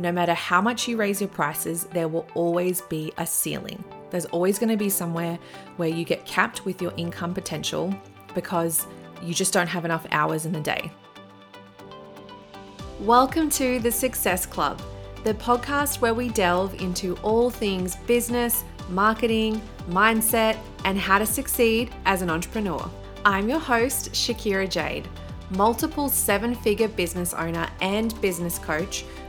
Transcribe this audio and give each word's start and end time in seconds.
no 0.00 0.12
matter 0.12 0.32
how 0.32 0.60
much 0.60 0.86
you 0.86 0.96
raise 0.96 1.20
your 1.20 1.28
prices, 1.28 1.84
there 1.86 2.06
will 2.06 2.24
always 2.34 2.82
be 2.82 3.12
a 3.18 3.26
ceiling. 3.26 3.82
There's 4.10 4.26
always 4.26 4.56
going 4.56 4.68
to 4.68 4.76
be 4.76 4.88
somewhere 4.88 5.40
where 5.76 5.88
you 5.88 6.04
get 6.04 6.24
capped 6.24 6.64
with 6.64 6.80
your 6.80 6.92
income 6.96 7.34
potential 7.34 7.92
because 8.32 8.86
you 9.24 9.34
just 9.34 9.52
don't 9.52 9.66
have 9.66 9.84
enough 9.84 10.06
hours 10.12 10.46
in 10.46 10.52
the 10.52 10.60
day. 10.60 10.92
Welcome 13.00 13.50
to 13.50 13.80
the 13.80 13.90
Success 13.90 14.46
Club, 14.46 14.80
the 15.24 15.34
podcast 15.34 16.00
where 16.00 16.14
we 16.14 16.28
delve 16.28 16.80
into 16.80 17.16
all 17.22 17.50
things 17.50 17.96
business, 18.06 18.62
marketing, 18.90 19.60
mindset, 19.90 20.58
and 20.84 20.96
how 20.96 21.18
to 21.18 21.26
succeed 21.26 21.90
as 22.04 22.22
an 22.22 22.30
entrepreneur. 22.30 22.88
I'm 23.24 23.48
your 23.48 23.58
host, 23.58 24.12
Shakira 24.12 24.70
Jade, 24.70 25.08
multiple 25.50 26.08
seven 26.08 26.54
figure 26.54 26.88
business 26.88 27.34
owner 27.34 27.68
and 27.80 28.18
business 28.20 28.60
coach 28.60 29.04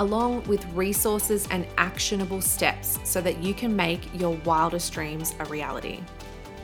along 0.00 0.44
with 0.44 0.64
resources 0.72 1.46
and 1.50 1.66
actionable 1.78 2.40
steps 2.40 2.98
so 3.04 3.20
that 3.20 3.42
you 3.42 3.54
can 3.54 3.74
make 3.74 4.08
your 4.18 4.36
wildest 4.44 4.92
dreams 4.92 5.34
a 5.38 5.44
reality. 5.46 6.00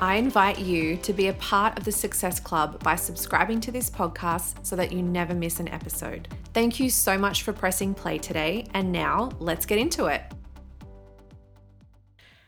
I 0.01 0.17
invite 0.17 0.59
you 0.59 0.97
to 0.97 1.13
be 1.13 1.29
a 1.29 1.35
part 1.35 1.79
of 1.79 1.85
the 1.85 1.93
Success 1.93 2.41
Club 2.41 2.83
by 2.83 2.97
subscribing 2.97 3.61
to 3.61 3.71
this 3.71 3.91
podcast 3.91 4.65
so 4.65 4.75
that 4.77 4.93
you 4.93 5.03
never 5.03 5.35
miss 5.35 5.61
an 5.61 5.69
episode. 5.69 6.27
Thank 6.55 6.81
you 6.81 6.89
so 6.89 7.19
much 7.19 7.43
for 7.43 7.53
pressing 7.53 7.93
play 7.93 8.17
today, 8.17 8.67
and 8.73 8.91
now 8.91 9.31
let's 9.39 9.67
get 9.67 9.79
into 9.79 10.07
it. 10.07 10.23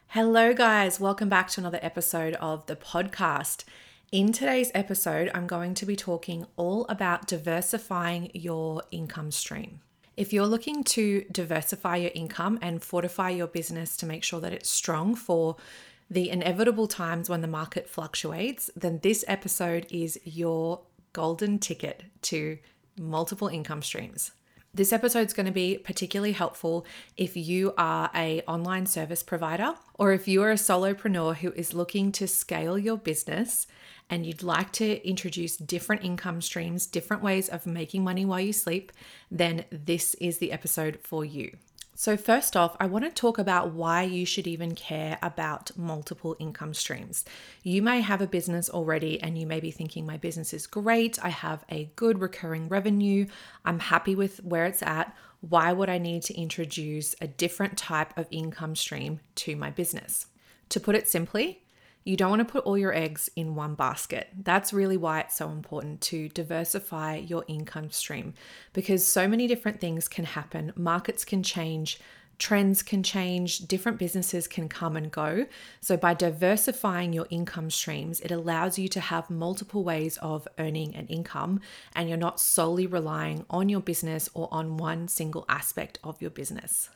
Hello, 0.06 0.54
guys. 0.54 0.98
Welcome 0.98 1.28
back 1.28 1.48
to 1.50 1.60
another 1.60 1.78
episode 1.82 2.34
of 2.34 2.64
the 2.66 2.76
podcast. 2.76 3.64
In 4.12 4.32
today's 4.32 4.70
episode, 4.74 5.30
I'm 5.34 5.46
going 5.46 5.74
to 5.74 5.86
be 5.86 5.96
talking 5.96 6.46
all 6.56 6.86
about 6.88 7.26
diversifying 7.26 8.30
your 8.34 8.82
income 8.90 9.30
stream. 9.30 9.80
If 10.22 10.32
you're 10.32 10.46
looking 10.46 10.84
to 10.84 11.24
diversify 11.32 11.96
your 11.96 12.12
income 12.14 12.56
and 12.62 12.80
fortify 12.80 13.30
your 13.30 13.48
business 13.48 13.96
to 13.96 14.06
make 14.06 14.22
sure 14.22 14.38
that 14.38 14.52
it's 14.52 14.70
strong 14.70 15.16
for 15.16 15.56
the 16.08 16.30
inevitable 16.30 16.86
times 16.86 17.28
when 17.28 17.40
the 17.40 17.48
market 17.48 17.88
fluctuates, 17.88 18.70
then 18.76 19.00
this 19.02 19.24
episode 19.26 19.84
is 19.90 20.20
your 20.22 20.82
golden 21.12 21.58
ticket 21.58 22.04
to 22.30 22.58
multiple 22.96 23.48
income 23.48 23.82
streams. 23.82 24.30
This 24.72 24.92
episode 24.92 25.26
is 25.26 25.32
going 25.32 25.46
to 25.46 25.52
be 25.52 25.76
particularly 25.76 26.30
helpful 26.30 26.86
if 27.16 27.36
you 27.36 27.74
are 27.76 28.08
a 28.14 28.42
online 28.42 28.86
service 28.86 29.24
provider 29.24 29.74
or 29.94 30.12
if 30.12 30.28
you 30.28 30.40
are 30.44 30.52
a 30.52 30.54
solopreneur 30.54 31.34
who 31.38 31.50
is 31.54 31.74
looking 31.74 32.12
to 32.12 32.28
scale 32.28 32.78
your 32.78 32.96
business 32.96 33.66
and 34.12 34.26
you'd 34.26 34.42
like 34.42 34.70
to 34.72 35.08
introduce 35.08 35.56
different 35.56 36.04
income 36.04 36.42
streams, 36.42 36.84
different 36.84 37.22
ways 37.22 37.48
of 37.48 37.64
making 37.64 38.04
money 38.04 38.26
while 38.26 38.38
you 38.38 38.52
sleep, 38.52 38.92
then 39.30 39.64
this 39.70 40.12
is 40.20 40.36
the 40.36 40.52
episode 40.52 40.98
for 41.02 41.24
you. 41.24 41.56
So, 41.94 42.18
first 42.18 42.54
off, 42.54 42.76
I 42.78 42.86
want 42.86 43.06
to 43.06 43.10
talk 43.10 43.38
about 43.38 43.72
why 43.72 44.02
you 44.02 44.26
should 44.26 44.46
even 44.46 44.74
care 44.74 45.18
about 45.22 45.70
multiple 45.78 46.36
income 46.38 46.74
streams. 46.74 47.24
You 47.62 47.80
may 47.80 48.02
have 48.02 48.20
a 48.20 48.26
business 48.26 48.68
already 48.68 49.18
and 49.18 49.38
you 49.38 49.46
may 49.46 49.60
be 49.60 49.70
thinking, 49.70 50.04
My 50.04 50.18
business 50.18 50.52
is 50.52 50.66
great. 50.66 51.18
I 51.24 51.30
have 51.30 51.64
a 51.70 51.90
good 51.96 52.20
recurring 52.20 52.68
revenue. 52.68 53.24
I'm 53.64 53.78
happy 53.78 54.14
with 54.14 54.44
where 54.44 54.66
it's 54.66 54.82
at. 54.82 55.16
Why 55.40 55.72
would 55.72 55.88
I 55.88 55.96
need 55.96 56.22
to 56.24 56.38
introduce 56.38 57.14
a 57.22 57.26
different 57.26 57.78
type 57.78 58.18
of 58.18 58.26
income 58.30 58.76
stream 58.76 59.20
to 59.36 59.56
my 59.56 59.70
business? 59.70 60.26
To 60.68 60.80
put 60.80 60.96
it 60.96 61.08
simply, 61.08 61.61
you 62.04 62.16
don't 62.16 62.30
want 62.30 62.40
to 62.40 62.52
put 62.52 62.64
all 62.64 62.76
your 62.76 62.94
eggs 62.94 63.30
in 63.36 63.54
one 63.54 63.74
basket. 63.74 64.28
That's 64.36 64.72
really 64.72 64.96
why 64.96 65.20
it's 65.20 65.36
so 65.36 65.50
important 65.50 66.00
to 66.02 66.28
diversify 66.30 67.16
your 67.16 67.44
income 67.46 67.90
stream 67.90 68.34
because 68.72 69.06
so 69.06 69.28
many 69.28 69.46
different 69.46 69.80
things 69.80 70.08
can 70.08 70.24
happen. 70.24 70.72
Markets 70.76 71.24
can 71.24 71.42
change, 71.42 72.00
trends 72.38 72.82
can 72.82 73.04
change, 73.04 73.58
different 73.68 73.98
businesses 73.98 74.48
can 74.48 74.68
come 74.68 74.96
and 74.96 75.12
go. 75.12 75.46
So, 75.80 75.96
by 75.96 76.14
diversifying 76.14 77.12
your 77.12 77.26
income 77.30 77.70
streams, 77.70 78.20
it 78.20 78.32
allows 78.32 78.78
you 78.78 78.88
to 78.88 79.00
have 79.00 79.30
multiple 79.30 79.84
ways 79.84 80.16
of 80.18 80.48
earning 80.58 80.96
an 80.96 81.06
income 81.06 81.60
and 81.94 82.08
you're 82.08 82.18
not 82.18 82.40
solely 82.40 82.86
relying 82.86 83.44
on 83.48 83.68
your 83.68 83.80
business 83.80 84.28
or 84.34 84.48
on 84.50 84.76
one 84.76 85.06
single 85.06 85.44
aspect 85.48 86.00
of 86.02 86.20
your 86.20 86.30
business. 86.30 86.90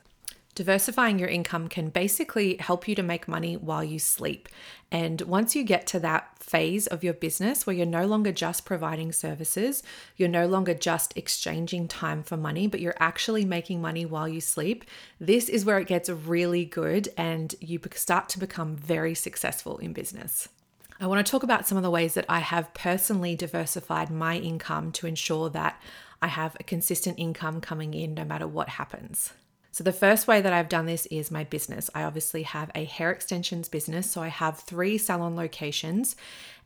Diversifying 0.57 1.19
your 1.19 1.29
income 1.29 1.67
can 1.67 1.89
basically 1.89 2.57
help 2.57 2.87
you 2.87 2.95
to 2.95 3.03
make 3.03 3.27
money 3.27 3.55
while 3.55 3.83
you 3.83 3.99
sleep. 3.99 4.49
And 4.91 5.21
once 5.21 5.55
you 5.55 5.63
get 5.63 5.85
to 5.85 5.99
that 5.99 6.39
phase 6.39 6.87
of 6.87 7.03
your 7.03 7.13
business 7.13 7.67
where 7.67 7.75
you're 7.75 7.85
no 7.85 8.07
longer 8.07 8.31
just 8.31 8.65
providing 8.65 9.11
services, 9.11 9.83
you're 10.15 10.27
no 10.27 10.47
longer 10.47 10.73
just 10.73 11.15
exchanging 11.15 11.87
time 11.87 12.23
for 12.23 12.37
money, 12.37 12.65
but 12.65 12.79
you're 12.79 12.95
actually 12.97 13.45
making 13.45 13.83
money 13.83 14.03
while 14.03 14.27
you 14.27 14.41
sleep, 14.41 14.83
this 15.19 15.47
is 15.47 15.63
where 15.63 15.77
it 15.77 15.85
gets 15.85 16.09
really 16.09 16.65
good 16.65 17.07
and 17.15 17.53
you 17.59 17.79
start 17.93 18.27
to 18.29 18.39
become 18.39 18.75
very 18.75 19.13
successful 19.13 19.77
in 19.77 19.93
business. 19.93 20.49
I 20.99 21.05
want 21.05 21.23
to 21.23 21.31
talk 21.31 21.43
about 21.43 21.67
some 21.67 21.77
of 21.77 21.83
the 21.83 21.91
ways 21.91 22.15
that 22.15 22.25
I 22.27 22.39
have 22.39 22.73
personally 22.73 23.35
diversified 23.35 24.09
my 24.09 24.39
income 24.39 24.91
to 24.93 25.05
ensure 25.05 25.51
that 25.51 25.79
I 26.19 26.29
have 26.29 26.57
a 26.59 26.63
consistent 26.63 27.19
income 27.19 27.61
coming 27.61 27.93
in 27.93 28.15
no 28.15 28.25
matter 28.25 28.47
what 28.47 28.69
happens. 28.69 29.33
So, 29.71 29.83
the 29.83 29.93
first 29.93 30.27
way 30.27 30.41
that 30.41 30.53
I've 30.53 30.69
done 30.69 30.85
this 30.85 31.05
is 31.07 31.31
my 31.31 31.43
business. 31.43 31.89
I 31.93 32.03
obviously 32.03 32.43
have 32.43 32.71
a 32.73 32.85
hair 32.85 33.11
extensions 33.11 33.69
business. 33.69 34.09
So, 34.09 34.21
I 34.21 34.29
have 34.29 34.59
three 34.59 34.97
salon 34.97 35.35
locations. 35.35 36.15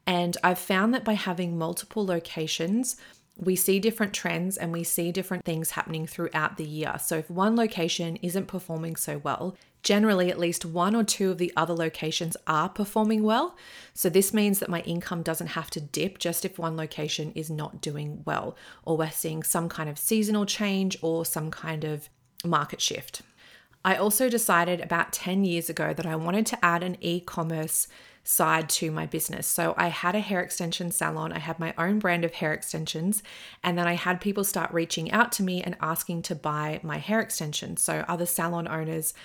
And 0.07 0.37
I've 0.43 0.59
found 0.59 0.93
that 0.93 1.03
by 1.03 1.13
having 1.13 1.57
multiple 1.57 2.05
locations, 2.05 2.97
we 3.37 3.55
see 3.55 3.79
different 3.79 4.13
trends 4.13 4.57
and 4.57 4.71
we 4.71 4.83
see 4.83 5.11
different 5.11 5.45
things 5.45 5.71
happening 5.71 6.05
throughout 6.05 6.57
the 6.57 6.65
year. 6.65 6.95
So, 6.99 7.17
if 7.17 7.29
one 7.29 7.55
location 7.55 8.17
isn't 8.17 8.47
performing 8.47 8.95
so 8.95 9.17
well, 9.19 9.55
generally 9.83 10.29
at 10.29 10.39
least 10.39 10.65
one 10.65 10.95
or 10.95 11.03
two 11.03 11.31
of 11.31 11.37
the 11.37 11.51
other 11.57 11.73
locations 11.73 12.37
are 12.45 12.69
performing 12.69 13.23
well. 13.23 13.55
So, 13.93 14.09
this 14.09 14.33
means 14.33 14.59
that 14.59 14.69
my 14.69 14.81
income 14.81 15.23
doesn't 15.23 15.47
have 15.47 15.69
to 15.71 15.81
dip 15.81 16.19
just 16.19 16.45
if 16.45 16.59
one 16.59 16.77
location 16.77 17.31
is 17.33 17.49
not 17.49 17.81
doing 17.81 18.21
well, 18.25 18.55
or 18.85 18.97
we're 18.97 19.11
seeing 19.11 19.43
some 19.43 19.69
kind 19.69 19.89
of 19.89 19.97
seasonal 19.97 20.45
change 20.45 20.97
or 21.01 21.25
some 21.25 21.51
kind 21.51 21.83
of 21.83 22.09
market 22.45 22.81
shift. 22.81 23.21
I 23.83 23.95
also 23.95 24.29
decided 24.29 24.79
about 24.79 25.11
10 25.11 25.43
years 25.43 25.69
ago 25.69 25.93
that 25.93 26.05
I 26.05 26.15
wanted 26.15 26.45
to 26.47 26.65
add 26.65 26.83
an 26.83 26.97
e 27.01 27.19
commerce 27.19 27.87
side 28.23 28.69
to 28.69 28.91
my 28.91 29.07
business. 29.07 29.47
So 29.47 29.73
I 29.77 29.87
had 29.87 30.15
a 30.15 30.19
hair 30.19 30.41
extension 30.41 30.91
salon, 30.91 31.33
I 31.33 31.39
had 31.39 31.59
my 31.59 31.73
own 31.77 31.97
brand 31.97 32.23
of 32.23 32.35
hair 32.35 32.53
extensions, 32.53 33.23
and 33.63 33.77
then 33.77 33.87
I 33.87 33.93
had 33.93 34.21
people 34.21 34.43
start 34.43 34.71
reaching 34.71 35.11
out 35.11 35.31
to 35.33 35.43
me 35.43 35.63
and 35.63 35.75
asking 35.81 36.21
to 36.23 36.35
buy 36.35 36.79
my 36.83 36.99
hair 36.99 37.19
extensions. 37.19 37.81
So 37.81 38.05
other 38.07 38.27
salon 38.27 38.67
owners, 38.67 39.15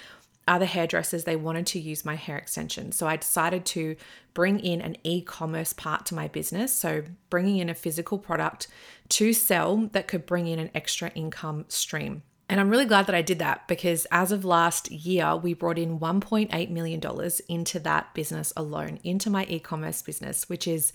other 0.48 0.65
hairdressers, 0.65 1.25
they 1.25 1.37
wanted 1.37 1.66
to 1.66 1.81
use 1.81 2.06
my 2.06 2.15
hair 2.15 2.38
extensions. 2.38 2.97
So 2.97 3.06
I 3.06 3.16
decided 3.16 3.66
to 3.66 3.97
bring 4.33 4.60
in 4.60 4.81
an 4.81 4.97
e 5.03 5.21
commerce 5.21 5.75
part 5.75 6.06
to 6.06 6.15
my 6.15 6.28
business. 6.28 6.72
So 6.72 7.03
bringing 7.28 7.59
in 7.59 7.69
a 7.69 7.75
physical 7.75 8.19
product 8.19 8.69
to 9.10 9.34
sell 9.34 9.77
that 9.93 10.09
could 10.09 10.25
bring 10.25 10.47
in 10.47 10.59
an 10.59 10.71
extra 10.75 11.10
income 11.10 11.66
stream. 11.69 12.22
And 12.49 12.61
I'm 12.61 12.71
really 12.71 12.84
glad 12.84 13.07
that 13.07 13.15
I 13.15 13.23
did 13.23 13.41
that 13.41 13.67
because 13.67 14.07
as 14.12 14.31
of 14.31 14.45
last 14.45 14.91
year, 14.91 15.37
we 15.37 15.53
brought 15.53 15.79
in 15.79 15.99
$1.8 15.99 16.71
million 16.71 17.31
into 17.49 17.81
that 17.81 18.15
business 18.15 18.53
alone, 18.57 19.01
into 19.03 19.31
my 19.31 19.45
e 19.48 19.59
commerce 19.59 20.01
business, 20.01 20.48
which 20.48 20.69
is 20.69 20.93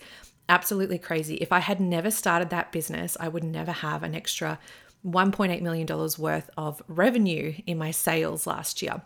absolutely 0.48 0.98
crazy. 0.98 1.34
If 1.36 1.52
I 1.52 1.58
had 1.58 1.78
never 1.78 2.10
started 2.10 2.50
that 2.50 2.72
business, 2.72 3.16
I 3.20 3.28
would 3.28 3.44
never 3.44 3.72
have 3.72 4.02
an 4.02 4.14
extra 4.14 4.58
$1.8 5.06 5.60
million 5.60 5.86
worth 6.18 6.50
of 6.56 6.82
revenue 6.88 7.54
in 7.66 7.76
my 7.76 7.90
sales 7.90 8.46
last 8.46 8.80
year. 8.80 9.02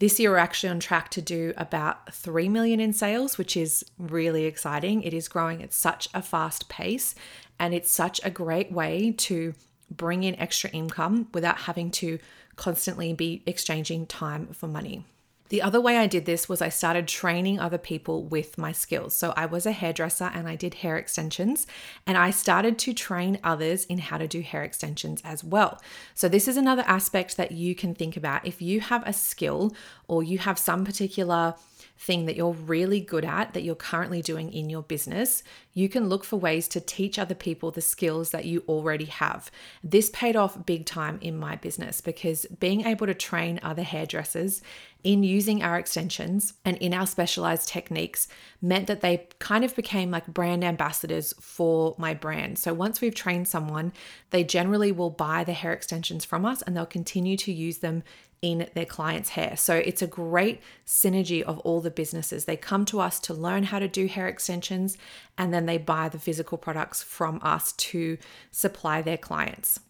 This 0.00 0.18
year, 0.18 0.30
we're 0.30 0.38
actually 0.38 0.70
on 0.70 0.80
track 0.80 1.10
to 1.10 1.22
do 1.22 1.52
about 1.56 2.12
3 2.14 2.48
million 2.48 2.80
in 2.80 2.92
sales, 2.92 3.36
which 3.36 3.56
is 3.56 3.84
really 3.98 4.44
exciting. 4.44 5.02
It 5.02 5.12
is 5.12 5.28
growing 5.28 5.62
at 5.62 5.74
such 5.74 6.08
a 6.14 6.22
fast 6.22 6.68
pace, 6.70 7.14
and 7.58 7.74
it's 7.74 7.90
such 7.90 8.20
a 8.24 8.30
great 8.30 8.72
way 8.72 9.12
to 9.18 9.54
bring 9.90 10.22
in 10.22 10.34
extra 10.36 10.70
income 10.70 11.28
without 11.34 11.58
having 11.58 11.90
to 11.90 12.18
constantly 12.56 13.12
be 13.12 13.42
exchanging 13.46 14.06
time 14.06 14.48
for 14.48 14.68
money. 14.68 15.04
The 15.50 15.62
other 15.62 15.80
way 15.80 15.96
I 15.98 16.06
did 16.06 16.26
this 16.26 16.48
was 16.48 16.62
I 16.62 16.68
started 16.68 17.08
training 17.08 17.58
other 17.58 17.76
people 17.76 18.22
with 18.22 18.56
my 18.56 18.70
skills. 18.70 19.16
So 19.16 19.34
I 19.36 19.46
was 19.46 19.66
a 19.66 19.72
hairdresser 19.72 20.30
and 20.32 20.48
I 20.48 20.54
did 20.54 20.74
hair 20.74 20.96
extensions, 20.96 21.66
and 22.06 22.16
I 22.16 22.30
started 22.30 22.78
to 22.78 22.94
train 22.94 23.40
others 23.42 23.84
in 23.86 23.98
how 23.98 24.18
to 24.18 24.28
do 24.28 24.42
hair 24.42 24.62
extensions 24.62 25.20
as 25.24 25.42
well. 25.42 25.82
So, 26.14 26.28
this 26.28 26.46
is 26.46 26.56
another 26.56 26.84
aspect 26.86 27.36
that 27.36 27.50
you 27.50 27.74
can 27.74 27.96
think 27.96 28.16
about. 28.16 28.46
If 28.46 28.62
you 28.62 28.80
have 28.80 29.02
a 29.04 29.12
skill 29.12 29.74
or 30.06 30.22
you 30.22 30.38
have 30.38 30.56
some 30.56 30.84
particular 30.84 31.56
thing 32.00 32.24
that 32.24 32.34
you're 32.34 32.52
really 32.52 32.98
good 32.98 33.26
at 33.26 33.52
that 33.52 33.62
you're 33.62 33.74
currently 33.74 34.22
doing 34.22 34.50
in 34.54 34.70
your 34.70 34.82
business, 34.82 35.42
you 35.74 35.86
can 35.86 36.08
look 36.08 36.24
for 36.24 36.38
ways 36.38 36.66
to 36.66 36.80
teach 36.80 37.18
other 37.18 37.34
people 37.34 37.70
the 37.70 37.82
skills 37.82 38.30
that 38.30 38.46
you 38.46 38.64
already 38.66 39.04
have. 39.04 39.50
This 39.84 40.08
paid 40.08 40.34
off 40.34 40.64
big 40.64 40.86
time 40.86 41.18
in 41.20 41.36
my 41.36 41.56
business 41.56 42.00
because 42.00 42.46
being 42.58 42.86
able 42.86 43.06
to 43.06 43.12
train 43.12 43.60
other 43.62 43.82
hairdressers 43.82 44.62
in 45.04 45.22
using 45.22 45.62
our 45.62 45.78
extensions 45.78 46.54
and 46.64 46.78
in 46.78 46.94
our 46.94 47.06
specialized 47.06 47.68
techniques 47.68 48.28
meant 48.62 48.86
that 48.86 49.02
they 49.02 49.28
kind 49.38 49.62
of 49.62 49.76
became 49.76 50.10
like 50.10 50.26
brand 50.26 50.64
ambassadors 50.64 51.34
for 51.38 51.94
my 51.98 52.14
brand. 52.14 52.58
So 52.58 52.72
once 52.72 53.02
we've 53.02 53.14
trained 53.14 53.46
someone, 53.46 53.92
they 54.30 54.42
generally 54.42 54.90
will 54.90 55.10
buy 55.10 55.44
the 55.44 55.52
hair 55.52 55.74
extensions 55.74 56.24
from 56.24 56.46
us 56.46 56.62
and 56.62 56.74
they'll 56.74 56.86
continue 56.86 57.36
to 57.38 57.52
use 57.52 57.78
them 57.78 58.02
in 58.42 58.68
their 58.74 58.86
client's 58.86 59.30
hair. 59.30 59.56
So 59.56 59.74
it's 59.74 60.00
a 60.00 60.06
great 60.06 60.60
synergy 60.86 61.42
of 61.42 61.58
all 61.58 61.80
the 61.80 61.90
businesses. 61.90 62.46
They 62.46 62.56
come 62.56 62.84
to 62.86 63.00
us 63.00 63.20
to 63.20 63.34
learn 63.34 63.64
how 63.64 63.78
to 63.78 63.88
do 63.88 64.06
hair 64.06 64.28
extensions 64.28 64.96
and 65.36 65.52
then 65.52 65.66
they 65.66 65.76
buy 65.76 66.08
the 66.08 66.18
physical 66.18 66.56
products 66.56 67.02
from 67.02 67.38
us 67.42 67.72
to 67.72 68.16
supply 68.50 69.02
their 69.02 69.18
clients. 69.18 69.80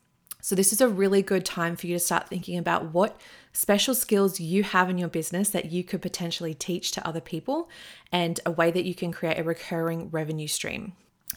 So, 0.42 0.54
this 0.54 0.72
is 0.72 0.80
a 0.80 0.88
really 0.88 1.20
good 1.20 1.44
time 1.44 1.76
for 1.76 1.86
you 1.86 1.94
to 1.94 2.00
start 2.00 2.28
thinking 2.28 2.56
about 2.56 2.94
what 2.94 3.20
special 3.52 3.94
skills 3.94 4.40
you 4.40 4.62
have 4.62 4.88
in 4.88 4.96
your 4.96 5.08
business 5.08 5.50
that 5.50 5.70
you 5.70 5.84
could 5.84 6.00
potentially 6.00 6.54
teach 6.54 6.92
to 6.92 7.06
other 7.06 7.20
people 7.20 7.68
and 8.10 8.40
a 8.46 8.50
way 8.50 8.70
that 8.70 8.86
you 8.86 8.94
can 8.94 9.12
create 9.12 9.38
a 9.38 9.44
recurring 9.44 10.08
revenue 10.10 10.48
stream. 10.48 10.94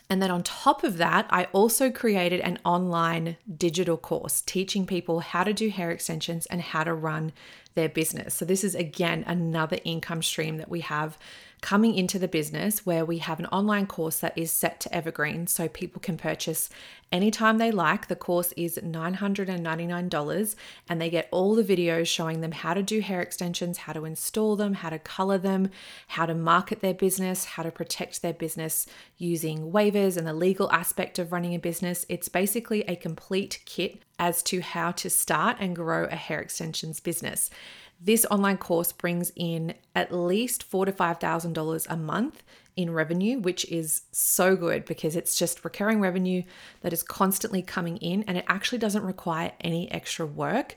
And 0.09 0.21
then 0.21 0.31
on 0.31 0.43
top 0.43 0.83
of 0.83 0.97
that, 0.97 1.27
I 1.29 1.45
also 1.53 1.91
created 1.91 2.41
an 2.41 2.59
online 2.65 3.37
digital 3.57 3.97
course 3.97 4.41
teaching 4.41 4.85
people 4.85 5.19
how 5.21 5.43
to 5.43 5.53
do 5.53 5.69
hair 5.69 5.91
extensions 5.91 6.45
and 6.47 6.61
how 6.61 6.83
to 6.83 6.93
run 6.93 7.31
their 7.75 7.89
business. 7.89 8.33
So, 8.33 8.45
this 8.45 8.63
is 8.63 8.75
again 8.75 9.23
another 9.27 9.79
income 9.83 10.21
stream 10.21 10.57
that 10.57 10.69
we 10.69 10.81
have 10.81 11.17
coming 11.63 11.95
into 11.95 12.19
the 12.19 12.27
business 12.27 12.85
where 12.85 13.05
we 13.05 13.19
have 13.19 13.39
an 13.39 13.45
online 13.45 13.87
course 13.87 14.19
that 14.19 14.37
is 14.37 14.51
set 14.51 14.81
to 14.81 14.93
evergreen 14.93 15.47
so 15.47 15.69
people 15.69 16.01
can 16.01 16.17
purchase 16.17 16.69
anytime 17.09 17.57
they 17.57 17.71
like. 17.71 18.09
The 18.09 18.17
course 18.17 18.51
is 18.57 18.77
$999 18.77 20.55
and 20.89 21.01
they 21.01 21.09
get 21.09 21.29
all 21.31 21.55
the 21.55 21.63
videos 21.63 22.07
showing 22.07 22.41
them 22.41 22.51
how 22.51 22.73
to 22.73 22.83
do 22.83 22.99
hair 22.99 23.21
extensions, 23.21 23.77
how 23.77 23.93
to 23.93 24.03
install 24.03 24.57
them, 24.57 24.73
how 24.73 24.89
to 24.89 24.99
color 24.99 25.37
them, 25.37 25.69
how 26.07 26.25
to 26.25 26.35
market 26.35 26.81
their 26.81 26.93
business, 26.93 27.45
how 27.45 27.63
to 27.63 27.71
protect 27.71 28.21
their 28.21 28.33
business 28.33 28.85
using 29.17 29.71
waivers 29.71 30.17
and 30.17 30.27
the 30.27 30.33
legal 30.33 30.69
aspect 30.69 31.17
of 31.17 31.31
running 31.31 31.55
a 31.55 31.59
business. 31.59 32.05
It's 32.09 32.27
basically 32.27 32.81
a 32.89 32.97
complete 32.97 33.61
kit 33.65 34.03
as 34.19 34.43
to 34.43 34.59
how 34.61 34.91
to 34.91 35.09
start 35.09 35.57
and 35.61 35.75
grow 35.75 36.05
a 36.05 36.15
hair 36.15 36.41
extensions 36.41 36.99
business. 36.99 37.49
This 37.99 38.25
online 38.29 38.57
course 38.57 38.91
brings 38.91 39.31
in 39.35 39.75
at 39.95 40.13
least 40.13 40.63
four 40.63 40.85
to 40.85 40.91
five 40.91 41.19
thousand 41.19 41.53
dollars 41.53 41.87
a 41.89 41.95
month 41.95 42.43
in 42.75 42.91
revenue, 42.91 43.39
which 43.39 43.65
is 43.65 44.03
so 44.11 44.55
good 44.55 44.85
because 44.85 45.15
it's 45.15 45.37
just 45.37 45.63
recurring 45.63 46.01
revenue 46.01 46.43
that 46.81 46.93
is 46.93 47.03
constantly 47.03 47.61
coming 47.61 47.97
in 47.97 48.23
and 48.23 48.37
it 48.37 48.45
actually 48.47 48.79
doesn't 48.79 49.03
require 49.03 49.51
any 49.61 49.91
extra 49.91 50.25
work. 50.25 50.75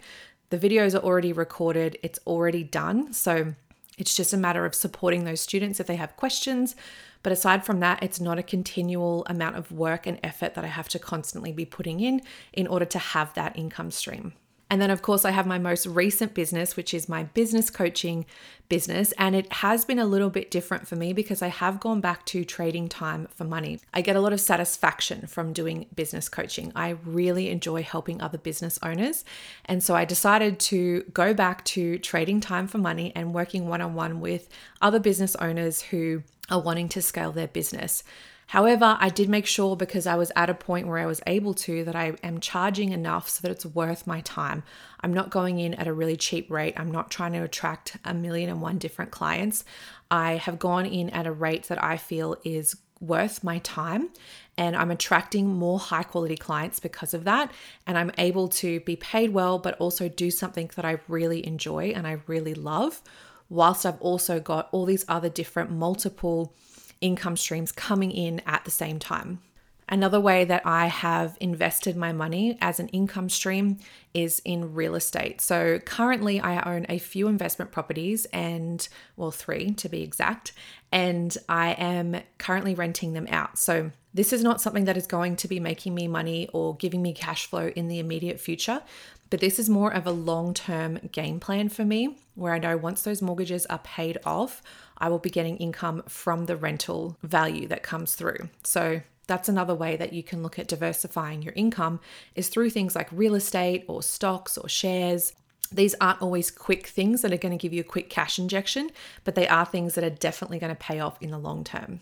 The 0.50 0.58
videos 0.58 0.94
are 0.94 1.02
already 1.02 1.32
recorded, 1.32 1.98
it's 2.02 2.20
already 2.26 2.62
done. 2.62 3.12
So 3.12 3.54
it's 3.98 4.14
just 4.14 4.32
a 4.32 4.36
matter 4.36 4.64
of 4.64 4.74
supporting 4.74 5.24
those 5.24 5.40
students 5.40 5.80
if 5.80 5.86
they 5.86 5.96
have 5.96 6.16
questions. 6.16 6.76
But 7.22 7.32
aside 7.32 7.64
from 7.64 7.80
that, 7.80 8.02
it's 8.02 8.20
not 8.20 8.38
a 8.38 8.42
continual 8.42 9.24
amount 9.26 9.56
of 9.56 9.72
work 9.72 10.06
and 10.06 10.20
effort 10.22 10.54
that 10.54 10.64
I 10.64 10.68
have 10.68 10.88
to 10.90 10.98
constantly 10.98 11.50
be 11.50 11.64
putting 11.64 12.00
in 12.00 12.22
in 12.52 12.66
order 12.66 12.84
to 12.84 12.98
have 12.98 13.34
that 13.34 13.58
income 13.58 13.90
stream. 13.90 14.34
And 14.68 14.82
then, 14.82 14.90
of 14.90 15.00
course, 15.00 15.24
I 15.24 15.30
have 15.30 15.46
my 15.46 15.58
most 15.58 15.86
recent 15.86 16.34
business, 16.34 16.76
which 16.76 16.92
is 16.92 17.08
my 17.08 17.22
business 17.22 17.70
coaching 17.70 18.26
business. 18.68 19.12
And 19.12 19.36
it 19.36 19.52
has 19.52 19.84
been 19.84 20.00
a 20.00 20.04
little 20.04 20.28
bit 20.28 20.50
different 20.50 20.88
for 20.88 20.96
me 20.96 21.12
because 21.12 21.40
I 21.40 21.48
have 21.48 21.78
gone 21.78 22.00
back 22.00 22.26
to 22.26 22.44
trading 22.44 22.88
time 22.88 23.28
for 23.32 23.44
money. 23.44 23.78
I 23.94 24.00
get 24.00 24.16
a 24.16 24.20
lot 24.20 24.32
of 24.32 24.40
satisfaction 24.40 25.28
from 25.28 25.52
doing 25.52 25.86
business 25.94 26.28
coaching. 26.28 26.72
I 26.74 26.96
really 27.04 27.48
enjoy 27.50 27.84
helping 27.84 28.20
other 28.20 28.38
business 28.38 28.76
owners. 28.82 29.24
And 29.66 29.84
so 29.84 29.94
I 29.94 30.04
decided 30.04 30.58
to 30.60 31.02
go 31.12 31.32
back 31.32 31.64
to 31.66 31.98
trading 32.00 32.40
time 32.40 32.66
for 32.66 32.78
money 32.78 33.12
and 33.14 33.32
working 33.32 33.68
one 33.68 33.80
on 33.80 33.94
one 33.94 34.20
with 34.20 34.48
other 34.80 34.98
business 34.98 35.36
owners 35.36 35.80
who 35.80 36.24
are 36.50 36.60
wanting 36.60 36.88
to 36.88 37.02
scale 37.02 37.30
their 37.30 37.48
business. 37.48 38.02
However, 38.50 38.96
I 39.00 39.08
did 39.08 39.28
make 39.28 39.46
sure 39.46 39.76
because 39.76 40.06
I 40.06 40.14
was 40.14 40.31
at 40.37 40.48
a 40.48 40.54
point 40.54 40.87
where 40.87 40.98
I 40.98 41.06
was 41.06 41.20
able 41.26 41.52
to 41.54 41.84
that 41.84 41.96
I 41.96 42.14
am 42.22 42.38
charging 42.38 42.93
enough 42.93 43.28
so 43.28 43.43
that 43.43 43.50
it's 43.50 43.66
worth 43.66 44.06
my 44.06 44.20
time. 44.20 44.62
I'm 45.00 45.12
not 45.12 45.31
going 45.31 45.58
in 45.58 45.75
at 45.75 45.88
a 45.88 45.93
really 45.93 46.16
cheap 46.16 46.48
rate. 46.50 46.75
I'm 46.76 46.93
not 46.93 47.10
trying 47.10 47.32
to 47.32 47.43
attract 47.43 47.96
a 48.04 48.14
million 48.14 48.48
and 48.48 48.62
one 48.62 48.78
different 48.78 49.10
clients. 49.10 49.64
I 50.10 50.34
have 50.34 50.60
gone 50.60 50.87
in 50.87 51.10
at 51.10 51.26
a 51.26 51.32
rate 51.32 51.64
that 51.64 51.82
I 51.82 51.96
feel 51.96 52.37
is 52.44 52.76
worth 53.00 53.44
my 53.44 53.58
time 53.58 54.10
and 54.56 54.75
I'm 54.75 54.90
attracting 54.90 55.49
more 55.49 55.78
high 55.78 56.04
quality 56.04 56.37
clients 56.37 56.81
because 56.81 57.14
of 57.14 57.25
that. 57.25 57.50
And 57.87 57.99
I'm 57.99 58.12
able 58.16 58.49
to 58.49 58.81
be 58.81 58.96
paid 58.96 59.32
well, 59.32 59.58
but 59.58 59.76
also 59.78 60.08
do 60.08 60.31
something 60.31 60.70
that 60.76 60.84
I 60.84 61.00
really 61.08 61.44
enjoy 61.46 61.87
and 61.88 62.06
I 62.06 62.19
really 62.26 62.54
love, 62.54 63.02
whilst 63.50 63.84
I've 63.84 64.00
also 64.00 64.40
got 64.40 64.69
all 64.72 64.84
these 64.87 65.04
other 65.08 65.28
different 65.28 65.70
multiple 65.72 66.54
income 67.00 67.37
streams 67.37 67.72
coming 67.72 68.10
in 68.10 68.40
at 68.46 68.64
the 68.64 68.70
same 68.70 68.98
time. 68.98 69.40
Another 69.88 70.19
way 70.19 70.44
that 70.44 70.62
I 70.66 70.87
have 70.87 71.37
invested 71.38 71.96
my 71.96 72.12
money 72.12 72.58
as 72.60 72.81
an 72.81 72.88
income 72.88 73.28
stream 73.28 73.78
is 74.12 74.43
in 74.44 74.75
real 74.75 74.96
estate. 74.96 75.40
So 75.40 75.78
currently, 75.78 76.40
I 76.40 76.60
own 76.62 76.87
a 76.88 76.98
few 76.98 77.28
investment 77.28 77.70
properties 77.70 78.25
and, 78.32 78.87
well, 79.16 79.31
three 79.31 79.70
to 79.75 79.88
be 79.88 80.02
exact, 80.02 80.52
and 80.90 81.37
I 81.48 81.72
am 81.75 82.20
currently 82.38 82.75
renting 82.75 83.12
them 83.12 83.28
out. 83.31 83.58
So 83.60 83.92
this 84.12 84.32
is 84.32 84.42
not 84.42 84.60
something 84.60 84.87
that 84.87 84.96
is 84.96 85.06
going 85.06 85.37
to 85.37 85.46
be 85.46 85.60
making 85.60 85.94
me 85.94 86.08
money 86.08 86.49
or 86.52 86.75
giving 86.75 87.00
me 87.00 87.12
cash 87.12 87.46
flow 87.46 87.69
in 87.69 87.87
the 87.87 88.00
immediate 88.00 88.40
future, 88.40 88.82
but 89.31 89.40
this 89.40 89.58
is 89.58 89.69
more 89.69 89.92
of 89.92 90.06
a 90.06 90.10
long 90.10 90.52
term 90.52 90.99
game 91.12 91.38
plan 91.38 91.69
for 91.69 91.84
me 91.84 92.16
where 92.34 92.52
I 92.52 92.58
know 92.58 92.76
once 92.76 93.02
those 93.02 93.22
mortgages 93.22 93.66
are 93.66 93.78
paid 93.78 94.19
off, 94.25 94.62
I 94.98 95.08
will 95.08 95.19
be 95.19 95.31
getting 95.31 95.56
income 95.56 96.02
from 96.08 96.46
the 96.46 96.56
rental 96.56 97.16
value 97.22 97.66
that 97.69 97.82
comes 97.82 98.14
through. 98.14 98.48
So 98.62 99.00
that's 99.26 99.48
another 99.48 99.75
way 99.75 99.96
that 99.96 100.12
you 100.12 100.22
can 100.22 100.43
look 100.43 100.58
at 100.58 100.69
diversifying 100.69 101.43
your 101.43 101.52
income 101.54 102.00
is 102.34 102.48
through 102.48 102.70
things 102.70 102.94
like 102.94 103.08
real 103.10 103.34
estate 103.34 103.84
or 103.88 104.02
stocks 104.02 104.56
or 104.56 104.69
shares. 104.69 105.32
These 105.72 105.96
aren't 106.00 106.22
always 106.22 106.50
quick 106.50 106.87
things 106.87 107.22
that 107.22 107.32
are 107.32 107.38
going 107.38 107.56
to 107.56 107.60
give 107.60 107.72
you 107.72 107.81
a 107.81 107.84
quick 107.84 108.08
cash 108.08 108.38
injection, 108.38 108.90
but 109.25 109.34
they 109.34 109.48
are 109.48 109.66
things 109.66 109.94
that 109.94 110.04
are 110.04 110.10
definitely 110.10 110.58
going 110.58 110.75
to 110.75 110.81
pay 110.81 111.00
off 111.00 111.20
in 111.20 111.31
the 111.31 111.38
long 111.38 111.64
term. 111.64 112.00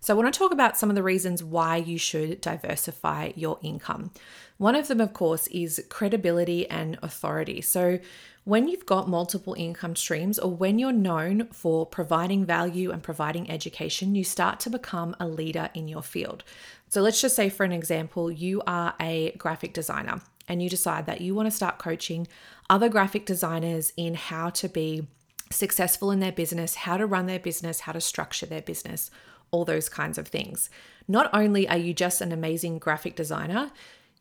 So, 0.00 0.12
I 0.12 0.18
want 0.18 0.34
to 0.34 0.38
talk 0.38 0.52
about 0.52 0.76
some 0.76 0.90
of 0.90 0.96
the 0.96 1.02
reasons 1.02 1.42
why 1.42 1.76
you 1.76 1.96
should 1.96 2.42
diversify 2.42 3.32
your 3.36 3.58
income. 3.62 4.10
One 4.58 4.74
of 4.74 4.86
them, 4.88 5.00
of 5.00 5.14
course, 5.14 5.46
is 5.46 5.82
credibility 5.88 6.68
and 6.68 6.98
authority. 7.00 7.62
So, 7.62 8.00
when 8.44 8.68
you've 8.68 8.86
got 8.86 9.08
multiple 9.08 9.54
income 9.54 9.96
streams 9.96 10.38
or 10.38 10.50
when 10.50 10.78
you're 10.78 10.92
known 10.92 11.46
for 11.46 11.86
providing 11.86 12.44
value 12.44 12.90
and 12.90 13.02
providing 13.02 13.50
education, 13.50 14.14
you 14.14 14.22
start 14.22 14.60
to 14.60 14.70
become 14.70 15.16
a 15.18 15.26
leader 15.26 15.70
in 15.72 15.88
your 15.88 16.02
field. 16.02 16.44
So 16.90 17.00
let's 17.00 17.20
just 17.20 17.34
say, 17.34 17.48
for 17.48 17.64
an 17.64 17.72
example, 17.72 18.30
you 18.30 18.62
are 18.66 18.94
a 19.00 19.32
graphic 19.38 19.72
designer 19.72 20.20
and 20.46 20.62
you 20.62 20.68
decide 20.68 21.06
that 21.06 21.22
you 21.22 21.34
want 21.34 21.46
to 21.46 21.56
start 21.56 21.78
coaching 21.78 22.28
other 22.68 22.90
graphic 22.90 23.24
designers 23.24 23.92
in 23.96 24.14
how 24.14 24.50
to 24.50 24.68
be 24.68 25.06
successful 25.50 26.10
in 26.10 26.20
their 26.20 26.32
business, 26.32 26.74
how 26.74 26.98
to 26.98 27.06
run 27.06 27.26
their 27.26 27.38
business, 27.38 27.80
how 27.80 27.92
to 27.92 28.00
structure 28.00 28.46
their 28.46 28.62
business, 28.62 29.10
all 29.50 29.64
those 29.64 29.88
kinds 29.88 30.18
of 30.18 30.28
things. 30.28 30.68
Not 31.08 31.30
only 31.32 31.68
are 31.68 31.78
you 31.78 31.94
just 31.94 32.20
an 32.20 32.32
amazing 32.32 32.78
graphic 32.78 33.16
designer, 33.16 33.70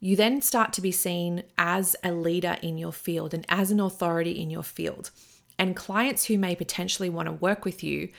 you 0.04 0.18
then 0.18 0.42
start 0.42 0.74
to 0.74 0.82
be 0.82 0.92
seen 0.92 1.44
as 1.58 1.96
a 2.04 2.12
leader 2.12 2.58
in 2.62 2.78
your 2.78 2.92
field 2.92 3.34
and 3.34 3.46
as 3.48 3.72
an 3.72 3.80
authority 3.80 4.32
in 4.32 4.50
your 4.50 4.62
field. 4.62 5.12
And 5.58 5.78
clients 5.78 6.26
who 6.26 6.38
may 6.38 6.58
potentially 6.58 7.10
want 7.10 7.28
to 7.28 7.32
work 7.32 7.64
with 7.64 7.86
you 7.86 8.10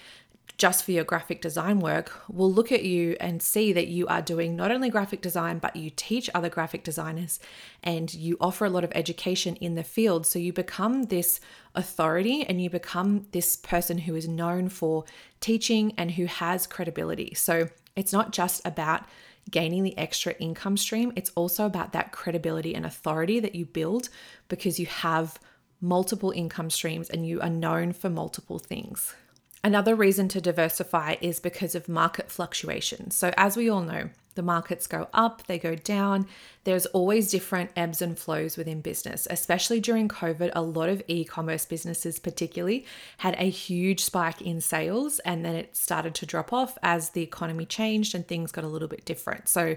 just 0.57 0.83
for 0.83 0.93
your 0.93 1.05
graphic 1.05 1.43
design 1.43 1.81
work 1.81 2.23
will 2.27 2.51
look 2.51 2.73
at 2.73 2.85
you 2.85 3.19
and 3.21 3.43
see 3.43 3.71
that 3.75 3.89
you 3.89 4.07
are 4.07 4.23
doing 4.23 4.57
not 4.57 4.71
only 4.71 4.89
graphic 4.89 5.21
design, 5.21 5.59
but 5.59 5.77
you 5.77 5.91
teach 5.95 6.31
other 6.35 6.49
graphic 6.49 6.85
designers 6.85 7.39
and 7.83 8.15
you 8.15 8.39
offer 8.41 8.65
a 8.65 8.71
lot 8.71 8.85
of 8.85 8.93
education 8.95 9.55
in 9.57 9.75
the 9.75 9.85
field. 9.85 10.27
So 10.27 10.39
you 10.39 10.55
become 10.55 11.03
this 11.03 11.39
authority 11.75 12.47
and 12.49 12.63
you 12.63 12.71
become 12.71 13.27
this 13.33 13.57
person 13.57 13.99
who 13.99 14.15
is 14.15 14.27
known 14.27 14.71
for 14.71 15.05
teaching 15.41 15.93
and 15.99 16.13
who 16.13 16.25
has 16.25 16.67
credibility. 16.67 17.35
So 17.35 17.69
it's 17.95 18.13
not 18.15 18.33
just 18.33 18.63
about 18.65 19.03
gaining 19.51 19.83
the 19.83 19.97
extra 19.99 20.33
income 20.35 20.77
stream, 20.77 21.13
it's 21.17 21.31
also 21.35 21.67
about 21.67 21.93
that 21.93 22.13
credibility 22.13 22.75
and 22.75 22.87
authority 22.87 23.41
that 23.41 23.55
you 23.55 23.67
build 23.67 24.09
because 24.49 24.79
you 24.81 24.87
have 24.87 25.39
multiple 25.81 26.31
income 26.31 26.71
streams 26.71 27.11
and 27.11 27.27
you 27.27 27.41
are 27.41 27.51
known 27.51 27.93
for 27.93 28.09
multiple 28.09 28.59
things. 28.59 29.15
Another 29.63 29.95
reason 29.95 30.29
to 30.29 30.41
diversify 30.41 31.17
is 31.21 31.41
because 31.41 31.75
of 31.75 31.89
market 31.89 32.31
fluctuations. 32.31 33.17
So, 33.17 33.33
as 33.37 33.57
we 33.57 33.71
all 33.71 33.83
know, 33.83 34.11
The 34.35 34.43
markets 34.43 34.87
go 34.87 35.09
up, 35.13 35.47
they 35.47 35.59
go 35.59 35.75
down. 35.75 36.27
There's 36.65 36.87
always 36.87 37.31
different 37.31 37.71
ebbs 37.77 38.03
and 38.03 38.19
flows 38.19 38.57
within 38.57 38.81
business, 38.81 39.27
especially 39.31 39.81
during 39.81 40.09
COVID. 40.09 40.51
A 40.55 40.63
lot 40.63 40.89
of 40.89 41.03
e 41.09 41.25
commerce 41.25 41.67
businesses, 41.67 42.19
particularly, 42.19 42.87
had 43.19 43.35
a 43.39 43.51
huge 43.51 44.03
spike 44.03 44.43
in 44.43 44.61
sales 44.61 45.19
and 45.21 45.45
then 45.45 45.55
it 45.55 45.77
started 45.77 46.15
to 46.17 46.27
drop 46.27 46.53
off 46.53 46.77
as 46.83 47.11
the 47.11 47.23
economy 47.23 47.67
changed 47.67 48.15
and 48.15 48.27
things 48.27 48.53
got 48.53 48.65
a 48.65 48.69
little 48.69 48.89
bit 48.89 49.05
different. 49.05 49.49
So, 49.49 49.77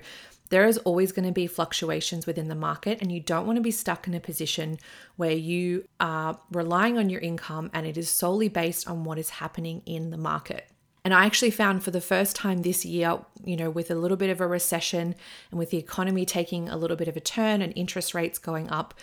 there 0.50 0.66
is 0.66 0.78
always 0.80 1.12
going 1.12 1.26
to 1.28 1.34
be 1.34 1.48
fluctuations 1.48 2.26
within 2.26 2.48
the 2.48 2.56
market, 2.56 3.02
and 3.02 3.12
you 3.12 3.20
don't 3.20 3.46
want 3.46 3.58
to 3.58 3.62
be 3.62 3.72
stuck 3.72 4.08
in 4.08 4.14
a 4.14 4.20
position 4.20 4.78
where 5.18 5.32
you 5.32 5.88
are 6.00 6.40
relying 6.52 6.98
on 6.98 7.10
your 7.10 7.20
income 7.20 7.70
and 7.74 7.86
it 7.86 7.98
is 7.98 8.10
solely 8.10 8.48
based 8.48 8.88
on 8.88 9.04
what 9.04 9.18
is 9.18 9.30
happening 9.30 9.82
in 9.86 10.10
the 10.10 10.18
market. 10.18 10.70
And 11.08 11.14
I 11.14 11.26
actually 11.26 11.52
found 11.52 11.84
for 11.84 11.92
the 11.92 12.02
first 12.02 12.36
time 12.36 12.64
this 12.64 12.84
year, 12.84 13.18
you 13.42 13.56
know, 13.56 13.70
with 13.70 13.90
a 13.90 13.96
little 13.96 14.18
bit 14.18 14.30
of 14.30 14.42
a 14.42 14.46
recession 14.46 15.16
and 15.52 15.58
with 15.58 15.70
the 15.70 15.78
economy 15.78 16.26
taking 16.26 16.68
a 16.68 16.76
little 16.76 16.98
bit 16.98 17.08
of 17.08 17.16
a 17.16 17.22
turn 17.22 17.62
and 17.62 17.72
interest 17.78 18.14
rates 18.14 18.38
going 18.38 18.70
up, 18.70 18.94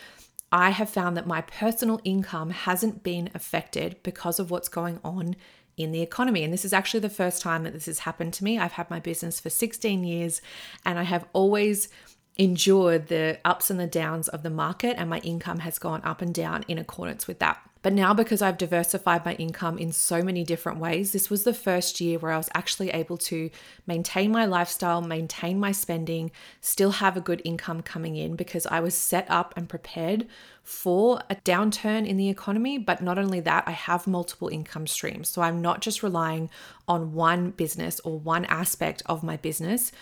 I 0.53 0.69
have 0.69 0.91
found 0.91 1.17
that 1.17 1.27
my 1.27 1.41
personal 1.41 2.03
income 2.05 2.51
hasn't 2.51 3.03
been 3.03 3.31
affected 3.33 3.97
because 4.03 4.39
of 4.39 4.51
what's 4.51 4.69
going 4.69 5.01
on 5.03 5.35
in 5.79 5.93
the 5.93 6.03
economy. 6.03 6.45
And 6.45 6.53
this 6.53 6.67
is 6.67 6.75
actually 6.75 7.01
the 7.01 7.09
first 7.09 7.41
time 7.41 7.63
that 7.63 7.73
this 7.73 7.87
has 7.87 8.01
happened 8.01 8.35
to 8.35 8.45
me. 8.45 8.59
I've 8.59 8.73
had 8.73 8.91
my 8.91 9.01
business 9.01 9.41
for 9.41 9.49
16 9.49 10.05
years 10.05 10.43
and 10.85 10.99
I 10.99 11.05
have 11.05 11.25
always 11.33 11.89
endured 12.37 13.07
the 13.07 13.39
ups 13.47 13.71
and 13.71 13.81
the 13.81 13.87
downs 13.87 14.29
of 14.29 14.43
the 14.43 14.51
market, 14.51 14.97
and 14.99 15.09
my 15.09 15.21
income 15.21 15.61
has 15.61 15.79
gone 15.79 16.03
up 16.05 16.21
and 16.21 16.35
down 16.35 16.65
in 16.69 16.77
accordance 16.77 17.27
with 17.27 17.39
that. 17.39 17.67
But 17.85 17.93
now, 17.93 18.15
because 18.15 18.41
I've 18.41 18.57
diversified 18.57 19.27
my 19.27 19.35
income 19.35 19.77
in 19.77 19.93
so 19.93 20.23
many 20.23 20.43
different 20.43 20.79
ways, 20.79 21.13
this 21.13 21.29
was 21.29 21.45
the 21.45 21.53
first 21.53 22.01
year 22.01 22.19
where 22.19 22.33
I 22.33 22.39
was 22.39 22.49
actually 22.55 22.89
able 22.89 23.19
to 23.19 23.51
maintain 23.87 24.33
my 24.33 24.47
lifestyle, 24.47 25.03
maintain 25.03 25.61
my 25.61 25.71
spending, 25.71 26.31
still 26.63 26.93
have 26.93 27.15
a 27.15 27.21
good 27.21 27.43
income 27.45 27.83
coming 27.83 28.17
in 28.17 28.37
because 28.37 28.65
I 28.65 28.81
was 28.81 28.95
set 28.95 29.31
up 29.31 29.53
and 29.55 29.69
prepared 29.69 30.27
for 30.63 31.21
a 31.29 31.35
downturn 31.35 32.09
in 32.09 32.17
the 32.17 32.31
economy. 32.31 32.79
But 32.79 33.03
not 33.03 33.19
only 33.19 33.41
that, 33.41 33.65
I 33.67 33.73
have 33.73 34.07
multiple 34.07 34.49
income 34.49 34.87
streams. 34.87 35.29
So 35.29 35.43
I'm 35.43 35.61
not 35.61 35.83
just 35.83 36.03
relying 36.03 36.49
on 36.89 37.13
one 37.13 37.51
business 37.51 38.01
or 38.01 38.19
one 38.19 38.47
aspect 38.47 39.03
of 39.05 39.23
my 39.23 39.37
business 39.37 39.93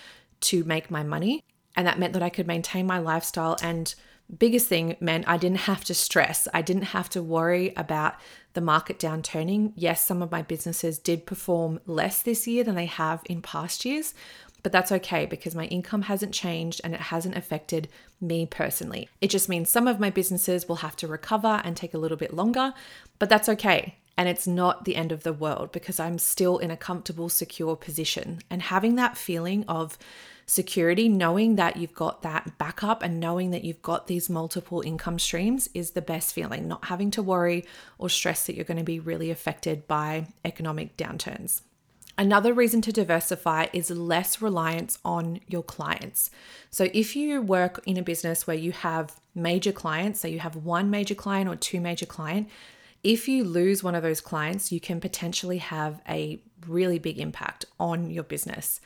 to 0.43 0.63
make 0.63 0.89
my 0.89 1.03
money. 1.03 1.43
And 1.75 1.89
that 1.89 1.99
meant 1.99 2.13
that 2.13 2.23
I 2.23 2.31
could 2.31 2.47
maintain 2.47 2.87
my 2.87 3.01
lifestyle 3.01 3.57
and 3.61 3.93
biggest 4.37 4.69
thing 4.69 4.97
meant 5.01 5.29
I 5.29 5.37
didn't 5.37 5.59
have 5.59 5.85
to 5.85 5.95
stress. 5.95 6.49
I 6.55 6.63
didn't 6.63 6.83
have 6.83 7.09
to 7.11 7.23
worry 7.23 7.73
about 7.77 8.15
the 8.55 8.61
market 8.61 8.99
downturning. 8.99 9.73
Yes, 9.77 10.05
some 10.05 10.23
of 10.23 10.31
my 10.31 10.43
businesses 10.43 10.99
did 10.99 11.27
perform 11.27 11.81
less 11.87 12.23
this 12.23 12.47
year 12.47 12.65
than 12.65 12.75
they 12.75 12.87
have 12.87 13.23
in 13.27 13.43
past 13.43 13.85
years, 13.85 14.15
but 14.63 14.73
that's 14.73 14.93
okay 14.93 15.27
because 15.27 15.55
my 15.55 15.67
income 15.67 16.03
hasn't 16.03 16.33
changed 16.33 16.81
and 16.85 16.95
it 16.95 17.01
hasn't 17.01 17.37
affected 17.37 17.89
me 18.21 18.47
personally. 18.47 19.09
It 19.21 19.31
just 19.31 19.49
means 19.49 19.71
some 19.71 19.89
of 19.89 20.01
my 20.01 20.11
businesses 20.11 20.69
will 20.69 20.77
have 20.77 20.97
to 20.97 21.09
recover 21.09 21.61
and 21.65 21.77
take 21.77 21.95
a 21.95 21.99
little 21.99 22.17
bit 22.17 22.35
longer, 22.35 22.75
but 23.19 23.29
that's 23.29 23.49
okay. 23.49 23.99
And 24.17 24.29
it's 24.29 24.47
not 24.47 24.85
the 24.85 24.97
end 24.97 25.11
of 25.11 25.23
the 25.23 25.33
world 25.33 25.73
because 25.73 25.99
I'm 25.99 26.19
still 26.19 26.59
in 26.59 26.71
a 26.71 26.77
comfortable, 26.77 27.29
secure 27.29 27.77
position. 27.77 28.41
And 28.51 28.63
having 28.63 28.95
that 28.97 29.17
feeling 29.17 29.65
of 29.67 29.99
security, 30.53 31.09
knowing 31.09 31.57
that 31.57 31.79
you've 31.79 31.95
got 31.95 32.21
that 32.21 32.59
backup 32.59 33.03
and 33.03 33.19
knowing 33.19 33.53
that 33.53 33.65
you've 33.65 33.81
got 33.81 34.07
these 34.07 34.29
multiple 34.29 34.83
income 34.83 35.19
streams 35.19 35.67
is 35.73 35.93
the 35.93 36.03
best 36.03 36.35
feeling, 36.35 36.69
not 36.69 36.85
having 36.85 37.11
to 37.11 37.23
worry 37.23 37.65
or 37.97 38.11
stress 38.11 38.45
that 38.45 38.55
you're 38.55 38.65
going 38.65 38.77
to 38.77 38.85
be 38.85 39.01
really 39.01 39.31
affected 39.31 39.89
by 39.89 40.27
economic 40.45 40.95
downturns. 40.99 41.63
Another 42.19 42.53
reason 42.53 42.83
to 42.83 42.93
diversify 42.93 43.69
is 43.73 43.91
less 43.91 44.43
reliance 44.43 44.99
on 45.07 45.41
your 45.49 45.63
clients. 45.63 46.31
So, 46.71 46.91
if 46.93 47.17
you 47.17 47.41
work 47.41 47.81
in 47.87 47.97
a 47.97 48.03
business 48.03 48.47
where 48.47 48.57
you 48.57 48.73
have 48.73 49.19
major 49.35 49.73
clients, 49.73 50.21
so 50.21 50.29
you 50.29 50.41
have 50.41 50.55
one 50.55 50.91
major 50.91 51.15
client 51.15 51.49
or 51.49 51.57
two 51.57 51.81
major 51.81 52.05
client, 52.05 52.51
if 53.03 53.27
you 53.27 53.43
lose 53.43 53.83
one 53.83 53.95
of 53.95 54.03
those 54.03 54.21
clients, 54.21 54.71
you 54.71 54.81
can 54.81 55.01
potentially 55.01 55.59
have 55.59 56.03
a 56.07 56.39
really 56.69 56.99
big 56.99 57.19
impact 57.19 57.65
on 57.81 58.11
your 58.11 58.25
business. 58.25 58.83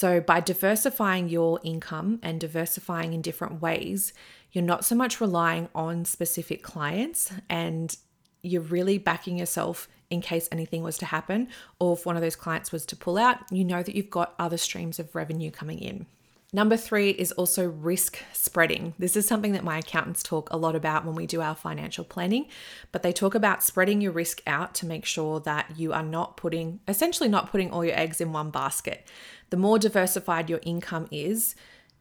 So, 0.00 0.20
by 0.20 0.38
diversifying 0.38 1.28
your 1.28 1.58
income 1.64 2.20
and 2.22 2.38
diversifying 2.38 3.14
in 3.14 3.20
different 3.20 3.60
ways, 3.60 4.12
you're 4.52 4.62
not 4.62 4.84
so 4.84 4.94
much 4.94 5.20
relying 5.20 5.68
on 5.74 6.04
specific 6.04 6.62
clients 6.62 7.32
and 7.50 7.96
you're 8.40 8.62
really 8.62 8.98
backing 8.98 9.36
yourself 9.36 9.88
in 10.08 10.20
case 10.20 10.48
anything 10.52 10.84
was 10.84 10.98
to 10.98 11.06
happen, 11.06 11.48
or 11.80 11.94
if 11.94 12.06
one 12.06 12.14
of 12.14 12.22
those 12.22 12.36
clients 12.36 12.70
was 12.70 12.86
to 12.86 12.94
pull 12.94 13.18
out, 13.18 13.38
you 13.50 13.64
know 13.64 13.82
that 13.82 13.96
you've 13.96 14.08
got 14.08 14.36
other 14.38 14.56
streams 14.56 15.00
of 15.00 15.16
revenue 15.16 15.50
coming 15.50 15.80
in. 15.80 16.06
Number 16.50 16.78
three 16.78 17.10
is 17.10 17.30
also 17.32 17.68
risk 17.68 18.20
spreading. 18.32 18.94
This 18.98 19.16
is 19.16 19.28
something 19.28 19.52
that 19.52 19.64
my 19.64 19.78
accountants 19.78 20.22
talk 20.22 20.48
a 20.50 20.56
lot 20.56 20.74
about 20.74 21.04
when 21.04 21.14
we 21.14 21.26
do 21.26 21.42
our 21.42 21.54
financial 21.54 22.04
planning, 22.04 22.46
but 22.90 23.02
they 23.02 23.12
talk 23.12 23.34
about 23.34 23.62
spreading 23.62 24.00
your 24.00 24.12
risk 24.12 24.40
out 24.46 24.74
to 24.76 24.86
make 24.86 25.04
sure 25.04 25.40
that 25.40 25.76
you 25.76 25.92
are 25.92 26.02
not 26.02 26.38
putting, 26.38 26.80
essentially, 26.88 27.28
not 27.28 27.50
putting 27.50 27.70
all 27.70 27.84
your 27.84 27.98
eggs 27.98 28.18
in 28.18 28.32
one 28.32 28.50
basket. 28.50 29.06
The 29.50 29.58
more 29.58 29.78
diversified 29.78 30.48
your 30.48 30.60
income 30.62 31.06
is, 31.10 31.54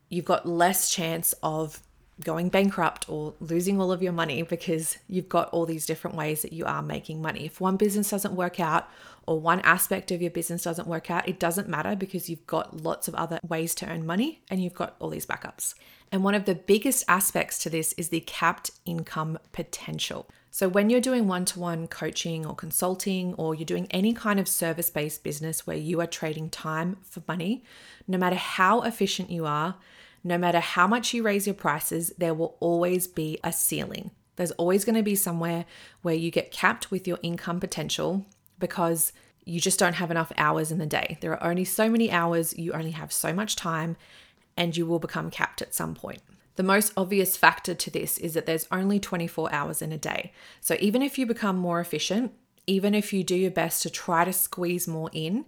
you've 0.07 0.23
got 0.23 0.47
less 0.47 0.89
chance 0.89 1.33
of 1.43 1.83
going 2.24 2.50
bankrupt 2.50 3.07
or 3.09 3.33
losing 3.39 3.79
all 3.79 3.91
of 3.91 4.01
your 4.01 4.12
money 4.12 4.41
because 4.41 4.97
you've 5.07 5.29
got 5.29 5.50
all 5.50 5.65
these 5.65 5.86
different 5.86 6.17
ways 6.17 6.41
that 6.41 6.51
you 6.51 6.65
are 6.65 6.81
making 6.81 7.21
money. 7.21 7.45
If 7.45 7.62
one 7.62 7.77
business 7.77 8.09
doesn't 8.09 8.36
work 8.36 8.59
out 8.59 8.89
or 9.27 9.39
one 9.39 9.59
aspect 9.62 10.12
of 10.12 10.21
your 10.21 10.31
business 10.31 10.63
doesn't 10.63 10.88
work 10.88 11.12
out, 11.12 11.27
it 11.27 11.39
doesn't 11.39 11.69
matter 11.69 11.95
because 11.95 12.29
you've 12.29 12.47
got 12.47 12.81
lots 12.81 13.07
of 13.07 13.15
other 13.15 13.39
ways 13.47 13.75
to 13.75 13.89
earn 13.89 14.05
money 14.05 14.41
and 14.50 14.63
you've 14.63 14.74
got 14.74 14.95
all 15.00 15.09
these 15.09 15.25
backups. 15.25 15.75
And 16.12 16.24
one 16.24 16.36
of 16.36 16.45
the 16.45 16.55
biggest 16.55 17.03
aspects 17.07 17.59
to 17.59 17.69
this 17.69 17.93
is 17.93 18.09
the 18.09 18.21
capped 18.21 18.71
income 18.86 19.38
potential. 19.51 20.27
So, 20.50 20.67
when 20.67 20.89
you're 20.89 21.01
doing 21.01 21.27
one 21.27 21.45
to 21.45 21.59
one 21.59 21.88
coaching 21.88 22.45
or 22.45 22.55
consulting, 22.55 23.33
or 23.36 23.53
you're 23.53 23.65
doing 23.65 23.88
any 23.91 24.13
kind 24.13 24.39
of 24.39 24.47
service 24.47 24.89
based 24.89 25.24
business 25.24 25.67
where 25.67 25.77
you 25.77 26.00
are 26.01 26.07
trading 26.07 26.50
time 26.50 26.97
for 27.03 27.21
money, 27.27 27.63
no 28.07 28.17
matter 28.17 28.38
how 28.38 28.81
efficient 28.81 29.29
you 29.29 29.45
are, 29.45 29.75
no 30.27 30.38
matter 30.38 30.60
how 30.60 30.88
much 30.88 31.13
you 31.13 31.24
raise 31.24 31.48
your 31.48 31.53
prices, 31.53 32.13
there 32.17 32.34
will 32.34 32.57
always 32.60 33.07
be 33.07 33.39
a 33.43 33.51
ceiling. 33.51 34.12
There's 34.36 34.51
always 34.51 34.86
going 34.86 34.96
to 34.96 35.03
be 35.03 35.15
somewhere 35.15 35.65
where 36.01 36.15
you 36.15 36.31
get 36.31 36.51
capped 36.51 36.91
with 36.91 37.07
your 37.07 37.19
income 37.24 37.60
potential 37.60 38.25
because 38.60 39.12
you 39.46 39.60
just 39.60 39.79
don't 39.79 39.93
have 39.93 40.12
enough 40.12 40.31
hours 40.38 40.72
in 40.72 40.77
the 40.77 40.86
day. 40.86 41.17
There 41.22 41.31
are 41.31 41.50
only 41.50 41.65
so 41.65 41.89
many 41.89 42.12
hours, 42.12 42.57
you 42.57 42.74
only 42.74 42.91
have 42.91 43.12
so 43.12 43.34
much 43.34 43.55
time, 43.55 43.96
and 44.55 44.75
you 44.75 44.86
will 44.86 45.00
become 45.00 45.31
capped 45.31 45.62
at 45.62 45.74
some 45.74 45.96
point. 45.96 46.22
The 46.55 46.63
most 46.63 46.91
obvious 46.98 47.38
factor 47.38 47.74
to 47.74 47.91
this 47.91 48.17
is 48.17 48.34
that 48.34 48.46
there's 48.46 48.67
only 48.72 49.00
24 49.00 49.53
hours 49.53 49.81
in 49.81 49.91
a 49.91 49.98
day. 49.98 50.34
So 50.60 50.75
even 50.79 51.01
if 51.01 51.17
you 51.17 51.25
become 51.25 51.57
more 51.57 51.79
efficient, 51.79 52.34
even 52.65 52.93
if 52.93 53.13
you 53.13 53.24
do 53.24 53.36
your 53.36 53.51
best 53.51 53.84
to 53.84 53.89
try 53.89 54.25
to 54.25 54.34
squeeze 54.34 54.88
more 54.88 55.10
in, 55.13 55.46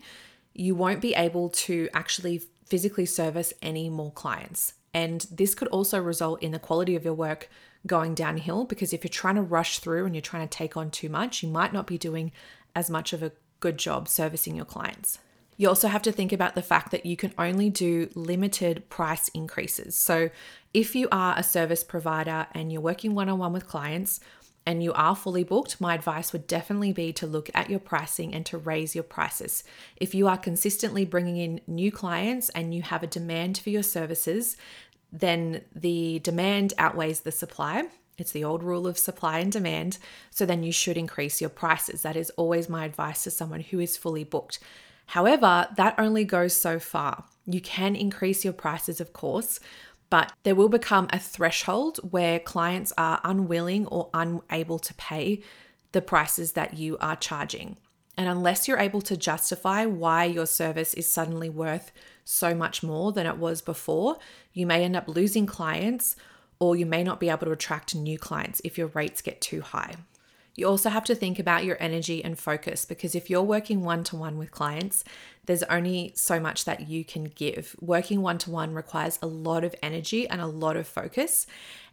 you 0.54 0.76
won't 0.76 1.02
be 1.02 1.14
able 1.16 1.50
to 1.50 1.90
actually 1.94 2.44
physically 2.70 3.06
service 3.06 3.54
any 3.62 3.90
more 3.90 4.12
clients. 4.12 4.74
And 4.94 5.26
this 5.32 5.56
could 5.56 5.68
also 5.70 6.02
result 6.02 6.42
in 6.42 6.52
the 6.52 6.60
quality 6.60 6.96
of 6.96 7.06
your 7.06 7.14
work 7.14 7.50
going 7.86 8.14
downhill 8.14 8.66
because 8.66 8.94
if 8.94 9.04
you're 9.04 9.10
trying 9.10 9.36
to 9.36 9.42
rush 9.42 9.80
through 9.80 10.06
and 10.06 10.16
you're 10.16 10.22
trying 10.22 10.48
to 10.48 10.58
take 10.58 10.76
on 10.76 10.92
too 10.92 11.10
much, 11.10 11.44
you 11.44 11.50
might 11.50 11.74
not 11.74 11.88
be 11.88 11.98
doing 11.98 12.32
as 12.76 12.90
much 12.90 13.14
of 13.14 13.24
a 13.24 13.32
good 13.60 13.78
job 13.78 14.08
servicing 14.08 14.56
your 14.56 14.66
clients. 14.66 15.20
You 15.58 15.68
also 15.68 15.90
have 15.90 16.02
to 16.04 16.12
think 16.12 16.32
about 16.32 16.56
the 16.56 16.62
fact 16.62 16.92
that 16.92 17.06
you 17.06 17.18
can 17.18 17.34
only 17.38 17.70
do 17.70 18.10
limited 18.16 18.90
price 18.90 19.28
increases. 19.30 19.96
So, 19.96 20.30
if 20.74 20.96
you 20.96 21.10
are 21.12 21.38
a 21.38 21.44
service 21.44 21.84
provider 21.84 22.48
and 22.54 22.72
you're 22.72 22.82
working 22.82 23.14
one 23.14 23.28
on 23.28 23.40
one 23.40 23.52
with 23.52 23.68
clients, 23.68 24.22
and 24.66 24.84
you 24.84 24.94
are 24.94 25.16
fully 25.16 25.44
booked, 25.44 25.82
my 25.82 25.96
advice 25.96 26.32
would 26.32 26.46
definitely 26.46 26.94
be 26.94 27.12
to 27.14 27.26
look 27.26 27.50
at 27.54 27.70
your 27.70 27.80
pricing 27.80 28.34
and 28.34 28.46
to 28.46 28.58
raise 28.58 28.94
your 28.94 29.04
prices. 29.04 29.64
If 29.98 30.14
you 30.14 30.28
are 30.28 30.38
consistently 30.38 31.06
bringing 31.06 31.38
in 31.38 31.62
new 31.66 31.92
clients 31.92 32.50
and 32.50 32.74
you 32.74 32.84
have 32.84 33.02
a 33.02 33.08
demand 33.08 33.58
for 33.58 33.70
your 33.70 33.84
services, 33.84 34.58
then 35.12 35.62
the 35.76 36.20
demand 36.20 36.74
outweighs 36.78 37.22
the 37.22 37.32
supply. 37.32 37.86
It's 38.18 38.32
the 38.32 38.44
old 38.44 38.62
rule 38.62 38.86
of 38.86 38.98
supply 38.98 39.40
and 39.40 39.52
demand. 39.52 39.98
So 40.30 40.46
then 40.46 40.62
you 40.62 40.72
should 40.72 40.98
increase 40.98 41.42
your 41.42 41.50
prices. 41.50 42.02
That 42.02 42.18
is 42.18 42.30
always 42.32 42.70
my 42.70 42.86
advice 42.86 43.24
to 43.24 43.32
someone 43.32 43.62
who 43.62 43.80
is 43.80 43.98
fully 43.98 44.24
booked. 44.24 44.60
However, 45.08 45.68
that 45.76 45.96
only 45.98 46.26
goes 46.26 46.54
so 46.54 46.78
far. 46.78 47.24
You 47.48 47.62
can 47.62 47.96
increase 47.96 48.44
your 48.44 48.54
prices, 48.54 49.02
of 49.02 49.12
course, 49.14 49.60
but 50.10 50.34
there 50.44 50.56
will 50.56 50.70
become 50.70 51.08
a 51.12 51.20
threshold 51.20 52.00
where 52.10 52.40
clients 52.40 52.92
are 52.98 53.22
unwilling 53.24 53.86
or 53.88 54.10
unable 54.14 54.80
to 54.80 54.94
pay 54.96 55.42
the 55.92 56.02
prices 56.02 56.54
that 56.54 56.78
you 56.78 56.98
are 57.00 57.16
charging. 57.16 57.78
And 58.18 58.28
unless 58.28 58.68
you're 58.68 58.80
able 58.80 59.02
to 59.04 59.16
justify 59.16 59.86
why 59.86 60.26
your 60.26 60.46
service 60.46 60.94
is 60.94 61.12
suddenly 61.12 61.50
worth 61.50 61.92
so 62.26 62.54
much 62.54 62.84
more 62.84 63.12
than 63.12 63.26
it 63.26 63.38
was 63.38 63.62
before, 63.62 64.18
you 64.52 64.66
may 64.66 64.84
end 64.84 64.96
up 64.96 65.08
losing 65.08 65.46
clients 65.46 66.16
or 66.60 66.76
you 66.76 66.86
may 66.86 67.04
not 67.04 67.20
be 67.20 67.30
able 67.30 67.46
to 67.46 67.52
attract 67.52 67.96
new 67.96 68.20
clients 68.20 68.62
if 68.66 68.78
your 68.78 68.88
rates 68.88 69.22
get 69.22 69.40
too 69.40 69.62
high. 69.62 69.96
You 70.56 70.68
also 70.68 70.90
have 70.90 71.06
to 71.06 71.16
think 71.16 71.40
about 71.40 71.64
your 71.64 71.78
energy 71.80 72.22
and 72.22 72.38
focus 72.38 72.84
because 72.84 73.16
if 73.16 73.30
you're 73.30 73.42
working 73.42 73.82
one 73.82 74.04
to 74.06 74.18
one 74.18 74.38
with 74.38 74.52
clients, 74.52 75.06
there's 75.50 75.64
only 75.64 76.12
so 76.14 76.40
much 76.40 76.66
that 76.66 76.88
you 76.88 77.04
can 77.04 77.24
give. 77.24 77.76
Working 77.82 78.22
one 78.22 78.38
to 78.38 78.52
one 78.52 78.76
requires 78.76 79.18
a 79.20 79.26
lot 79.26 79.64
of 79.64 79.74
energy 79.82 80.30
and 80.30 80.40
a 80.40 80.46
lot 80.46 80.78
of 80.78 80.88
focus. 80.88 81.48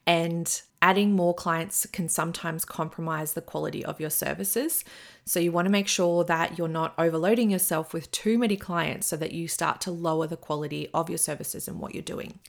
And 0.07 0.61
adding 0.83 1.13
more 1.13 1.33
clients 1.33 1.87
can 1.91 2.11
sometimes 2.11 2.67
compromise 2.67 3.33
the 3.33 3.41
quality 3.41 3.83
of 3.83 3.99
your 3.99 4.11
services. 4.11 4.85
So, 5.25 5.41
you 5.41 5.53
want 5.53 5.65
to 5.65 5.73
make 5.73 5.89
sure 5.89 6.23
that 6.25 6.59
you're 6.59 6.69
not 6.69 6.93
overloading 6.99 7.51
yourself 7.51 7.95
with 7.95 8.11
too 8.11 8.37
many 8.37 8.59
clients 8.59 9.07
so 9.07 9.17
that 9.17 9.33
you 9.33 9.49
start 9.49 9.81
to 9.81 9.91
lower 9.91 10.27
the 10.27 10.37
quality 10.37 10.91
of 10.93 11.09
your 11.09 11.17
services 11.17 11.67
and 11.67 11.81
what 11.81 11.95
you're 11.95 12.03
doing. 12.03 12.41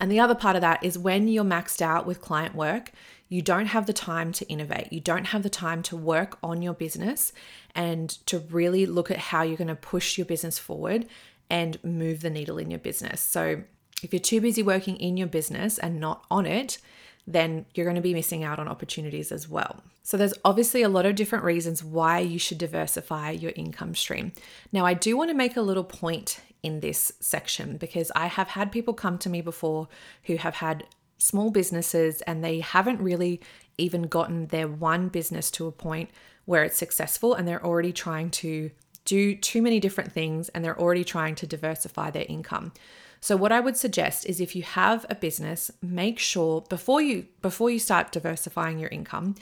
And 0.00 0.10
the 0.10 0.18
other 0.18 0.34
part 0.34 0.56
of 0.56 0.62
that 0.62 0.82
is 0.82 0.98
when 0.98 1.28
you're 1.28 1.44
maxed 1.44 1.80
out 1.80 2.04
with 2.04 2.20
client 2.20 2.56
work, 2.56 2.90
you 3.28 3.42
don't 3.42 3.66
have 3.66 3.86
the 3.86 3.92
time 3.92 4.32
to 4.32 4.46
innovate. 4.48 4.92
You 4.92 5.00
don't 5.00 5.26
have 5.26 5.42
the 5.42 5.50
time 5.50 5.82
to 5.84 5.96
work 5.96 6.38
on 6.42 6.62
your 6.62 6.74
business 6.74 7.32
and 7.74 8.10
to 8.26 8.38
really 8.38 8.86
look 8.86 9.10
at 9.10 9.18
how 9.18 9.42
you're 9.42 9.56
going 9.56 9.68
to 9.68 9.74
push 9.74 10.16
your 10.16 10.24
business 10.24 10.58
forward 10.58 11.06
and 11.50 11.82
move 11.84 12.20
the 12.20 12.30
needle 12.30 12.58
in 12.58 12.70
your 12.70 12.80
business. 12.80 13.20
So, 13.20 13.62
if 14.00 14.12
you're 14.12 14.20
too 14.20 14.40
busy 14.40 14.62
working 14.62 14.96
in 14.96 15.16
your 15.16 15.26
business 15.26 15.76
and 15.76 15.98
not 15.98 16.24
on 16.30 16.46
it, 16.46 16.78
then 17.26 17.66
you're 17.74 17.84
going 17.84 17.96
to 17.96 18.00
be 18.00 18.14
missing 18.14 18.44
out 18.44 18.60
on 18.60 18.68
opportunities 18.68 19.32
as 19.32 19.48
well. 19.48 19.82
So, 20.02 20.16
there's 20.16 20.34
obviously 20.44 20.82
a 20.82 20.88
lot 20.88 21.04
of 21.06 21.14
different 21.14 21.44
reasons 21.44 21.82
why 21.82 22.20
you 22.20 22.38
should 22.38 22.58
diversify 22.58 23.30
your 23.30 23.52
income 23.56 23.94
stream. 23.94 24.32
Now, 24.72 24.86
I 24.86 24.94
do 24.94 25.16
want 25.16 25.30
to 25.30 25.36
make 25.36 25.56
a 25.56 25.62
little 25.62 25.84
point 25.84 26.40
in 26.62 26.80
this 26.80 27.12
section 27.20 27.76
because 27.76 28.10
I 28.14 28.26
have 28.26 28.48
had 28.48 28.72
people 28.72 28.94
come 28.94 29.18
to 29.18 29.30
me 29.30 29.40
before 29.40 29.88
who 30.24 30.36
have 30.36 30.56
had 30.56 30.84
small 31.18 31.50
businesses 31.50 32.22
and 32.22 32.42
they 32.42 32.60
haven't 32.60 33.00
really 33.00 33.40
even 33.76 34.02
gotten 34.02 34.46
their 34.46 34.68
one 34.68 35.08
business 35.08 35.50
to 35.52 35.66
a 35.66 35.72
point 35.72 36.10
where 36.44 36.64
it's 36.64 36.78
successful 36.78 37.34
and 37.34 37.46
they're 37.46 37.64
already 37.64 37.92
trying 37.92 38.30
to 38.30 38.70
do 39.04 39.34
too 39.34 39.62
many 39.62 39.80
different 39.80 40.12
things 40.12 40.48
and 40.50 40.64
they're 40.64 40.80
already 40.80 41.04
trying 41.04 41.34
to 41.34 41.46
diversify 41.46 42.10
their 42.10 42.26
income. 42.28 42.72
So 43.20 43.36
what 43.36 43.52
I 43.52 43.60
would 43.60 43.76
suggest 43.76 44.26
is 44.26 44.40
if 44.40 44.54
you 44.54 44.62
have 44.62 45.04
a 45.10 45.14
business, 45.14 45.70
make 45.82 46.18
sure 46.18 46.62
before 46.68 47.02
you 47.02 47.26
before 47.42 47.70
you 47.70 47.78
start 47.78 48.12
diversifying 48.12 48.78
your 48.78 48.90
income, 48.90 49.34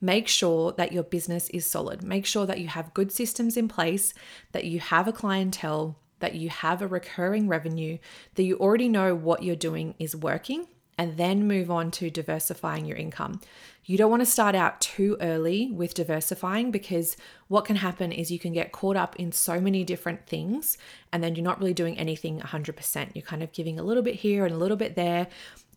make 0.00 0.28
sure 0.28 0.72
that 0.72 0.92
your 0.92 1.02
business 1.02 1.48
is 1.50 1.66
solid. 1.66 2.02
Make 2.02 2.26
sure 2.26 2.46
that 2.46 2.60
you 2.60 2.68
have 2.68 2.94
good 2.94 3.10
systems 3.10 3.56
in 3.56 3.66
place, 3.66 4.14
that 4.52 4.64
you 4.64 4.78
have 4.78 5.08
a 5.08 5.12
clientele, 5.12 5.98
that 6.20 6.34
you 6.34 6.48
have 6.48 6.80
a 6.80 6.86
recurring 6.86 7.48
revenue, 7.48 7.98
that 8.34 8.44
you 8.44 8.56
already 8.58 8.88
know 8.88 9.14
what 9.14 9.42
you're 9.42 9.56
doing 9.56 9.94
is 9.98 10.14
working 10.14 10.66
and 10.96 11.16
then 11.16 11.46
move 11.46 11.70
on 11.70 11.90
to 11.92 12.10
diversifying 12.10 12.86
your 12.86 12.96
income. 12.96 13.40
You 13.84 13.98
don't 13.98 14.10
want 14.10 14.22
to 14.22 14.26
start 14.26 14.54
out 14.54 14.80
too 14.80 15.16
early 15.20 15.70
with 15.70 15.92
diversifying 15.92 16.70
because 16.70 17.16
what 17.48 17.66
can 17.66 17.76
happen 17.76 18.12
is 18.12 18.30
you 18.30 18.38
can 18.38 18.52
get 18.52 18.72
caught 18.72 18.96
up 18.96 19.14
in 19.16 19.30
so 19.30 19.60
many 19.60 19.84
different 19.84 20.26
things 20.26 20.78
and 21.12 21.22
then 21.22 21.34
you're 21.34 21.44
not 21.44 21.60
really 21.60 21.74
doing 21.74 21.98
anything 21.98 22.40
100%. 22.40 23.10
You're 23.14 23.22
kind 23.22 23.42
of 23.42 23.52
giving 23.52 23.78
a 23.78 23.82
little 23.82 24.02
bit 24.02 24.14
here 24.14 24.46
and 24.46 24.54
a 24.54 24.58
little 24.58 24.78
bit 24.78 24.96
there, 24.96 25.26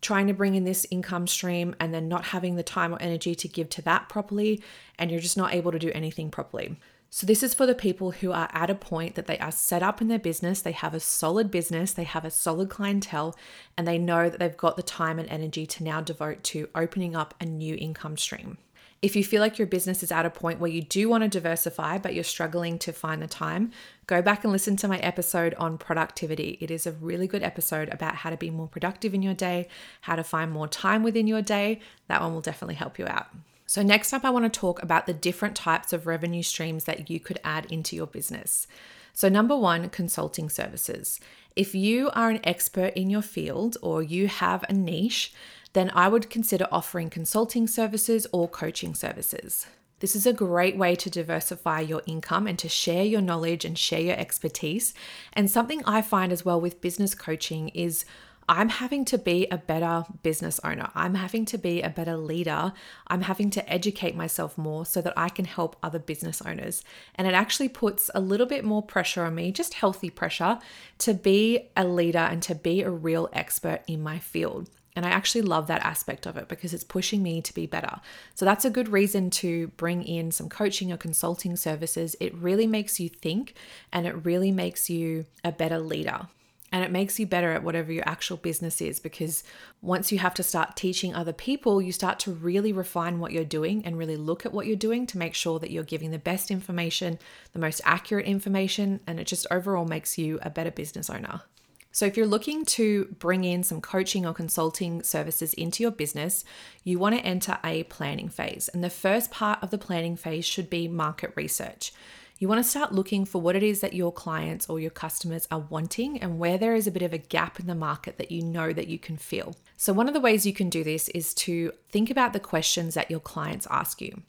trying 0.00 0.26
to 0.28 0.32
bring 0.32 0.54
in 0.54 0.64
this 0.64 0.86
income 0.90 1.26
stream 1.26 1.74
and 1.80 1.92
then 1.92 2.08
not 2.08 2.26
having 2.26 2.56
the 2.56 2.62
time 2.62 2.94
or 2.94 3.02
energy 3.02 3.34
to 3.34 3.48
give 3.48 3.68
to 3.70 3.82
that 3.82 4.08
properly, 4.08 4.62
and 4.98 5.10
you're 5.10 5.20
just 5.20 5.36
not 5.36 5.52
able 5.52 5.72
to 5.72 5.78
do 5.78 5.90
anything 5.94 6.30
properly. 6.30 6.76
So, 7.10 7.26
this 7.26 7.42
is 7.42 7.54
for 7.54 7.64
the 7.64 7.74
people 7.74 8.10
who 8.10 8.32
are 8.32 8.50
at 8.52 8.68
a 8.68 8.74
point 8.74 9.14
that 9.14 9.26
they 9.26 9.38
are 9.38 9.50
set 9.50 9.82
up 9.82 10.02
in 10.02 10.08
their 10.08 10.18
business, 10.18 10.60
they 10.60 10.72
have 10.72 10.92
a 10.92 11.00
solid 11.00 11.50
business, 11.50 11.92
they 11.92 12.04
have 12.04 12.24
a 12.24 12.30
solid 12.30 12.68
clientele, 12.68 13.34
and 13.78 13.88
they 13.88 13.96
know 13.96 14.28
that 14.28 14.38
they've 14.38 14.56
got 14.56 14.76
the 14.76 14.82
time 14.82 15.18
and 15.18 15.28
energy 15.30 15.66
to 15.66 15.84
now 15.84 16.02
devote 16.02 16.42
to 16.44 16.68
opening 16.74 17.16
up 17.16 17.34
a 17.40 17.46
new 17.46 17.74
income 17.76 18.18
stream. 18.18 18.58
If 19.00 19.14
you 19.14 19.22
feel 19.22 19.40
like 19.40 19.58
your 19.58 19.66
business 19.66 20.02
is 20.02 20.10
at 20.10 20.26
a 20.26 20.30
point 20.30 20.58
where 20.58 20.70
you 20.70 20.82
do 20.82 21.08
want 21.08 21.22
to 21.22 21.28
diversify, 21.28 21.98
but 21.98 22.14
you're 22.14 22.24
struggling 22.24 22.78
to 22.80 22.92
find 22.92 23.22
the 23.22 23.28
time, 23.28 23.70
go 24.06 24.20
back 24.20 24.42
and 24.42 24.52
listen 24.52 24.76
to 24.76 24.88
my 24.88 24.98
episode 24.98 25.54
on 25.54 25.78
productivity. 25.78 26.58
It 26.60 26.70
is 26.70 26.84
a 26.84 26.92
really 26.92 27.28
good 27.28 27.44
episode 27.44 27.88
about 27.90 28.16
how 28.16 28.30
to 28.30 28.36
be 28.36 28.50
more 28.50 28.66
productive 28.66 29.14
in 29.14 29.22
your 29.22 29.34
day, 29.34 29.68
how 30.02 30.16
to 30.16 30.24
find 30.24 30.50
more 30.50 30.66
time 30.66 31.04
within 31.04 31.28
your 31.28 31.42
day. 31.42 31.80
That 32.08 32.20
one 32.20 32.34
will 32.34 32.40
definitely 32.40 32.74
help 32.74 32.98
you 32.98 33.06
out. 33.06 33.28
So, 33.68 33.82
next 33.82 34.14
up, 34.14 34.24
I 34.24 34.30
want 34.30 34.50
to 34.50 34.60
talk 34.60 34.82
about 34.82 35.06
the 35.06 35.12
different 35.12 35.54
types 35.54 35.92
of 35.92 36.06
revenue 36.06 36.42
streams 36.42 36.84
that 36.84 37.10
you 37.10 37.20
could 37.20 37.38
add 37.44 37.70
into 37.70 37.94
your 37.94 38.06
business. 38.06 38.66
So, 39.12 39.28
number 39.28 39.54
one, 39.54 39.90
consulting 39.90 40.48
services. 40.48 41.20
If 41.54 41.74
you 41.74 42.08
are 42.14 42.30
an 42.30 42.40
expert 42.44 42.94
in 42.94 43.10
your 43.10 43.20
field 43.20 43.76
or 43.82 44.02
you 44.02 44.26
have 44.26 44.64
a 44.70 44.72
niche, 44.72 45.34
then 45.74 45.90
I 45.94 46.08
would 46.08 46.30
consider 46.30 46.66
offering 46.72 47.10
consulting 47.10 47.66
services 47.66 48.26
or 48.32 48.48
coaching 48.48 48.94
services. 48.94 49.66
This 50.00 50.16
is 50.16 50.26
a 50.26 50.32
great 50.32 50.78
way 50.78 50.94
to 50.94 51.10
diversify 51.10 51.80
your 51.80 52.00
income 52.06 52.46
and 52.46 52.58
to 52.60 52.70
share 52.70 53.04
your 53.04 53.20
knowledge 53.20 53.66
and 53.66 53.76
share 53.76 54.00
your 54.00 54.16
expertise. 54.16 54.94
And 55.34 55.50
something 55.50 55.82
I 55.84 56.00
find 56.00 56.32
as 56.32 56.42
well 56.42 56.58
with 56.58 56.80
business 56.80 57.14
coaching 57.14 57.68
is 57.70 58.06
I'm 58.48 58.70
having 58.70 59.04
to 59.06 59.18
be 59.18 59.46
a 59.50 59.58
better 59.58 60.04
business 60.22 60.58
owner. 60.64 60.90
I'm 60.94 61.16
having 61.16 61.44
to 61.46 61.58
be 61.58 61.82
a 61.82 61.90
better 61.90 62.16
leader. 62.16 62.72
I'm 63.06 63.22
having 63.22 63.50
to 63.50 63.70
educate 63.70 64.16
myself 64.16 64.56
more 64.56 64.86
so 64.86 65.02
that 65.02 65.12
I 65.18 65.28
can 65.28 65.44
help 65.44 65.76
other 65.82 65.98
business 65.98 66.40
owners. 66.40 66.82
And 67.14 67.28
it 67.28 67.34
actually 67.34 67.68
puts 67.68 68.10
a 68.14 68.20
little 68.20 68.46
bit 68.46 68.64
more 68.64 68.82
pressure 68.82 69.24
on 69.24 69.34
me, 69.34 69.52
just 69.52 69.74
healthy 69.74 70.08
pressure, 70.08 70.58
to 70.98 71.12
be 71.12 71.68
a 71.76 71.84
leader 71.84 72.18
and 72.18 72.42
to 72.44 72.54
be 72.54 72.80
a 72.80 72.90
real 72.90 73.28
expert 73.34 73.82
in 73.86 74.02
my 74.02 74.18
field. 74.18 74.70
And 74.96 75.04
I 75.04 75.10
actually 75.10 75.42
love 75.42 75.66
that 75.66 75.84
aspect 75.84 76.26
of 76.26 76.38
it 76.38 76.48
because 76.48 76.72
it's 76.72 76.82
pushing 76.82 77.22
me 77.22 77.42
to 77.42 77.54
be 77.54 77.66
better. 77.66 78.00
So 78.34 78.46
that's 78.46 78.64
a 78.64 78.70
good 78.70 78.88
reason 78.88 79.28
to 79.30 79.68
bring 79.76 80.02
in 80.02 80.32
some 80.32 80.48
coaching 80.48 80.90
or 80.90 80.96
consulting 80.96 81.54
services. 81.54 82.16
It 82.18 82.34
really 82.34 82.66
makes 82.66 82.98
you 82.98 83.10
think 83.10 83.54
and 83.92 84.06
it 84.06 84.24
really 84.24 84.50
makes 84.50 84.88
you 84.88 85.26
a 85.44 85.52
better 85.52 85.78
leader. 85.78 86.28
And 86.70 86.84
it 86.84 86.90
makes 86.90 87.18
you 87.18 87.26
better 87.26 87.52
at 87.52 87.62
whatever 87.62 87.92
your 87.92 88.06
actual 88.06 88.36
business 88.36 88.80
is 88.82 89.00
because 89.00 89.42
once 89.80 90.12
you 90.12 90.18
have 90.18 90.34
to 90.34 90.42
start 90.42 90.76
teaching 90.76 91.14
other 91.14 91.32
people, 91.32 91.80
you 91.80 91.92
start 91.92 92.18
to 92.20 92.32
really 92.32 92.72
refine 92.72 93.20
what 93.20 93.32
you're 93.32 93.44
doing 93.44 93.84
and 93.86 93.96
really 93.96 94.16
look 94.16 94.44
at 94.44 94.52
what 94.52 94.66
you're 94.66 94.76
doing 94.76 95.06
to 95.06 95.18
make 95.18 95.34
sure 95.34 95.58
that 95.58 95.70
you're 95.70 95.82
giving 95.82 96.10
the 96.10 96.18
best 96.18 96.50
information, 96.50 97.18
the 97.52 97.58
most 97.58 97.80
accurate 97.84 98.26
information, 98.26 99.00
and 99.06 99.18
it 99.18 99.26
just 99.26 99.46
overall 99.50 99.86
makes 99.86 100.18
you 100.18 100.38
a 100.42 100.50
better 100.50 100.70
business 100.70 101.08
owner. 101.08 101.42
So, 101.90 102.04
if 102.06 102.16
you're 102.16 102.26
looking 102.26 102.64
to 102.66 103.06
bring 103.18 103.44
in 103.44 103.62
some 103.62 103.80
coaching 103.80 104.26
or 104.26 104.34
consulting 104.34 105.02
services 105.02 105.54
into 105.54 105.82
your 105.82 105.90
business, 105.90 106.44
you 106.84 106.98
want 106.98 107.16
to 107.16 107.24
enter 107.24 107.58
a 107.64 107.84
planning 107.84 108.28
phase. 108.28 108.68
And 108.68 108.84
the 108.84 108.90
first 108.90 109.30
part 109.30 109.62
of 109.62 109.70
the 109.70 109.78
planning 109.78 110.16
phase 110.16 110.44
should 110.44 110.68
be 110.68 110.86
market 110.86 111.32
research. 111.34 111.92
You 112.40 112.46
want 112.46 112.62
to 112.62 112.70
start 112.70 112.92
looking 112.92 113.24
for 113.24 113.40
what 113.40 113.56
it 113.56 113.64
is 113.64 113.80
that 113.80 113.94
your 113.94 114.12
clients 114.12 114.68
or 114.68 114.78
your 114.78 114.92
customers 114.92 115.48
are 115.50 115.66
wanting 115.68 116.22
and 116.22 116.38
where 116.38 116.56
there 116.56 116.76
is 116.76 116.86
a 116.86 116.92
bit 116.92 117.02
of 117.02 117.12
a 117.12 117.18
gap 117.18 117.58
in 117.58 117.66
the 117.66 117.74
market 117.74 118.16
that 118.18 118.30
you 118.30 118.42
know 118.42 118.72
that 118.72 118.86
you 118.86 118.96
can 118.96 119.16
fill. 119.16 119.56
So, 119.76 119.92
one 119.92 120.06
of 120.06 120.14
the 120.14 120.20
ways 120.20 120.46
you 120.46 120.52
can 120.52 120.70
do 120.70 120.84
this 120.84 121.08
is 121.08 121.34
to 121.34 121.72
think 121.90 122.10
about 122.10 122.32
the 122.32 122.40
questions 122.40 122.94
that 122.94 123.10
your 123.10 123.18
clients 123.18 123.66
ask 123.70 124.00
you. 124.00 124.22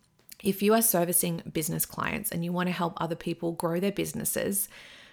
If 0.44 0.64
you 0.64 0.74
are 0.74 0.82
servicing 0.82 1.44
business 1.54 1.86
clients 1.86 2.32
and 2.32 2.44
you 2.44 2.52
want 2.52 2.68
to 2.68 2.74
help 2.74 2.94
other 2.98 3.16
people 3.16 3.52
grow 3.52 3.80
their 3.80 3.92
businesses, 3.92 4.70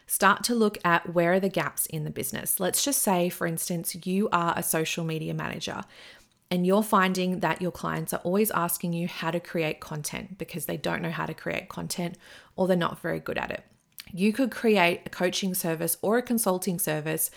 start 0.07 0.43
to 0.45 0.55
look 0.55 0.79
at 0.85 1.13
where 1.13 1.35
are 1.35 1.41
the 1.41 1.49
gaps 1.51 1.85
in 1.87 2.05
the 2.05 2.11
business. 2.11 2.61
Let's 2.61 2.85
just 2.85 3.03
say, 3.03 3.29
for 3.29 3.47
instance, 3.47 4.07
you 4.07 4.29
are 4.33 4.55
a 4.57 4.63
social 4.63 5.05
media 5.05 5.35
manager 5.35 5.83
and 6.51 6.67
you're 6.67 6.83
finding 6.83 7.41
that 7.41 7.61
your 7.61 7.73
clients 7.73 8.13
are 8.13 8.21
always 8.21 8.51
asking 8.53 8.93
you 8.93 9.09
how 9.09 9.31
to 9.31 9.41
create 9.41 9.81
content 9.81 10.39
because 10.39 10.67
they 10.67 10.77
don't 10.77 11.03
know 11.03 11.11
how 11.11 11.27
to 11.27 11.35
create 11.35 11.69
content 11.69 12.17
or 12.55 12.67
they're 12.67 12.77
not 12.77 13.01
very 13.01 13.19
good 13.19 13.39
at 13.39 13.51
it. 13.51 13.65
You 14.13 14.33
could 14.33 14.51
create 14.51 15.03
a 15.05 15.11
coaching 15.11 15.55
service 15.55 15.97
or 16.03 16.19
a 16.19 16.23
consulting 16.23 16.79
service 16.79 17.31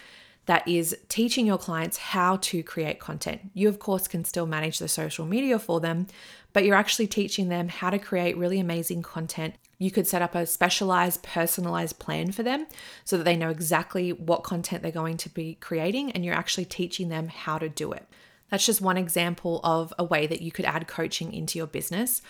that 0.45 0.67
is 0.67 0.97
teaching 1.09 1.45
your 1.45 1.57
clients 1.57 1.97
how 1.97 2.37
to 2.37 2.63
create 2.63 2.99
content. 2.99 3.41
You, 3.53 3.67
of 3.67 3.79
course, 3.79 4.07
can 4.07 4.25
still 4.25 4.45
manage 4.45 4.79
the 4.79 4.87
social 4.87 5.25
media 5.25 5.59
for 5.59 5.79
them, 5.79 6.07
but 6.53 6.63
you're 6.63 6.75
actually 6.75 7.07
teaching 7.07 7.49
them 7.49 7.67
how 7.67 7.89
to 7.89 7.99
create 7.99 8.37
really 8.37 8.59
amazing 8.59 9.03
content. 9.03 9.55
You 9.77 9.91
could 9.91 10.07
set 10.07 10.21
up 10.21 10.35
a 10.35 10.45
specialized, 10.45 11.21
personalized 11.23 11.99
plan 11.99 12.31
for 12.31 12.43
them 12.43 12.67
so 13.05 13.17
that 13.17 13.25
they 13.25 13.35
know 13.35 13.49
exactly 13.49 14.11
what 14.11 14.43
content 14.43 14.81
they're 14.81 14.91
going 14.91 15.17
to 15.17 15.29
be 15.29 15.55
creating, 15.55 16.11
and 16.11 16.25
you're 16.25 16.33
actually 16.33 16.65
teaching 16.65 17.09
them 17.09 17.27
how 17.27 17.57
to 17.59 17.69
do 17.69 17.91
it. 17.91 18.07
That's 18.49 18.65
just 18.65 18.81
one 18.81 18.97
example 18.97 19.59
of 19.63 19.93
a 19.99 20.03
way 20.03 20.27
that 20.27 20.41
you 20.41 20.51
could 20.51 20.65
add 20.65 20.87
coaching 20.87 21.33
into 21.33 21.57
your 21.57 21.67
business. 21.67 22.21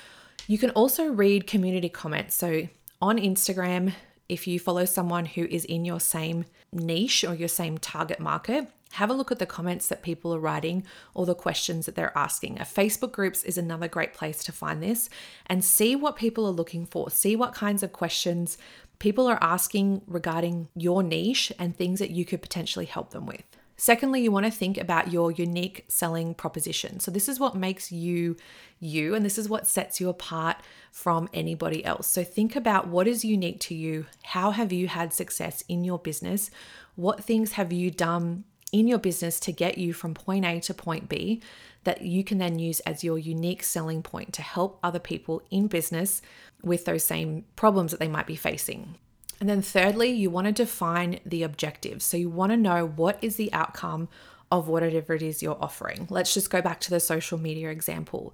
You 0.47 0.57
can 0.57 0.71
also 0.71 1.07
read 1.07 1.47
community 1.47 1.89
comments. 1.89 2.35
So 2.35 2.67
on 3.01 3.17
Instagram, 3.17 3.93
if 4.27 4.47
you 4.47 4.59
follow 4.59 4.85
someone 4.85 5.25
who 5.25 5.45
is 5.45 5.65
in 5.65 5.85
your 5.85 5.99
same 5.99 6.45
niche 6.71 7.23
or 7.23 7.33
your 7.33 7.47
same 7.47 7.77
target 7.77 8.19
market, 8.19 8.67
have 8.93 9.09
a 9.09 9.13
look 9.13 9.31
at 9.31 9.39
the 9.39 9.45
comments 9.45 9.87
that 9.87 10.01
people 10.01 10.33
are 10.33 10.39
writing 10.39 10.83
or 11.13 11.25
the 11.25 11.35
questions 11.35 11.85
that 11.85 11.95
they're 11.95 12.17
asking. 12.17 12.59
A 12.59 12.63
Facebook 12.63 13.11
groups 13.11 13.43
is 13.43 13.57
another 13.57 13.87
great 13.87 14.13
place 14.13 14.43
to 14.43 14.51
find 14.51 14.81
this 14.81 15.09
and 15.45 15.63
see 15.63 15.95
what 15.95 16.15
people 16.15 16.47
are 16.47 16.51
looking 16.51 16.85
for. 16.85 17.09
See 17.09 17.35
what 17.35 17.53
kinds 17.53 17.83
of 17.83 17.93
questions 17.93 18.57
people 18.97 19.27
are 19.27 19.37
asking 19.41 20.01
regarding 20.07 20.67
your 20.75 21.03
niche 21.03 21.51
and 21.59 21.75
things 21.75 21.99
that 21.99 22.11
you 22.11 22.25
could 22.25 22.41
potentially 22.41 22.85
help 22.85 23.11
them 23.11 23.25
with. 23.25 23.43
Secondly, 23.79 24.21
you 24.21 24.29
want 24.29 24.45
to 24.45 24.51
think 24.51 24.77
about 24.77 25.09
your 25.09 25.31
unique 25.31 25.85
selling 25.87 26.33
proposition. 26.33 26.99
So, 26.99 27.11
this 27.11 27.29
is 27.29 27.39
what 27.39 27.55
makes 27.55 27.93
you 27.93 28.35
you, 28.81 29.15
and 29.15 29.25
this 29.25 29.37
is 29.37 29.47
what 29.47 29.67
sets 29.67 30.01
you 30.01 30.09
apart 30.09 30.57
from 30.91 31.29
anybody 31.33 31.85
else. 31.85 32.05
So, 32.05 32.25
think 32.25 32.57
about 32.57 32.89
what 32.89 33.07
is 33.07 33.23
unique 33.23 33.61
to 33.61 33.75
you. 33.75 34.05
How 34.23 34.51
have 34.51 34.73
you 34.73 34.89
had 34.89 35.13
success 35.13 35.63
in 35.69 35.85
your 35.85 35.97
business? 35.97 36.51
What 36.97 37.23
things 37.23 37.53
have 37.53 37.71
you 37.71 37.89
done 37.89 38.43
in 38.73 38.85
your 38.85 38.99
business 38.99 39.39
to 39.39 39.53
get 39.53 39.77
you 39.77 39.93
from 39.93 40.13
point 40.13 40.43
A 40.43 40.59
to 40.59 40.73
point 40.73 41.07
B 41.07 41.41
that 41.85 42.01
you 42.01 42.25
can 42.25 42.37
then 42.37 42.59
use 42.59 42.81
as 42.81 43.05
your 43.05 43.17
unique 43.17 43.63
selling 43.63 44.03
point 44.03 44.33
to 44.33 44.41
help 44.41 44.77
other 44.83 44.99
people 44.99 45.41
in 45.49 45.67
business 45.67 46.21
with 46.61 46.83
those 46.83 47.05
same 47.05 47.45
problems 47.55 47.91
that 47.91 48.01
they 48.01 48.09
might 48.09 48.27
be 48.27 48.35
facing. 48.35 48.95
And 49.39 49.47
then, 49.47 49.61
thirdly, 49.61 50.09
you 50.09 50.29
want 50.29 50.47
to 50.47 50.53
define 50.53 51.19
the 51.25 51.43
objective. 51.43 52.01
So, 52.01 52.17
you 52.17 52.29
want 52.29 52.51
to 52.51 52.57
know 52.57 52.85
what 52.85 53.17
is 53.23 53.37
the 53.37 53.51
outcome 53.53 54.09
of 54.51 54.67
whatever 54.67 55.13
it 55.13 55.21
is 55.21 55.41
you're 55.41 55.57
offering. 55.61 56.07
Let's 56.09 56.33
just 56.33 56.49
go 56.49 56.61
back 56.61 56.79
to 56.81 56.89
the 56.89 56.99
social 56.99 57.37
media 57.37 57.69
example. 57.69 58.33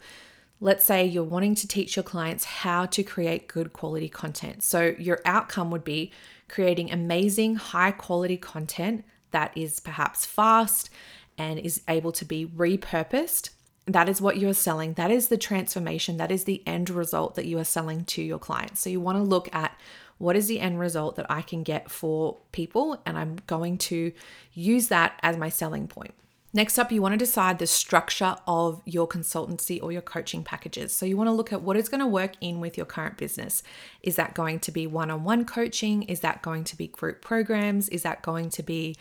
Let's 0.59 0.85
say 0.85 1.05
you're 1.05 1.23
wanting 1.23 1.55
to 1.55 1.67
teach 1.67 1.95
your 1.95 2.03
clients 2.03 2.45
how 2.45 2.85
to 2.87 3.03
create 3.03 3.47
good 3.47 3.73
quality 3.73 4.09
content. 4.09 4.63
So, 4.63 4.95
your 4.97 5.21
outcome 5.25 5.69
would 5.71 5.83
be 5.83 6.11
creating 6.47 6.91
amazing, 6.91 7.55
high 7.55 7.91
quality 7.91 8.37
content 8.37 9.05
that 9.31 9.51
is 9.55 9.79
perhaps 9.79 10.25
fast 10.25 10.89
and 11.37 11.59
is 11.59 11.81
able 11.87 12.13
to 12.13 12.25
be 12.25 12.47
repurposed. 12.47 13.49
That 13.85 14.09
is 14.09 14.21
what 14.21 14.37
you're 14.37 14.53
selling. 14.53 14.93
That 14.93 15.11
is 15.11 15.27
the 15.27 15.37
transformation. 15.37 16.17
That 16.17 16.31
is 16.31 16.45
the 16.45 16.63
end 16.65 16.89
result 16.89 17.35
that 17.35 17.45
you 17.45 17.59
are 17.59 17.65
selling 17.65 18.05
to 18.05 18.23
your 18.23 18.39
clients. 18.39 18.79
So, 18.79 18.89
you 18.89 18.99
want 18.99 19.19
to 19.19 19.23
look 19.23 19.53
at 19.53 19.77
what 20.17 20.36
is 20.36 20.47
the 20.47 20.60
end 20.60 20.80
result 20.80 21.15
that 21.15 21.25
I 21.30 21.41
can 21.41 21.63
get 21.63 21.91
for 21.91 22.38
people? 22.51 23.01
And 23.06 23.17
I'm 23.17 23.38
going 23.47 23.78
to 23.80 24.12
use 24.54 24.88
that 24.88 25.19
as 25.21 25.38
my 25.38 25.49
selling 25.49 25.88
point. 25.88 26.13
Next 26.56 26.80
up, 26.80 26.89
you 26.89 27.01
want 27.01 27.12
to 27.12 27.17
decide 27.17 27.60
the 27.60 27.67
structure 27.67 28.38
of 28.47 28.82
your 28.86 29.10
consultancy 29.10 29.84
or 29.84 29.91
your 29.91 30.01
coaching 30.01 30.41
packages. 30.41 30.95
So, 30.95 31.06
you 31.06 31.17
want 31.17 31.28
to 31.28 31.34
look 31.34 31.51
at 31.51 31.62
what 31.62 31.75
is 31.75 31.89
going 31.89 31.99
to 31.99 32.08
work 32.08 32.32
in 32.39 32.62
with 32.62 32.78
your 32.78 32.86
current 32.86 33.17
business. 33.17 33.62
Is 34.01 34.15
that 34.15 34.34
going 34.34 34.60
to 34.62 34.71
be 34.71 34.88
one 34.88 35.12
on 35.12 35.25
one 35.25 35.43
coaching? 35.43 36.04
Is 36.04 36.21
that 36.21 36.41
going 36.41 36.63
to 36.63 36.78
be 36.78 36.88
group 36.88 37.21
programs? 37.21 37.89
Is 37.89 38.04
that 38.04 38.21
going 38.21 38.51
to 38.51 38.63
be 38.63 38.95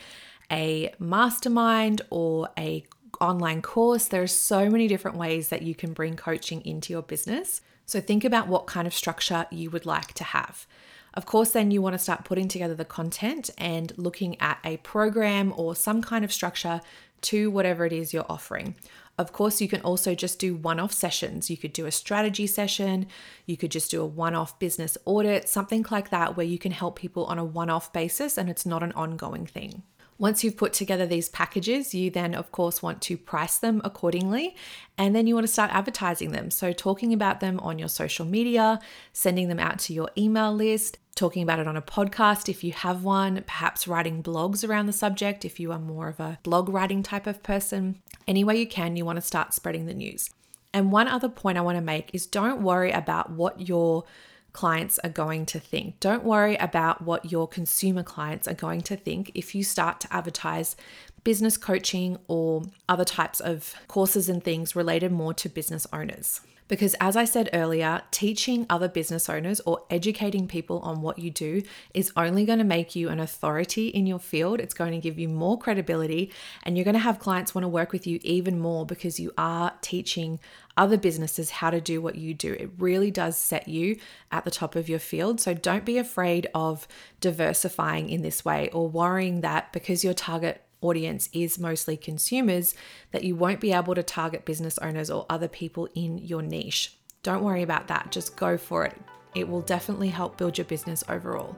a 0.51 0.93
mastermind 0.99 2.03
or 2.11 2.49
a 2.59 2.85
online 3.21 3.63
course? 3.63 4.07
There 4.07 4.25
are 4.25 4.27
so 4.27 4.69
many 4.69 4.89
different 4.89 5.17
ways 5.17 5.49
that 5.51 5.63
you 5.63 5.77
can 5.77 5.93
bring 5.93 6.17
coaching 6.17 6.61
into 6.67 6.93
your 6.93 7.03
business. 7.03 7.61
So, 7.87 8.01
think 8.01 8.25
about 8.25 8.49
what 8.49 8.67
kind 8.67 8.89
of 8.89 8.93
structure 8.93 9.47
you 9.53 9.71
would 9.71 9.87
like 9.87 10.13
to 10.15 10.25
have. 10.25 10.67
Of 11.15 11.27
course, 11.27 11.53
then 11.53 11.71
you 11.71 11.81
want 11.81 11.95
to 11.95 11.99
start 11.99 12.25
putting 12.25 12.49
together 12.49 12.75
the 12.75 12.85
content 12.85 13.49
and 13.57 13.93
looking 13.97 14.39
at 14.41 14.59
a 14.65 14.79
program 14.79 15.55
or 15.57 15.77
some 15.77 16.03
kind 16.03 16.25
of 16.25 16.33
structure 16.33 16.81
to 17.23 17.51
whatever 17.51 17.87
it 17.87 17.93
is 17.93 18.13
you're 18.13 18.27
offering. 18.29 18.75
Of 19.17 19.33
course, 19.33 19.61
you 19.61 19.69
can 19.69 19.81
also 19.83 20.15
just 20.17 20.41
do 20.41 20.57
one 20.57 20.81
off 20.81 20.93
sessions. 20.93 21.49
You 21.49 21.57
could 21.57 21.73
do 21.73 21.87
a 21.87 21.93
strategy 21.93 22.49
session, 22.49 23.07
you 23.47 23.57
could 23.57 23.71
just 23.71 23.93
do 23.93 24.03
a 24.03 24.07
one 24.07 24.35
off 24.35 24.59
business 24.59 24.99
audit, 25.05 25.49
something 25.49 25.87
like 25.89 26.11
that, 26.11 26.37
where 26.37 26.45
you 26.45 26.59
can 26.59 26.73
help 26.73 26.99
people 26.99 27.25
on 27.27 27.39
a 27.39 27.45
one 27.45 27.71
off 27.71 27.93
basis 27.93 28.37
and 28.37 28.51
it's 28.51 28.67
not 28.67 28.83
an 28.83 28.93
ongoing 28.93 29.47
thing. 29.47 29.85
Once 30.19 30.45
you've 30.45 30.57
put 30.57 30.73
together 30.73 31.07
these 31.07 31.29
packages, 31.29 31.95
you 31.95 32.11
then, 32.11 32.35
of 32.35 32.53
course, 32.53 32.83
want 32.83 33.01
to 33.03 33.17
price 33.17 33.59
them 33.59 33.81
accordingly. 33.85 34.55
And 34.97 35.15
then 35.15 35.27
you 35.27 35.35
want 35.35 35.47
to 35.47 35.53
start 35.53 35.75
advertising 35.75 36.31
them. 36.31 36.51
So, 36.51 36.73
talking 36.73 37.13
about 37.13 37.41
them 37.41 37.59
on 37.61 37.79
your 37.79 37.89
social 37.89 38.25
media, 38.25 38.81
sending 39.13 39.49
them 39.49 39.59
out 39.59 39.79
to 39.81 39.93
your 39.93 40.11
email 40.17 40.55
list, 40.55 40.99
talking 41.15 41.43
about 41.43 41.59
it 41.59 41.69
on 41.69 41.77
a 41.77 41.83
podcast 41.83 42.49
if 42.49 42.63
you 42.63 42.73
have 42.73 43.05
one, 43.05 43.43
perhaps 43.47 43.89
writing 43.89 44.23
blogs 44.23 44.67
around 44.69 44.87
the 44.87 44.93
subject 44.93 45.45
if 45.45 45.59
you 45.59 45.73
are 45.73 45.79
more 45.79 46.09
of 46.09 46.21
a 46.21 46.39
blog 46.43 46.69
writing 46.69 47.03
type 47.03 47.27
of 47.27 47.43
person. 47.43 48.01
Any 48.27 48.45
way 48.45 48.57
you 48.57 48.67
can, 48.67 48.97
you 48.97 49.05
want 49.05 49.17
to 49.17 49.23
start 49.23 49.55
spreading 49.55 49.87
the 49.87 49.95
news. 49.95 50.31
And 50.73 50.91
one 50.91 51.07
other 51.07 51.29
point 51.29 51.57
I 51.57 51.63
want 51.63 51.79
to 51.79 51.83
make 51.83 52.11
is 52.13 52.27
don't 52.27 52.63
worry 52.63 52.91
about 52.91 53.31
what 53.31 53.69
your 53.69 54.05
clients 54.55 54.99
are 55.01 55.11
going 55.11 55.45
to 55.45 55.61
think. 55.61 56.01
Don't 56.01 56.25
worry 56.25 56.57
about 56.57 57.03
what 57.03 57.31
your 57.31 57.47
consumer 57.47 58.03
clients 58.03 58.49
are 58.49 58.55
going 58.55 58.81
to 58.83 58.97
think 58.97 59.31
if 59.35 59.55
you 59.55 59.63
start 59.63 60.01
to 60.01 60.13
advertise 60.13 60.77
business 61.25 61.57
coaching 61.57 62.17
or 62.29 62.63
other 62.89 63.05
types 63.05 63.41
of 63.41 63.75
courses 63.89 64.29
and 64.29 64.43
things 64.43 64.77
related 64.77 65.13
more 65.13 65.35
to 65.35 65.49
business 65.49 65.87
owners. 65.93 66.41
Because, 66.67 66.95
as 67.01 67.15
I 67.15 67.25
said 67.25 67.51
earlier, 67.53 68.03
teaching 68.11 68.65
other 68.71 68.89
business 68.89 69.29
owners 69.29 69.61
or 69.67 69.83
educating 69.91 70.49
people 70.49 70.79
on 70.81 71.03
what 71.03 71.19
you 71.19 71.31
do 71.31 71.63
is 71.93 72.11
only 72.17 72.47
going 72.47 72.59
to 72.59 72.65
make 72.65 72.97
you 72.97 73.11
an 73.11 73.21
authority 73.21 73.89
in 73.89 74.07
your 74.07 74.19
field. 74.19 74.61
It's 74.61 74.73
going 74.73 74.93
to 74.93 74.99
give 74.99 75.19
you 75.19 75.29
more 75.29 75.59
credibility, 75.59 76.33
and 76.63 76.77
you're 76.77 76.85
going 76.85 76.95
to 76.95 77.01
have 77.01 77.19
clients 77.19 77.55
want 77.55 77.65
to 77.65 77.69
work 77.69 77.93
with 77.93 78.07
you 78.07 78.19
even 78.23 78.59
more 78.59 78.87
because 78.87 79.21
you 79.21 79.33
are 79.37 79.75
teaching 79.83 80.41
other 80.77 80.97
businesses 80.97 81.51
how 81.51 81.71
to 81.71 81.81
do 81.81 82.01
what 82.01 82.15
you 82.15 82.33
do. 82.33 82.55
It 82.55 82.71
really 82.79 83.11
does 83.11 83.37
set 83.37 83.69
you 83.69 83.99
at 84.33 84.45
the 84.45 84.51
top 84.51 84.75
of 84.75 84.89
your 84.89 84.99
field. 84.99 85.41
So, 85.41 85.53
don't 85.53 85.85
be 85.85 85.99
afraid 85.99 86.49
of 86.55 86.89
diversifying 87.21 88.09
in 88.09 88.23
this 88.23 88.45
way 88.45 88.71
or 88.73 88.89
worrying 88.89 89.43
that 89.43 89.73
because 89.73 90.03
your 90.03 90.15
target 90.15 90.63
audience 90.85 91.29
is 91.33 91.59
mostly 91.59 91.97
consumers, 91.97 92.75
that 93.11 93.25
you 93.25 93.35
won't 93.35 93.61
be 93.61 93.73
able 93.73 93.95
to 93.95 94.03
target 94.03 94.45
business 94.45 94.79
owners 94.79 95.11
or 95.11 95.27
other 95.29 95.49
people 95.49 95.89
in 95.95 96.19
your 96.19 96.43
niche. 96.43 96.97
Don't 97.23 97.43
worry 97.43 97.63
about 97.63 97.89
that, 97.89 98.13
just 98.13 98.37
go 98.37 98.59
for 98.59 98.85
it. 98.85 99.01
It 99.35 99.49
will 99.49 99.63
definitely 99.63 100.09
help 100.09 100.37
build 100.37 100.59
your 100.59 100.67
business 100.67 101.03
overall. 101.09 101.57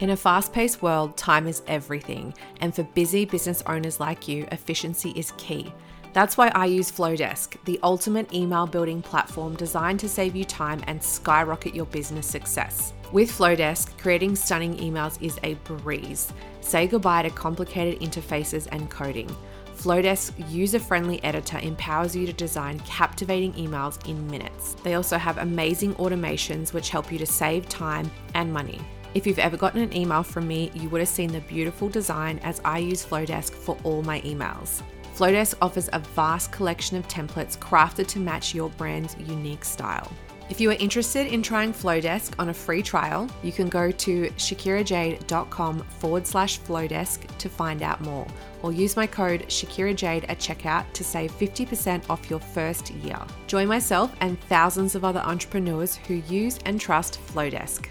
In 0.00 0.08
a 0.08 0.16
fast 0.16 0.54
paced 0.54 0.80
world, 0.80 1.18
time 1.18 1.46
is 1.46 1.62
everything, 1.66 2.32
and 2.62 2.74
for 2.74 2.82
busy 2.82 3.26
business 3.26 3.62
owners 3.66 4.00
like 4.00 4.26
you, 4.26 4.48
efficiency 4.50 5.10
is 5.10 5.32
key. 5.36 5.72
That's 6.12 6.36
why 6.36 6.48
I 6.54 6.66
use 6.66 6.90
Flodesk, 6.90 7.56
the 7.64 7.78
ultimate 7.84 8.32
email 8.34 8.66
building 8.66 9.00
platform 9.00 9.54
designed 9.54 10.00
to 10.00 10.08
save 10.08 10.34
you 10.34 10.44
time 10.44 10.82
and 10.88 11.00
skyrocket 11.00 11.74
your 11.74 11.86
business 11.86 12.26
success. 12.26 12.92
With 13.12 13.30
Flodesk, 13.30 13.96
creating 13.98 14.34
stunning 14.34 14.76
emails 14.78 15.22
is 15.22 15.38
a 15.44 15.54
breeze. 15.54 16.32
Say 16.60 16.88
goodbye 16.88 17.22
to 17.22 17.30
complicated 17.30 18.00
interfaces 18.00 18.66
and 18.72 18.90
coding. 18.90 19.34
Flodesk's 19.76 20.32
user 20.52 20.78
friendly 20.78 21.22
editor 21.24 21.58
empowers 21.58 22.14
you 22.14 22.26
to 22.26 22.32
design 22.32 22.80
captivating 22.80 23.52
emails 23.54 24.06
in 24.08 24.26
minutes. 24.26 24.74
They 24.82 24.94
also 24.94 25.16
have 25.16 25.38
amazing 25.38 25.94
automations 25.94 26.72
which 26.72 26.90
help 26.90 27.10
you 27.10 27.18
to 27.18 27.26
save 27.26 27.68
time 27.68 28.10
and 28.34 28.52
money. 28.52 28.80
If 29.14 29.26
you've 29.26 29.38
ever 29.38 29.56
gotten 29.56 29.80
an 29.80 29.96
email 29.96 30.22
from 30.22 30.46
me, 30.46 30.70
you 30.74 30.88
would 30.90 31.00
have 31.00 31.08
seen 31.08 31.32
the 31.32 31.40
beautiful 31.40 31.88
design 31.88 32.38
as 32.42 32.60
I 32.64 32.78
use 32.78 33.04
Flodesk 33.04 33.52
for 33.52 33.76
all 33.82 34.02
my 34.02 34.20
emails. 34.20 34.82
Flodesk 35.20 35.52
offers 35.60 35.90
a 35.92 35.98
vast 35.98 36.50
collection 36.50 36.96
of 36.96 37.06
templates 37.06 37.58
crafted 37.58 38.06
to 38.06 38.18
match 38.18 38.54
your 38.54 38.70
brand's 38.70 39.14
unique 39.18 39.66
style. 39.66 40.10
If 40.48 40.62
you 40.62 40.70
are 40.70 40.76
interested 40.80 41.26
in 41.26 41.42
trying 41.42 41.74
Flodesk 41.74 42.32
on 42.38 42.48
a 42.48 42.54
free 42.54 42.82
trial, 42.82 43.28
you 43.42 43.52
can 43.52 43.68
go 43.68 43.90
to 43.90 44.30
shakirajade.com 44.30 45.80
forward 45.80 46.26
slash 46.26 46.58
Flodesk 46.60 47.36
to 47.36 47.50
find 47.50 47.82
out 47.82 48.00
more, 48.00 48.26
or 48.62 48.72
use 48.72 48.96
my 48.96 49.06
code 49.06 49.42
ShakiraJade 49.42 50.24
at 50.26 50.38
checkout 50.38 50.90
to 50.94 51.04
save 51.04 51.32
50% 51.32 52.08
off 52.08 52.30
your 52.30 52.40
first 52.40 52.90
year. 52.90 53.18
Join 53.46 53.68
myself 53.68 54.16
and 54.22 54.40
thousands 54.44 54.94
of 54.94 55.04
other 55.04 55.20
entrepreneurs 55.20 55.96
who 55.96 56.14
use 56.14 56.58
and 56.64 56.80
trust 56.80 57.20
Flodesk. 57.26 57.88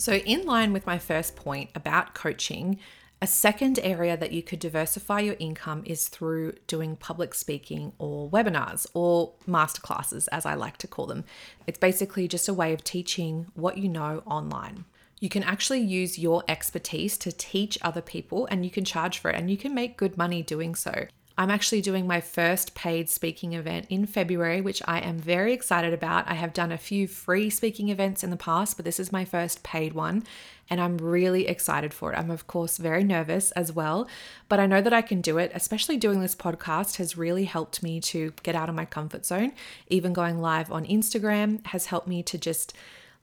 So, 0.00 0.14
in 0.14 0.46
line 0.46 0.72
with 0.72 0.86
my 0.86 0.98
first 0.98 1.36
point 1.36 1.68
about 1.74 2.14
coaching, 2.14 2.78
a 3.20 3.26
second 3.26 3.78
area 3.82 4.16
that 4.16 4.32
you 4.32 4.42
could 4.42 4.58
diversify 4.58 5.20
your 5.20 5.36
income 5.38 5.82
is 5.84 6.08
through 6.08 6.54
doing 6.66 6.96
public 6.96 7.34
speaking 7.34 7.92
or 7.98 8.30
webinars 8.30 8.86
or 8.94 9.34
masterclasses, 9.46 10.26
as 10.32 10.46
I 10.46 10.54
like 10.54 10.78
to 10.78 10.86
call 10.86 11.04
them. 11.04 11.24
It's 11.66 11.78
basically 11.78 12.28
just 12.28 12.48
a 12.48 12.54
way 12.54 12.72
of 12.72 12.82
teaching 12.82 13.48
what 13.52 13.76
you 13.76 13.90
know 13.90 14.22
online. 14.24 14.86
You 15.20 15.28
can 15.28 15.42
actually 15.42 15.80
use 15.80 16.18
your 16.18 16.44
expertise 16.48 17.18
to 17.18 17.30
teach 17.30 17.76
other 17.82 18.00
people 18.00 18.48
and 18.50 18.64
you 18.64 18.70
can 18.70 18.86
charge 18.86 19.18
for 19.18 19.30
it 19.30 19.36
and 19.36 19.50
you 19.50 19.58
can 19.58 19.74
make 19.74 19.98
good 19.98 20.16
money 20.16 20.42
doing 20.42 20.74
so. 20.74 21.08
I'm 21.40 21.50
actually 21.50 21.80
doing 21.80 22.06
my 22.06 22.20
first 22.20 22.74
paid 22.74 23.08
speaking 23.08 23.54
event 23.54 23.86
in 23.88 24.04
February, 24.04 24.60
which 24.60 24.82
I 24.84 25.00
am 25.00 25.18
very 25.18 25.54
excited 25.54 25.94
about. 25.94 26.28
I 26.28 26.34
have 26.34 26.52
done 26.52 26.70
a 26.70 26.76
few 26.76 27.08
free 27.08 27.48
speaking 27.48 27.88
events 27.88 28.22
in 28.22 28.28
the 28.28 28.36
past, 28.36 28.76
but 28.76 28.84
this 28.84 29.00
is 29.00 29.10
my 29.10 29.24
first 29.24 29.62
paid 29.62 29.94
one, 29.94 30.22
and 30.68 30.82
I'm 30.82 30.98
really 30.98 31.48
excited 31.48 31.94
for 31.94 32.12
it. 32.12 32.18
I'm, 32.18 32.30
of 32.30 32.46
course, 32.46 32.76
very 32.76 33.04
nervous 33.04 33.52
as 33.52 33.72
well, 33.72 34.06
but 34.50 34.60
I 34.60 34.66
know 34.66 34.82
that 34.82 34.92
I 34.92 35.00
can 35.00 35.22
do 35.22 35.38
it. 35.38 35.50
Especially 35.54 35.96
doing 35.96 36.20
this 36.20 36.34
podcast 36.34 36.98
has 36.98 37.16
really 37.16 37.44
helped 37.44 37.82
me 37.82 38.00
to 38.00 38.34
get 38.42 38.54
out 38.54 38.68
of 38.68 38.74
my 38.74 38.84
comfort 38.84 39.24
zone. 39.24 39.52
Even 39.86 40.12
going 40.12 40.42
live 40.42 40.70
on 40.70 40.84
Instagram 40.84 41.66
has 41.68 41.86
helped 41.86 42.06
me 42.06 42.22
to 42.22 42.36
just 42.36 42.74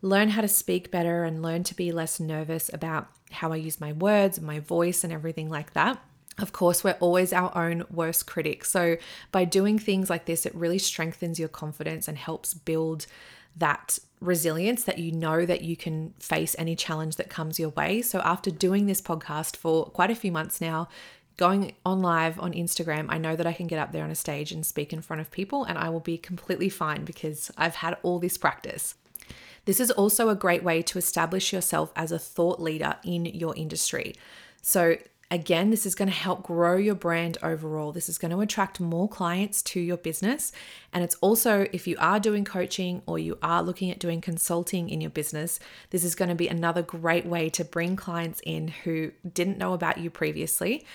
learn 0.01 0.29
how 0.29 0.41
to 0.41 0.47
speak 0.47 0.89
better 0.89 1.23
and 1.23 1.43
learn 1.43 1.63
to 1.65 1.75
be 1.75 1.91
less 1.91 2.19
nervous 2.19 2.71
about 2.73 3.09
how 3.29 3.51
I 3.51 3.57
use 3.57 3.79
my 3.79 3.93
words 3.93 4.41
my 4.41 4.59
voice 4.59 5.03
and 5.03 5.13
everything 5.13 5.51
like 5.51 5.73
that. 5.73 6.01
Of 6.39 6.53
course, 6.53 6.83
we're 6.83 6.97
always 6.99 7.33
our 7.33 7.55
own 7.57 7.83
worst 7.89 8.27
critic. 8.27 8.63
So, 8.63 8.97
by 9.31 9.43
doing 9.43 9.79
things 9.79 10.09
like 10.09 10.25
this, 10.25 10.45
it 10.45 10.53
really 10.53 10.77
strengthens 10.77 11.39
your 11.39 11.49
confidence 11.49 12.07
and 12.07 12.17
helps 12.17 12.53
build 12.53 13.07
that 13.57 13.97
resilience 14.19 14.83
that 14.83 14.97
you 14.97 15.11
know 15.11 15.45
that 15.45 15.61
you 15.61 15.75
can 15.75 16.13
face 16.19 16.55
any 16.57 16.75
challenge 16.75 17.15
that 17.17 17.29
comes 17.29 17.59
your 17.59 17.69
way. 17.69 18.01
So 18.01 18.19
after 18.19 18.49
doing 18.49 18.85
this 18.85 19.01
podcast 19.01 19.55
for 19.55 19.85
quite 19.85 20.11
a 20.11 20.15
few 20.15 20.31
months 20.31 20.61
now, 20.61 20.87
going 21.37 21.73
on 21.85 22.01
live 22.01 22.39
on 22.39 22.53
Instagram, 22.53 23.05
I 23.09 23.17
know 23.17 23.35
that 23.35 23.45
I 23.45 23.53
can 23.53 23.67
get 23.67 23.79
up 23.79 23.91
there 23.91 24.03
on 24.03 24.11
a 24.11 24.15
stage 24.15 24.51
and 24.51 24.65
speak 24.65 24.91
in 24.91 25.01
front 25.01 25.21
of 25.21 25.31
people 25.31 25.63
and 25.63 25.77
I 25.77 25.89
will 25.89 25.99
be 25.99 26.17
completely 26.17 26.69
fine 26.69 27.05
because 27.05 27.51
I've 27.57 27.75
had 27.75 27.97
all 28.01 28.19
this 28.19 28.37
practice. 28.37 28.95
This 29.65 29.79
is 29.79 29.91
also 29.91 30.29
a 30.29 30.35
great 30.35 30.63
way 30.63 30.81
to 30.83 30.97
establish 30.97 31.51
yourself 31.51 31.91
as 31.95 32.11
a 32.11 32.19
thought 32.19 32.59
leader 32.59 32.95
in 33.03 33.25
your 33.25 33.55
industry. 33.55 34.15
So, 34.61 34.95
again, 35.29 35.69
this 35.69 35.85
is 35.85 35.95
going 35.95 36.07
to 36.07 36.15
help 36.15 36.43
grow 36.43 36.77
your 36.77 36.95
brand 36.95 37.37
overall. 37.43 37.91
This 37.91 38.07
is 38.07 38.17
going 38.17 38.31
to 38.31 38.39
attract 38.39 38.79
more 38.79 39.09
clients 39.09 39.61
to 39.63 39.79
your 39.79 39.97
business. 39.97 40.51
And 40.93 41.03
it's 41.03 41.15
also, 41.15 41.67
if 41.73 41.87
you 41.87 41.97
are 41.99 42.19
doing 42.19 42.45
coaching 42.45 43.01
or 43.05 43.19
you 43.19 43.37
are 43.41 43.61
looking 43.61 43.91
at 43.91 43.99
doing 43.99 44.21
consulting 44.21 44.89
in 44.89 45.01
your 45.01 45.09
business, 45.09 45.59
this 45.89 46.03
is 46.03 46.15
going 46.15 46.29
to 46.29 46.35
be 46.35 46.47
another 46.47 46.81
great 46.81 47.25
way 47.25 47.49
to 47.51 47.65
bring 47.65 47.95
clients 47.95 48.41
in 48.45 48.69
who 48.69 49.11
didn't 49.33 49.57
know 49.57 49.73
about 49.73 49.97
you 49.97 50.09
previously 50.09 50.85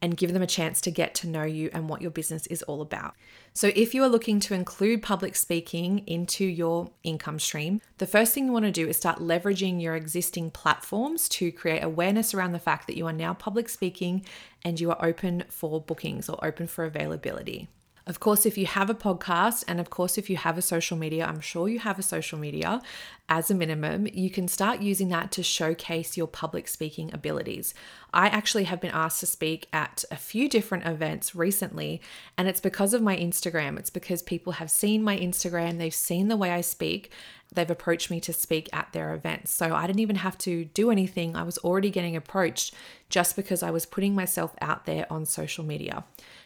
and 0.00 0.16
give 0.16 0.32
them 0.32 0.42
a 0.42 0.46
chance 0.46 0.80
to 0.82 0.90
get 0.90 1.14
to 1.16 1.26
know 1.26 1.42
you 1.42 1.70
and 1.72 1.88
what 1.88 2.02
your 2.02 2.10
business 2.10 2.46
is 2.46 2.62
all 2.64 2.80
about. 2.80 3.14
So, 3.52 3.72
if 3.74 3.94
you 3.94 4.02
are 4.04 4.08
looking 4.08 4.40
to 4.40 4.54
include 4.54 5.02
public 5.02 5.34
speaking 5.34 6.00
into 6.06 6.44
your 6.44 6.90
income 7.02 7.38
stream, 7.38 7.80
the 7.98 8.06
first 8.06 8.32
thing 8.32 8.46
you 8.46 8.52
want 8.52 8.66
to 8.66 8.70
do 8.70 8.88
is 8.88 8.96
start 8.96 9.18
leveraging 9.18 9.82
your 9.82 9.96
existing 9.96 10.50
platforms 10.50 11.28
to 11.30 11.50
create 11.50 11.82
awareness 11.82 12.34
around 12.34 12.52
the 12.52 12.58
fact 12.58 12.86
that 12.86 12.96
you 12.96 13.06
are 13.06 13.12
now 13.12 13.34
public 13.34 13.68
speaking 13.68 14.24
and 14.64 14.80
you 14.80 14.90
are 14.90 15.04
open 15.04 15.44
for 15.48 15.80
bookings 15.80 16.28
or 16.28 16.44
open 16.44 16.66
for 16.66 16.84
availability. 16.84 17.68
Of 18.08 18.20
course, 18.20 18.46
if 18.46 18.56
you 18.56 18.64
have 18.64 18.88
a 18.88 18.94
podcast, 18.94 19.64
and 19.68 19.78
of 19.78 19.90
course, 19.90 20.16
if 20.16 20.30
you 20.30 20.38
have 20.38 20.56
a 20.56 20.62
social 20.62 20.96
media, 20.96 21.26
I'm 21.26 21.40
sure 21.40 21.68
you 21.68 21.78
have 21.80 21.98
a 21.98 22.02
social 22.02 22.38
media 22.38 22.80
as 23.28 23.50
a 23.50 23.54
minimum, 23.54 24.06
you 24.06 24.30
can 24.30 24.48
start 24.48 24.80
using 24.80 25.10
that 25.10 25.30
to 25.32 25.42
showcase 25.42 26.16
your 26.16 26.26
public 26.26 26.66
speaking 26.66 27.12
abilities. 27.12 27.74
I 28.14 28.28
actually 28.28 28.64
have 28.64 28.80
been 28.80 28.92
asked 28.92 29.20
to 29.20 29.26
speak 29.26 29.68
at 29.70 30.04
a 30.10 30.16
few 30.16 30.48
different 30.48 30.86
events 30.86 31.34
recently, 31.34 32.00
and 32.38 32.48
it's 32.48 32.60
because 32.60 32.94
of 32.94 33.02
my 33.02 33.14
Instagram. 33.14 33.78
It's 33.78 33.90
because 33.90 34.22
people 34.22 34.54
have 34.54 34.70
seen 34.70 35.02
my 35.02 35.18
Instagram, 35.18 35.76
they've 35.76 35.92
seen 35.92 36.28
the 36.28 36.38
way 36.38 36.50
I 36.50 36.62
speak, 36.62 37.12
they've 37.54 37.70
approached 37.70 38.10
me 38.10 38.20
to 38.20 38.32
speak 38.32 38.68
at 38.72 38.92
their 38.92 39.14
events. 39.14 39.52
So 39.52 39.74
I 39.74 39.86
didn't 39.86 40.00
even 40.00 40.16
have 40.16 40.36
to 40.38 40.66
do 40.66 40.90
anything. 40.90 41.34
I 41.34 41.42
was 41.42 41.58
already 41.58 41.90
getting 41.90 42.14
approached 42.14 42.74
just 43.08 43.36
because 43.36 43.62
I 43.62 43.70
was 43.70 43.86
putting 43.86 44.14
myself 44.14 44.54
out 44.60 44.84
there 44.84 45.06
on 45.10 45.24
social 45.24 45.64
media. 45.64 46.04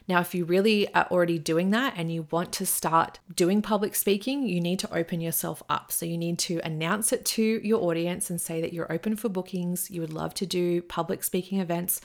Now, 0.09 0.21
if 0.21 0.35
you 0.35 0.45
really 0.45 0.93
are 0.95 1.07
already 1.11 1.39
doing 1.39 1.71
that 1.71 1.95
and 1.97 2.13
you 2.13 2.27
want 2.31 2.53
to 2.55 2.67
start 2.67 3.19
doing 3.35 3.63
public 3.63 3.95
speaking, 3.95 4.47
you 4.49 4.61
need 4.61 4.79
to 4.81 4.95
open 4.95 5.21
yourself 5.21 5.63
up. 5.69 5.91
So 5.91 6.07
you 6.07 6.19
need 6.19 6.39
to 6.41 6.61
announce 6.65 7.13
it 7.13 7.25
to 7.27 7.61
your 7.63 7.83
audience 7.83 8.31
and 8.31 8.41
say 8.41 8.61
that 8.61 8.73
you're 8.73 8.93
open 8.93 9.17
for 9.17 9.29
bookings, 9.29 9.91
you 9.91 10.01
would 10.01 10.13
love 10.13 10.35
to 10.35 10.47
do 10.47 10.83
public 10.83 11.25
speaking 11.25 11.61
events, 11.61 12.01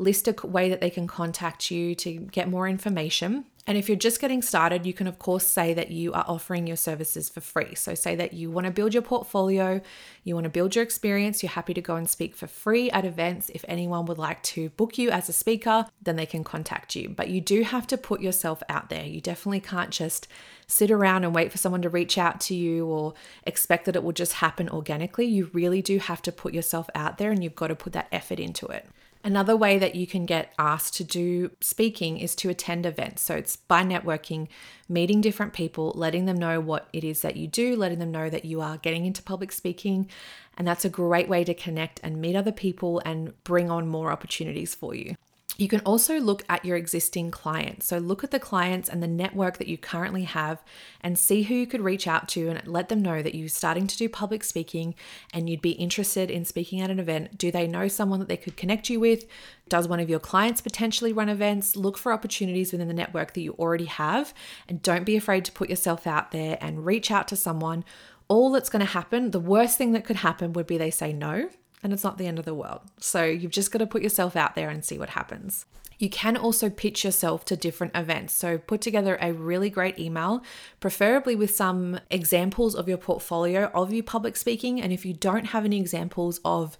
list 0.00 0.26
a 0.26 0.46
way 0.46 0.68
that 0.70 0.80
they 0.80 0.90
can 0.90 1.06
contact 1.06 1.70
you 1.70 1.94
to 1.94 2.12
get 2.14 2.48
more 2.48 2.66
information. 2.66 3.44
And 3.66 3.76
if 3.76 3.88
you're 3.88 3.96
just 3.96 4.20
getting 4.20 4.40
started, 4.42 4.86
you 4.86 4.94
can, 4.94 5.06
of 5.06 5.18
course, 5.18 5.46
say 5.46 5.74
that 5.74 5.90
you 5.90 6.12
are 6.12 6.24
offering 6.26 6.66
your 6.66 6.78
services 6.78 7.28
for 7.28 7.40
free. 7.40 7.74
So, 7.74 7.94
say 7.94 8.16
that 8.16 8.32
you 8.32 8.50
want 8.50 8.64
to 8.64 8.72
build 8.72 8.94
your 8.94 9.02
portfolio, 9.02 9.82
you 10.24 10.34
want 10.34 10.44
to 10.44 10.50
build 10.50 10.74
your 10.74 10.82
experience, 10.82 11.42
you're 11.42 11.50
happy 11.50 11.74
to 11.74 11.82
go 11.82 11.94
and 11.94 12.08
speak 12.08 12.34
for 12.34 12.46
free 12.46 12.90
at 12.90 13.04
events. 13.04 13.50
If 13.50 13.64
anyone 13.68 14.06
would 14.06 14.18
like 14.18 14.42
to 14.44 14.70
book 14.70 14.96
you 14.96 15.10
as 15.10 15.28
a 15.28 15.32
speaker, 15.32 15.86
then 16.02 16.16
they 16.16 16.26
can 16.26 16.42
contact 16.42 16.96
you. 16.96 17.10
But 17.10 17.28
you 17.28 17.40
do 17.40 17.62
have 17.62 17.86
to 17.88 17.98
put 17.98 18.22
yourself 18.22 18.62
out 18.68 18.88
there. 18.88 19.04
You 19.04 19.20
definitely 19.20 19.60
can't 19.60 19.90
just 19.90 20.26
sit 20.66 20.90
around 20.90 21.24
and 21.24 21.34
wait 21.34 21.52
for 21.52 21.58
someone 21.58 21.82
to 21.82 21.90
reach 21.90 22.16
out 22.16 22.40
to 22.40 22.54
you 22.54 22.86
or 22.86 23.12
expect 23.44 23.84
that 23.84 23.96
it 23.96 24.02
will 24.02 24.12
just 24.12 24.34
happen 24.34 24.68
organically. 24.70 25.26
You 25.26 25.50
really 25.52 25.82
do 25.82 25.98
have 25.98 26.22
to 26.22 26.32
put 26.32 26.54
yourself 26.54 26.88
out 26.94 27.18
there 27.18 27.30
and 27.30 27.44
you've 27.44 27.54
got 27.54 27.68
to 27.68 27.74
put 27.74 27.92
that 27.92 28.08
effort 28.10 28.40
into 28.40 28.66
it. 28.66 28.88
Another 29.22 29.54
way 29.54 29.78
that 29.78 29.94
you 29.94 30.06
can 30.06 30.24
get 30.24 30.54
asked 30.58 30.94
to 30.96 31.04
do 31.04 31.50
speaking 31.60 32.16
is 32.16 32.34
to 32.36 32.48
attend 32.48 32.86
events. 32.86 33.20
So 33.20 33.34
it's 33.34 33.56
by 33.56 33.82
networking, 33.82 34.48
meeting 34.88 35.20
different 35.20 35.52
people, 35.52 35.92
letting 35.94 36.24
them 36.24 36.38
know 36.38 36.58
what 36.58 36.88
it 36.94 37.04
is 37.04 37.20
that 37.20 37.36
you 37.36 37.46
do, 37.46 37.76
letting 37.76 37.98
them 37.98 38.12
know 38.12 38.30
that 38.30 38.46
you 38.46 38.62
are 38.62 38.78
getting 38.78 39.04
into 39.04 39.22
public 39.22 39.52
speaking. 39.52 40.08
And 40.56 40.66
that's 40.66 40.86
a 40.86 40.90
great 40.90 41.28
way 41.28 41.44
to 41.44 41.52
connect 41.52 42.00
and 42.02 42.20
meet 42.20 42.34
other 42.34 42.52
people 42.52 43.02
and 43.04 43.34
bring 43.44 43.70
on 43.70 43.86
more 43.86 44.10
opportunities 44.10 44.74
for 44.74 44.94
you. 44.94 45.16
You 45.60 45.68
can 45.68 45.80
also 45.80 46.18
look 46.18 46.42
at 46.48 46.64
your 46.64 46.78
existing 46.78 47.30
clients. 47.30 47.84
So, 47.84 47.98
look 47.98 48.24
at 48.24 48.30
the 48.30 48.40
clients 48.40 48.88
and 48.88 49.02
the 49.02 49.06
network 49.06 49.58
that 49.58 49.68
you 49.68 49.76
currently 49.76 50.22
have 50.22 50.62
and 51.02 51.18
see 51.18 51.42
who 51.42 51.54
you 51.54 51.66
could 51.66 51.82
reach 51.82 52.06
out 52.06 52.28
to 52.28 52.48
and 52.48 52.66
let 52.66 52.88
them 52.88 53.02
know 53.02 53.20
that 53.20 53.34
you're 53.34 53.50
starting 53.50 53.86
to 53.86 53.96
do 53.98 54.08
public 54.08 54.42
speaking 54.42 54.94
and 55.34 55.50
you'd 55.50 55.60
be 55.60 55.72
interested 55.72 56.30
in 56.30 56.46
speaking 56.46 56.80
at 56.80 56.88
an 56.88 56.98
event. 56.98 57.36
Do 57.36 57.50
they 57.52 57.66
know 57.66 57.88
someone 57.88 58.20
that 58.20 58.28
they 58.28 58.38
could 58.38 58.56
connect 58.56 58.88
you 58.88 59.00
with? 59.00 59.26
Does 59.68 59.86
one 59.86 60.00
of 60.00 60.08
your 60.08 60.18
clients 60.18 60.62
potentially 60.62 61.12
run 61.12 61.28
events? 61.28 61.76
Look 61.76 61.98
for 61.98 62.10
opportunities 62.10 62.72
within 62.72 62.88
the 62.88 62.94
network 62.94 63.34
that 63.34 63.42
you 63.42 63.52
already 63.58 63.84
have 63.84 64.32
and 64.66 64.80
don't 64.80 65.04
be 65.04 65.14
afraid 65.14 65.44
to 65.44 65.52
put 65.52 65.68
yourself 65.68 66.06
out 66.06 66.30
there 66.30 66.56
and 66.62 66.86
reach 66.86 67.10
out 67.10 67.28
to 67.28 67.36
someone. 67.36 67.84
All 68.28 68.50
that's 68.50 68.70
going 68.70 68.80
to 68.80 68.92
happen, 68.92 69.30
the 69.30 69.38
worst 69.38 69.76
thing 69.76 69.92
that 69.92 70.06
could 70.06 70.16
happen 70.16 70.54
would 70.54 70.66
be 70.66 70.78
they 70.78 70.90
say 70.90 71.12
no 71.12 71.50
and 71.82 71.92
it's 71.92 72.04
not 72.04 72.18
the 72.18 72.26
end 72.26 72.38
of 72.38 72.44
the 72.44 72.54
world. 72.54 72.80
So 72.98 73.24
you've 73.24 73.52
just 73.52 73.72
got 73.72 73.78
to 73.78 73.86
put 73.86 74.02
yourself 74.02 74.36
out 74.36 74.54
there 74.54 74.68
and 74.68 74.84
see 74.84 74.98
what 74.98 75.10
happens. 75.10 75.66
You 75.98 76.08
can 76.08 76.36
also 76.36 76.70
pitch 76.70 77.04
yourself 77.04 77.44
to 77.44 77.56
different 77.56 77.94
events. 77.94 78.32
So 78.32 78.56
put 78.56 78.80
together 78.80 79.18
a 79.20 79.34
really 79.34 79.68
great 79.68 79.98
email, 79.98 80.42
preferably 80.80 81.36
with 81.36 81.54
some 81.54 82.00
examples 82.10 82.74
of 82.74 82.88
your 82.88 82.96
portfolio 82.96 83.70
of 83.74 83.92
you 83.92 84.02
public 84.02 84.36
speaking. 84.36 84.80
And 84.80 84.94
if 84.94 85.04
you 85.04 85.12
don't 85.12 85.46
have 85.46 85.66
any 85.66 85.78
examples 85.78 86.40
of 86.42 86.78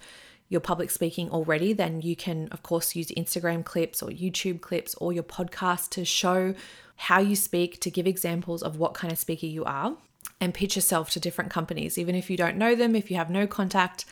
your 0.49 0.61
public 0.61 0.91
speaking 0.91 1.31
already, 1.31 1.75
then 1.75 2.01
you 2.01 2.17
can, 2.17 2.49
of 2.49 2.63
course, 2.63 2.97
use 2.97 3.09
Instagram 3.09 3.63
clips 3.63 4.03
or 4.03 4.09
YouTube 4.09 4.63
clips 4.63 4.95
or 4.95 5.13
your 5.13 5.23
podcast 5.23 5.91
to 5.91 6.05
show 6.05 6.55
how 6.97 7.21
you 7.21 7.37
speak, 7.37 7.79
to 7.81 7.91
give 7.91 8.07
examples 8.07 8.63
of 8.63 8.79
what 8.79 8.95
kind 8.95 9.13
of 9.13 9.19
speaker 9.19 9.47
you 9.47 9.65
are, 9.65 9.97
and 10.41 10.55
pitch 10.55 10.77
yourself 10.77 11.11
to 11.11 11.21
different 11.21 11.51
companies. 11.51 11.99
Even 11.99 12.15
if 12.15 12.31
you 12.31 12.39
don't 12.39 12.57
know 12.57 12.75
them, 12.75 12.97
if 12.97 13.11
you 13.11 13.19
have 13.19 13.31
no 13.31 13.47
contact, 13.47 14.07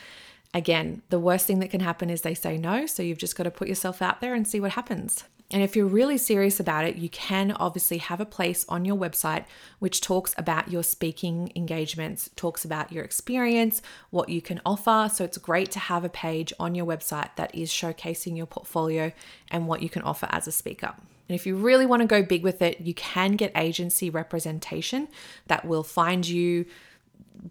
Again, 0.55 1.03
the 1.11 1.21
worst 1.21 1.47
thing 1.47 1.59
that 1.61 1.71
can 1.71 1.81
happen 1.81 2.11
is 2.11 2.23
they 2.23 2.35
say 2.35 2.57
no. 2.57 2.87
So 2.87 3.03
you've 3.03 3.19
just 3.19 3.37
got 3.37 3.45
to 3.45 3.51
put 3.51 3.69
yourself 3.69 4.01
out 4.01 4.21
there 4.21 4.35
and 4.35 4.47
see 4.47 4.61
what 4.61 4.73
happens. 4.73 5.25
And 5.51 5.63
if 5.63 5.75
you're 5.75 5.87
really 5.87 6.19
serious 6.19 6.61
about 6.61 6.85
it, 6.85 6.97
you 6.97 7.09
can 7.09 7.53
obviously 7.53 7.99
have 7.99 8.21
a 8.21 8.27
place 8.27 8.67
on 8.69 8.85
your 8.85 8.97
website 8.97 9.47
which 9.79 10.03
talks 10.03 10.35
about 10.37 10.71
your 10.71 10.83
speaking 10.83 11.51
engagements, 11.57 12.29
talks 12.37 12.67
about 12.67 12.93
your 12.93 13.03
experience, 13.03 13.81
what 14.11 14.29
you 14.29 14.43
can 14.43 14.61
offer. 14.67 15.11
So 15.13 15.25
it's 15.25 15.39
great 15.39 15.71
to 15.71 15.79
have 15.79 16.05
a 16.05 16.11
page 16.11 16.53
on 16.61 16.75
your 16.75 16.85
website 16.85 17.31
that 17.37 17.55
is 17.55 17.71
showcasing 17.71 18.37
your 18.37 18.47
portfolio 18.47 19.11
and 19.51 19.67
what 19.67 19.83
you 19.83 19.89
can 19.89 20.03
offer 20.03 20.29
as 20.31 20.47
a 20.47 20.53
speaker. 20.53 20.95
And 21.29 21.35
if 21.35 21.47
you 21.47 21.57
really 21.57 21.87
want 21.87 22.03
to 22.03 22.07
go 22.09 22.23
big 22.23 22.43
with 22.43 22.61
it, 22.61 22.81
you 22.81 22.93
can 22.95 23.33
get 23.33 23.53
agency 23.55 24.11
representation 24.11 25.09
that 25.47 25.65
will 25.65 25.83
find 25.83 26.27
you 26.27 26.67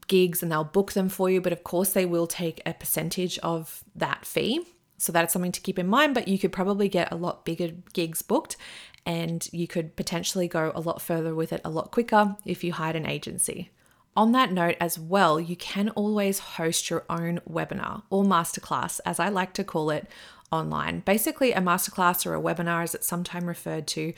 gigs 0.07 0.41
and 0.41 0.51
they'll 0.51 0.63
book 0.63 0.93
them 0.93 1.09
for 1.09 1.29
you, 1.29 1.41
but 1.41 1.53
of 1.53 1.63
course 1.63 1.91
they 1.91 2.05
will 2.05 2.27
take 2.27 2.61
a 2.65 2.73
percentage 2.73 3.37
of 3.39 3.83
that 3.95 4.25
fee. 4.25 4.65
So 4.97 5.11
that's 5.11 5.33
something 5.33 5.51
to 5.51 5.61
keep 5.61 5.77
in 5.77 5.87
mind, 5.87 6.15
but 6.15 6.27
you 6.27 6.39
could 6.39 6.51
probably 6.51 6.89
get 6.89 7.11
a 7.11 7.15
lot 7.15 7.45
bigger 7.45 7.69
gigs 7.93 8.21
booked 8.21 8.57
and 9.05 9.47
you 9.53 9.67
could 9.67 9.95
potentially 9.95 10.47
go 10.47 10.71
a 10.75 10.81
lot 10.81 11.01
further 11.01 11.33
with 11.33 11.53
it 11.53 11.61
a 11.63 11.69
lot 11.69 11.91
quicker 11.91 12.35
if 12.45 12.63
you 12.63 12.73
hired 12.73 12.95
an 12.95 13.05
agency. 13.05 13.71
On 14.17 14.31
that 14.31 14.51
note, 14.51 14.75
as 14.81 14.97
well, 14.97 15.39
you 15.39 15.55
can 15.55 15.89
always 15.89 16.39
host 16.39 16.89
your 16.89 17.05
own 17.07 17.39
webinar 17.47 18.01
or 18.09 18.23
masterclass, 18.23 18.99
as 19.05 19.19
I 19.19 19.29
like 19.29 19.53
to 19.53 19.63
call 19.63 19.91
it, 19.91 20.07
online. 20.51 21.01
Basically, 21.01 21.51
a 21.53 21.61
masterclass 21.61 22.25
or 22.25 22.33
a 22.33 22.41
webinar, 22.41 22.81
as 22.81 22.95
it's 22.95 23.07
sometimes 23.07 23.45
referred 23.45 23.85
to, 23.89 24.13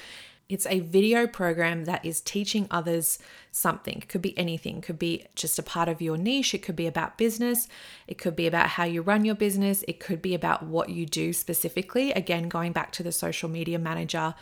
it's 0.50 0.66
a 0.66 0.80
video 0.80 1.28
program 1.28 1.86
that 1.86 2.04
is 2.04 2.22
teaching 2.22 2.68
others 2.72 3.20
something. 3.52 3.98
It 3.98 4.10
could 4.10 4.24
be 4.24 4.38
anything, 4.38 4.82
could 4.82 4.98
be 4.98 5.26
just 5.36 5.60
a 5.60 5.64
part 5.64 5.88
of 5.88 6.02
your 6.02 6.18
niche, 6.18 6.56
it 6.56 6.64
could 6.64 6.76
be 6.76 6.88
about 6.88 7.20
business, 7.20 7.68
it 8.08 8.18
could 8.18 8.36
be 8.36 8.48
about 8.48 8.70
how 8.70 8.84
you 8.84 9.04
run 9.04 9.26
your 9.26 9.36
business, 9.36 9.84
it 9.88 10.00
could 10.00 10.22
be 10.22 10.34
about 10.34 10.64
what 10.64 10.90
you 10.90 11.06
do 11.06 11.32
specifically. 11.34 12.12
Again, 12.12 12.50
going 12.50 12.72
back 12.72 12.92
to 12.94 13.04
the 13.04 13.12
social 13.12 13.48
media 13.48 13.78
manager 13.78 14.34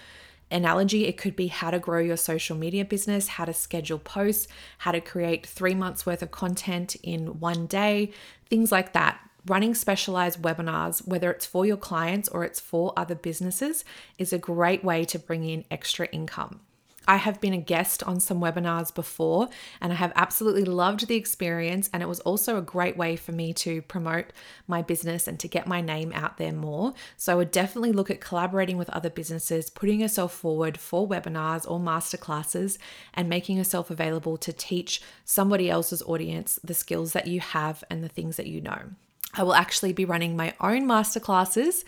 analogy, 0.50 1.06
it 1.06 1.18
could 1.18 1.36
be 1.36 1.48
how 1.48 1.72
to 1.72 1.80
grow 1.80 2.00
your 2.00 2.16
social 2.16 2.56
media 2.56 2.86
business, 2.86 3.28
how 3.28 3.44
to 3.44 3.54
schedule 3.54 4.00
posts, 4.00 4.48
how 4.78 4.94
to 4.94 5.02
create 5.02 5.46
three 5.46 5.76
months 5.76 6.06
worth 6.06 6.22
of 6.22 6.32
content 6.32 6.96
in 7.04 7.42
one 7.42 7.68
day, 7.68 8.12
things 8.50 8.72
like 8.72 8.94
that 8.94 9.20
running 9.48 9.74
specialized 9.74 10.42
webinars, 10.42 11.08
whether 11.08 11.32
it's 11.32 11.46
for 11.46 11.66
your 11.66 11.78
clients 11.78 12.30
or 12.30 12.44
it's 12.44 12.60
for 12.60 12.94
other 12.96 13.16
businesses, 13.16 13.84
is 14.18 14.32
a 14.32 14.38
great 14.38 14.84
way 14.84 15.06
to 15.06 15.18
bring 15.20 15.44
in 15.44 15.66
extra 15.72 16.08
income. 16.08 16.62
I 17.10 17.16
have 17.16 17.40
been 17.40 17.54
a 17.54 17.58
guest 17.58 18.04
on 18.04 18.20
some 18.20 18.42
webinars 18.42 18.94
before 18.94 19.48
and 19.80 19.94
I 19.94 19.96
have 19.96 20.12
absolutely 20.16 20.66
loved 20.66 21.08
the 21.08 21.16
experience. 21.16 21.90
And 21.94 22.04
it 22.04 22.10
was 22.10 22.20
also 22.22 22.58
a 22.58 22.62
great 22.62 22.98
way 22.98 23.16
for 23.16 23.32
me 23.32 23.54
to 23.54 23.82
promote 23.84 24.26
my 24.68 24.82
business 24.82 25.26
and 25.26 25.40
to 25.40 25.48
get 25.48 25.68
my 25.68 25.80
name 25.80 26.12
out 26.14 26.38
there 26.38 26.52
more. 26.52 26.94
So 27.16 27.32
I 27.32 27.36
would 27.36 27.52
definitely 27.52 27.94
look 27.94 28.12
at 28.12 28.20
collaborating 28.20 28.78
with 28.78 28.90
other 28.90 29.10
businesses, 29.10 29.70
putting 29.70 30.02
yourself 30.02 30.34
forward 30.34 30.78
for 30.78 31.08
webinars 31.08 31.70
or 31.70 31.80
masterclasses, 31.80 32.78
and 33.14 33.30
making 33.30 33.56
yourself 33.56 33.90
available 33.90 34.36
to 34.38 34.52
teach 34.52 35.02
somebody 35.24 35.70
else's 35.70 36.04
audience 36.04 36.60
the 36.62 36.74
skills 36.74 37.14
that 37.14 37.28
you 37.28 37.40
have 37.40 37.86
and 37.90 38.04
the 38.04 38.10
things 38.10 38.36
that 38.36 38.48
you 38.48 38.60
know. 38.60 38.90
I 39.38 39.44
will 39.44 39.54
actually 39.54 39.94
be 39.94 40.06
running 40.06 40.36
my 40.36 40.54
own 40.60 40.84
masterclasses 40.86 41.84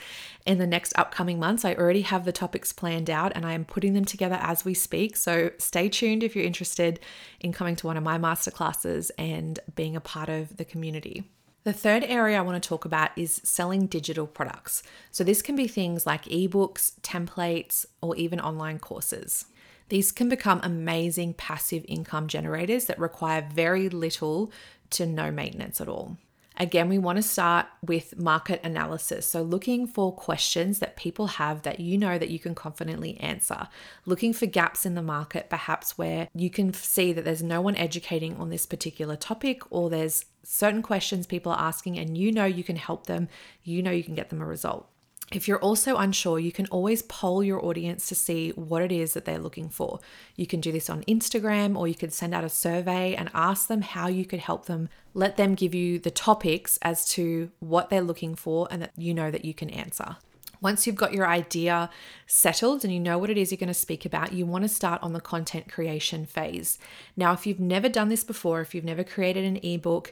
in 0.46 0.60
the 0.60 0.68
next 0.68 0.94
upcoming 0.96 1.40
months. 1.40 1.66
I 1.66 1.74
already 1.74 2.02
have 2.02 2.26
the 2.26 2.32
topics 2.32 2.72
planned 2.72 3.10
out 3.10 3.32
and 3.36 3.46
I 3.46 3.54
am 3.54 3.66
putting 3.66 3.94
them 3.94 4.06
together 4.06 4.38
as 4.40 4.64
we 4.64 4.74
speak. 4.74 5.18
So 5.18 5.52
stay 5.58 5.90
tuned 5.90 6.24
if 6.24 6.36
you're 6.36 6.46
interested 6.46 7.00
in 7.40 7.52
coming 7.52 7.76
to 7.78 7.88
one 7.88 7.98
of 7.98 8.04
my 8.04 8.18
masterclasses 8.18 9.10
and 9.18 9.60
being 9.76 9.96
a 9.96 10.02
part 10.02 10.30
of 10.30 10.58
the 10.58 10.66
community. 10.66 11.24
The 11.66 11.74
third 11.74 12.04
area 12.06 12.38
I 12.38 12.42
want 12.42 12.62
to 12.62 12.68
talk 12.68 12.86
about 12.86 13.12
is 13.18 13.42
selling 13.44 13.88
digital 13.88 14.26
products. 14.26 14.82
So, 15.12 15.26
this 15.26 15.42
can 15.42 15.58
be 15.58 15.68
things 15.68 16.06
like 16.06 16.24
ebooks, 16.26 16.94
templates, 17.02 17.86
or 18.02 18.16
even 18.16 18.40
online 18.40 18.80
courses. 18.80 19.46
These 19.90 20.14
can 20.14 20.30
become 20.30 20.62
amazing 20.64 21.34
passive 21.34 21.84
income 21.88 22.28
generators 22.28 22.86
that 22.86 22.98
require 22.98 23.48
very 23.54 23.90
little 23.90 24.52
to 24.92 25.06
no 25.06 25.32
maintenance 25.32 25.82
at 25.82 25.90
all. 25.90 26.18
Again, 26.62 26.90
we 26.90 26.98
want 26.98 27.16
to 27.16 27.24
start 27.24 27.68
with 27.82 28.20
market 28.20 28.60
analysis. 28.66 29.26
So, 29.26 29.42
looking 29.42 29.88
for 29.88 30.14
questions 30.14 30.80
that 30.80 30.98
people 30.98 31.28
have 31.28 31.62
that 31.62 31.80
you 31.80 31.98
know 31.98 32.18
that 32.18 32.30
you 32.30 32.38
can 32.38 32.54
confidently 32.54 33.18
answer, 33.22 33.70
looking 34.06 34.34
for 34.34 34.46
gaps 34.46 34.86
in 34.86 34.94
the 34.94 35.02
market, 35.02 35.50
perhaps 35.50 35.98
where 35.98 36.28
you 36.36 36.50
can 36.50 36.74
see 36.74 37.14
that 37.14 37.24
there's 37.24 37.42
no 37.42 37.62
one 37.62 37.78
educating 37.78 38.36
on 38.36 38.50
this 38.50 38.66
particular 38.66 39.16
topic 39.16 39.62
or 39.70 39.90
there's 39.90 40.26
certain 40.44 40.82
questions 40.82 41.26
people 41.26 41.52
are 41.52 41.62
asking 41.62 41.98
and 41.98 42.18
you 42.18 42.30
know 42.32 42.46
you 42.46 42.64
can 42.64 42.76
help 42.76 43.08
them, 43.08 43.30
you 43.64 43.82
know 43.82 43.92
you 43.92 44.04
can 44.04 44.16
get 44.16 44.30
them 44.30 44.42
a 44.42 44.46
result. 44.46 44.90
If 45.32 45.48
you're 45.48 45.60
also 45.60 45.98
unsure, 45.98 46.40
you 46.40 46.52
can 46.52 46.66
always 46.68 47.04
poll 47.04 47.44
your 47.44 47.64
audience 47.64 48.08
to 48.10 48.16
see 48.16 48.50
what 48.52 48.82
it 48.82 48.92
is 48.92 49.14
that 49.14 49.26
they're 49.26 49.38
looking 49.38 49.70
for. 49.70 50.00
You 50.36 50.48
can 50.48 50.60
do 50.60 50.72
this 50.72 50.90
on 50.90 51.04
Instagram 51.04 51.78
or 51.78 51.88
you 51.88 51.94
could 51.94 52.14
send 52.14 52.34
out 52.34 52.44
a 52.44 52.50
survey 52.50 53.14
and 53.14 53.30
ask 53.34 53.68
them 53.68 53.82
how 53.82 54.08
you 54.08 54.26
could 54.26 54.40
help 54.40 54.66
them. 54.66 54.90
Let 55.14 55.38
them 55.38 55.54
give 55.54 55.76
you 55.76 56.00
the 56.00 56.10
topics 56.10 56.80
as 56.82 57.06
to 57.12 57.52
what 57.60 57.90
they're 57.90 58.02
looking 58.02 58.36
for 58.36 58.68
and 58.72 58.82
that 58.82 58.92
you 58.98 59.14
know 59.14 59.30
that 59.30 59.46
you 59.46 59.54
can 59.54 59.70
answer. 59.70 60.18
Once 60.62 60.86
you've 60.86 60.96
got 60.96 61.14
your 61.14 61.28
idea 61.28 61.90
settled 62.28 62.84
and 62.84 62.94
you 62.94 63.00
know 63.00 63.18
what 63.18 63.30
it 63.30 63.38
is 63.38 63.52
you're 63.52 63.58
going 63.58 63.68
to 63.68 63.74
speak 63.74 64.06
about, 64.06 64.34
you 64.34 64.46
want 64.46 64.64
to 64.64 64.68
start 64.68 65.02
on 65.02 65.14
the 65.14 65.22
content 65.22 65.72
creation 65.72 66.26
phase. 66.26 66.78
Now, 67.16 67.32
if 67.34 67.48
you've 67.48 67.62
never 67.62 67.88
done 67.88 68.10
this 68.10 68.26
before, 68.26 68.60
if 68.60 68.76
you've 68.76 68.84
never 68.84 69.04
created 69.04 69.46
an 69.46 69.58
ebook, 69.64 70.12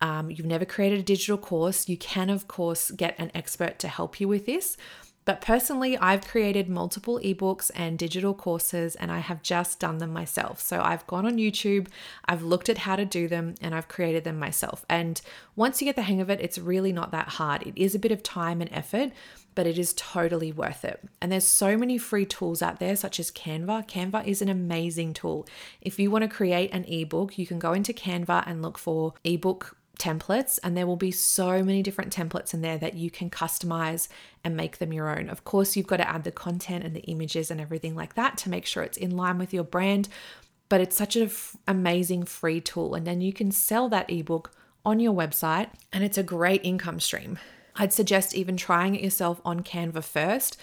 um, 0.00 0.30
you've 0.30 0.46
never 0.46 0.64
created 0.64 1.00
a 1.00 1.02
digital 1.02 1.38
course, 1.38 1.88
you 1.88 1.96
can, 1.96 2.30
of 2.30 2.48
course, 2.48 2.90
get 2.90 3.14
an 3.18 3.30
expert 3.34 3.78
to 3.80 3.88
help 3.88 4.20
you 4.20 4.28
with 4.28 4.46
this. 4.46 4.76
But 5.26 5.40
personally, 5.40 5.98
I've 5.98 6.24
created 6.24 6.68
multiple 6.68 7.18
ebooks 7.18 7.72
and 7.74 7.98
digital 7.98 8.32
courses, 8.32 8.94
and 8.94 9.10
I 9.10 9.18
have 9.18 9.42
just 9.42 9.80
done 9.80 9.98
them 9.98 10.12
myself. 10.12 10.60
So 10.60 10.80
I've 10.80 11.06
gone 11.08 11.26
on 11.26 11.36
YouTube, 11.36 11.88
I've 12.26 12.44
looked 12.44 12.68
at 12.68 12.78
how 12.78 12.94
to 12.94 13.04
do 13.04 13.26
them, 13.26 13.56
and 13.60 13.74
I've 13.74 13.88
created 13.88 14.22
them 14.22 14.38
myself. 14.38 14.86
And 14.88 15.20
once 15.56 15.82
you 15.82 15.84
get 15.84 15.96
the 15.96 16.02
hang 16.02 16.20
of 16.20 16.30
it, 16.30 16.40
it's 16.40 16.58
really 16.58 16.92
not 16.92 17.10
that 17.10 17.28
hard. 17.28 17.66
It 17.66 17.76
is 17.76 17.92
a 17.94 17.98
bit 17.98 18.12
of 18.12 18.22
time 18.22 18.60
and 18.60 18.72
effort, 18.72 19.10
but 19.56 19.66
it 19.66 19.78
is 19.78 19.94
totally 19.94 20.52
worth 20.52 20.84
it. 20.84 21.02
And 21.20 21.32
there's 21.32 21.44
so 21.44 21.76
many 21.76 21.98
free 21.98 22.26
tools 22.26 22.62
out 22.62 22.78
there, 22.78 22.94
such 22.94 23.18
as 23.18 23.32
Canva. 23.32 23.88
Canva 23.88 24.24
is 24.28 24.40
an 24.42 24.48
amazing 24.48 25.12
tool. 25.12 25.44
If 25.80 25.98
you 25.98 26.08
want 26.08 26.22
to 26.22 26.28
create 26.28 26.72
an 26.72 26.84
ebook, 26.84 27.36
you 27.36 27.48
can 27.48 27.58
go 27.58 27.72
into 27.72 27.92
Canva 27.92 28.44
and 28.46 28.62
look 28.62 28.78
for 28.78 29.14
ebook 29.24 29.76
templates, 29.98 30.58
and 30.62 30.76
there 30.76 30.86
will 30.86 30.96
be 30.96 31.10
so 31.10 31.62
many 31.62 31.82
different 31.82 32.14
templates 32.14 32.54
in 32.54 32.60
there 32.60 32.78
that 32.78 32.94
you 32.94 33.10
can 33.10 33.30
customize 33.30 34.08
and 34.44 34.56
make 34.56 34.78
them 34.78 34.92
your 34.92 35.16
own. 35.16 35.28
Of 35.28 35.44
course, 35.44 35.76
you've 35.76 35.86
got 35.86 35.98
to 35.98 36.08
add 36.08 36.24
the 36.24 36.32
content 36.32 36.84
and 36.84 36.94
the 36.94 37.00
images 37.00 37.50
and 37.50 37.60
everything 37.60 37.94
like 37.94 38.14
that 38.14 38.36
to 38.38 38.50
make 38.50 38.66
sure 38.66 38.82
it's 38.82 38.98
in 38.98 39.16
line 39.16 39.38
with 39.38 39.52
your 39.52 39.64
brand, 39.64 40.08
but 40.68 40.80
it's 40.80 40.96
such 40.96 41.16
an 41.16 41.24
f- 41.24 41.56
amazing 41.66 42.24
free 42.24 42.60
tool. 42.60 42.94
And 42.94 43.06
then 43.06 43.20
you 43.20 43.32
can 43.32 43.50
sell 43.50 43.88
that 43.88 44.10
ebook 44.10 44.52
on 44.84 45.00
your 45.00 45.12
website, 45.12 45.68
and 45.92 46.04
it's 46.04 46.18
a 46.18 46.22
great 46.22 46.64
income 46.64 47.00
stream. 47.00 47.38
I'd 47.74 47.92
suggest 47.92 48.34
even 48.34 48.56
trying 48.56 48.94
it 48.94 49.02
yourself 49.02 49.40
on 49.44 49.62
Canva 49.62 50.04
first. 50.04 50.58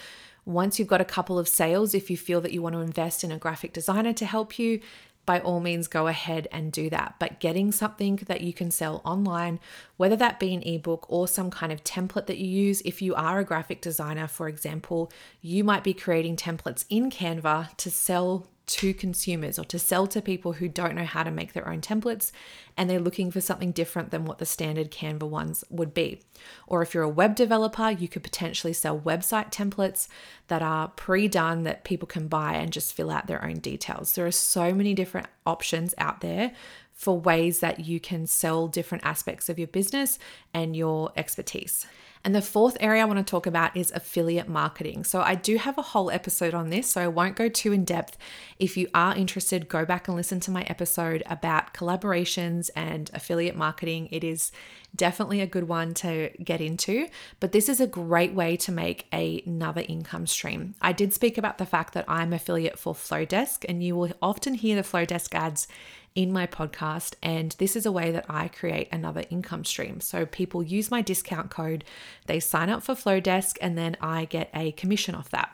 Once 0.45 0.77
you've 0.77 0.87
got 0.87 1.01
a 1.01 1.05
couple 1.05 1.39
of 1.39 1.47
sales, 1.47 1.93
if 1.93 2.09
you 2.09 2.17
feel 2.17 2.41
that 2.41 2.51
you 2.51 2.61
want 2.61 2.75
to 2.75 2.81
invest 2.81 3.23
in 3.23 3.31
a 3.31 3.37
graphic 3.37 3.71
designer 3.71 4.13
to 4.13 4.25
help 4.25 4.59
you, 4.59 4.81
by 5.25 5.39
all 5.39 5.59
means 5.59 5.87
go 5.87 6.07
ahead 6.07 6.47
and 6.51 6.71
do 6.71 6.89
that. 6.89 7.15
But 7.19 7.39
getting 7.39 7.71
something 7.71 8.17
that 8.27 8.41
you 8.41 8.53
can 8.53 8.71
sell 8.71 9.01
online, 9.05 9.59
whether 9.97 10.15
that 10.15 10.39
be 10.39 10.53
an 10.53 10.63
ebook 10.63 11.05
or 11.09 11.27
some 11.27 11.49
kind 11.49 11.71
of 11.71 11.83
template 11.83 12.27
that 12.27 12.37
you 12.37 12.47
use, 12.47 12.81
if 12.85 13.01
you 13.01 13.15
are 13.15 13.39
a 13.39 13.45
graphic 13.45 13.81
designer, 13.81 14.27
for 14.27 14.47
example, 14.47 15.11
you 15.41 15.63
might 15.63 15.83
be 15.83 15.93
creating 15.93 16.35
templates 16.35 16.85
in 16.89 17.09
Canva 17.09 17.75
to 17.77 17.89
sell 17.89 18.47
to 18.65 18.93
consumers 18.93 19.59
or 19.59 19.65
to 19.65 19.77
sell 19.77 20.07
to 20.07 20.21
people 20.21 20.53
who 20.53 20.69
don't 20.69 20.95
know 20.95 21.03
how 21.03 21.23
to 21.23 21.31
make 21.31 21.51
their 21.51 21.67
own 21.67 21.81
templates 21.81 22.31
and 22.77 22.89
they're 22.89 22.99
looking 22.99 23.29
for 23.29 23.41
something 23.41 23.71
different 23.71 24.09
than 24.11 24.23
what 24.23 24.37
the 24.37 24.45
standard 24.45 24.89
Canva 24.89 25.23
ones 25.23 25.63
would 25.69 25.93
be. 25.93 26.21
Or 26.65 26.81
if 26.81 26.93
you're 26.93 27.03
a 27.03 27.09
web 27.09 27.35
developer, 27.35 27.91
you 27.91 28.07
could 28.07 28.23
potentially 28.23 28.73
sell 28.73 28.97
website 28.99 29.51
templates 29.51 30.07
that 30.47 30.61
are 30.61 30.87
pre 30.89 31.27
done 31.27 31.63
that 31.63 31.83
people 31.83 32.07
can 32.07 32.27
buy 32.27 32.53
and 32.53 32.71
just 32.71 32.93
fill 32.93 33.11
out 33.11 33.27
their 33.27 33.43
own 33.43 33.55
details. 33.55 34.15
There 34.15 34.25
are 34.25 34.31
so 34.31 34.73
many 34.73 34.93
different 34.93 35.27
options 35.45 35.93
out 35.97 36.21
there 36.21 36.53
for 36.93 37.19
ways 37.19 37.59
that 37.59 37.81
you 37.81 37.99
can 37.99 38.27
sell 38.27 38.67
different 38.67 39.03
aspects 39.03 39.49
of 39.49 39.59
your 39.59 39.67
business 39.67 40.17
and 40.53 40.75
your 40.75 41.11
expertise. 41.17 41.85
And 42.25 42.33
the 42.33 42.41
fourth 42.41 42.77
area 42.79 43.01
I 43.01 43.05
want 43.05 43.19
to 43.19 43.29
talk 43.29 43.45
about 43.45 43.75
is 43.75 43.91
affiliate 43.91 44.47
marketing. 44.47 45.03
So 45.03 45.21
I 45.21 45.35
do 45.35 45.57
have 45.57 45.77
a 45.77 45.81
whole 45.81 46.09
episode 46.09 46.53
on 46.53 46.69
this, 46.69 46.89
so 46.89 47.01
I 47.01 47.07
won't 47.07 47.35
go 47.35 47.49
too 47.49 47.73
in 47.73 47.83
depth. 47.83 48.17
If 48.59 48.77
you 48.77 48.87
are 48.93 49.13
interested, 49.15 49.67
go 49.67 49.83
back 49.83 50.07
and 50.07 50.15
listen 50.15 50.39
to 50.41 50.51
my 50.51 50.63
episode 50.63 51.23
about 51.25 51.73
collaborations 51.73 52.69
and 52.77 53.11
affiliate 53.13 53.57
marketing. 53.57 54.07
It 54.09 54.23
is 54.23 54.53
definitely 54.95 55.41
a 55.41 55.47
good 55.47 55.67
one 55.67 55.93
to 55.95 56.29
get 56.41 56.61
into, 56.61 57.07
but 57.39 57.51
this 57.51 57.67
is 57.67 57.81
a 57.81 57.87
great 57.87 58.33
way 58.33 58.55
to 58.57 58.71
make 58.71 59.07
another 59.11 59.83
income 59.87 60.27
stream. 60.27 60.75
I 60.81 60.93
did 60.93 61.13
speak 61.13 61.37
about 61.37 61.57
the 61.57 61.65
fact 61.65 61.93
that 61.93 62.05
I'm 62.07 62.31
affiliate 62.31 62.79
for 62.79 62.93
Flodesk 62.93 63.65
and 63.67 63.83
you 63.83 63.95
will 63.95 64.13
often 64.21 64.53
hear 64.53 64.75
the 64.75 64.83
Flodesk 64.87 65.33
ads 65.33 65.67
in 66.15 66.31
my 66.31 66.47
podcast. 66.47 67.15
And 67.21 67.55
this 67.57 67.75
is 67.75 67.85
a 67.85 67.91
way 67.91 68.11
that 68.11 68.25
I 68.29 68.47
create 68.47 68.89
another 68.91 69.23
income 69.29 69.65
stream. 69.65 70.01
So 70.01 70.25
people 70.25 70.63
use 70.63 70.91
my 70.91 71.01
discount 71.01 71.49
code, 71.49 71.83
they 72.27 72.39
sign 72.39 72.69
up 72.69 72.83
for 72.83 72.95
Flodesk, 72.95 73.57
and 73.61 73.77
then 73.77 73.97
I 74.01 74.25
get 74.25 74.49
a 74.53 74.71
commission 74.73 75.15
off 75.15 75.29
that. 75.29 75.52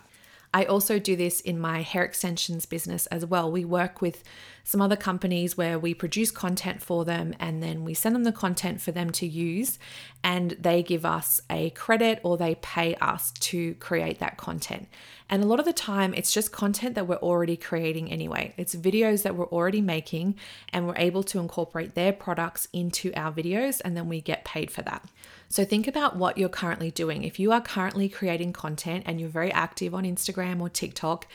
I 0.54 0.66
also 0.66 0.98
do 0.98 1.16
this 1.16 1.42
in 1.42 1.60
my 1.60 1.82
hair 1.82 2.04
extensions 2.04 2.66
business 2.66 3.06
as 3.08 3.26
well. 3.26 3.52
We 3.52 3.66
work 3.66 4.02
with 4.02 4.24
some 4.64 4.82
other 4.82 4.96
companies 4.96 5.56
where 5.56 5.78
we 5.78 5.94
produce 5.94 6.32
content 6.32 6.82
for 6.82 7.06
them 7.06 7.34
and 7.40 7.62
then 7.62 7.84
we 7.84 7.94
send 7.94 8.16
them 8.16 8.24
the 8.24 8.32
content 8.32 8.82
for 8.82 8.92
them 8.92 9.10
to 9.12 9.28
use, 9.28 9.80
and 10.24 10.52
they 10.60 10.84
give 10.84 11.06
us 11.06 11.42
a 11.50 11.70
credit 11.72 12.20
or 12.24 12.38
they 12.38 12.56
pay 12.56 12.96
us 12.96 13.32
to 13.32 13.76
create 13.76 14.20
that 14.20 14.38
content. 14.38 14.88
And 15.30 15.44
a 15.44 15.48
lot 15.48 15.60
of 15.60 15.66
the 15.66 15.74
time, 15.74 16.14
it's 16.16 16.32
just 16.32 16.52
content 16.52 16.96
that 16.96 17.08
we're 17.08 17.18
already 17.18 17.56
creating 17.56 18.12
anyway. 18.12 18.54
It's 18.58 18.74
videos 18.74 19.22
that 19.24 19.36
we're 19.36 19.46
already 19.46 19.82
making, 19.82 20.36
and 20.74 20.88
we're 20.88 20.98
able 20.98 21.22
to 21.24 21.40
incorporate 21.40 21.94
their 21.94 22.12
products 22.12 22.68
into 22.74 23.14
our 23.16 23.32
videos, 23.32 23.82
and 23.86 23.96
then 23.96 24.10
we 24.10 24.22
get 24.22 24.46
paid 24.46 24.72
for 24.72 24.82
that. 24.82 25.08
So 25.52 25.66
think 25.66 25.88
about 25.88 26.16
what 26.16 26.38
you're 26.38 26.48
currently 26.48 26.92
doing. 26.92 27.24
If 27.24 27.40
you 27.40 27.52
are 27.52 27.60
currently 27.60 28.08
creating 28.08 28.54
content 28.54 29.04
and 29.08 29.20
you're 29.20 29.30
very 29.30 29.52
active 29.52 29.96
on 29.96 30.04
Instagram 30.04 30.62
or 30.62 30.70
TikTok, 30.70 31.26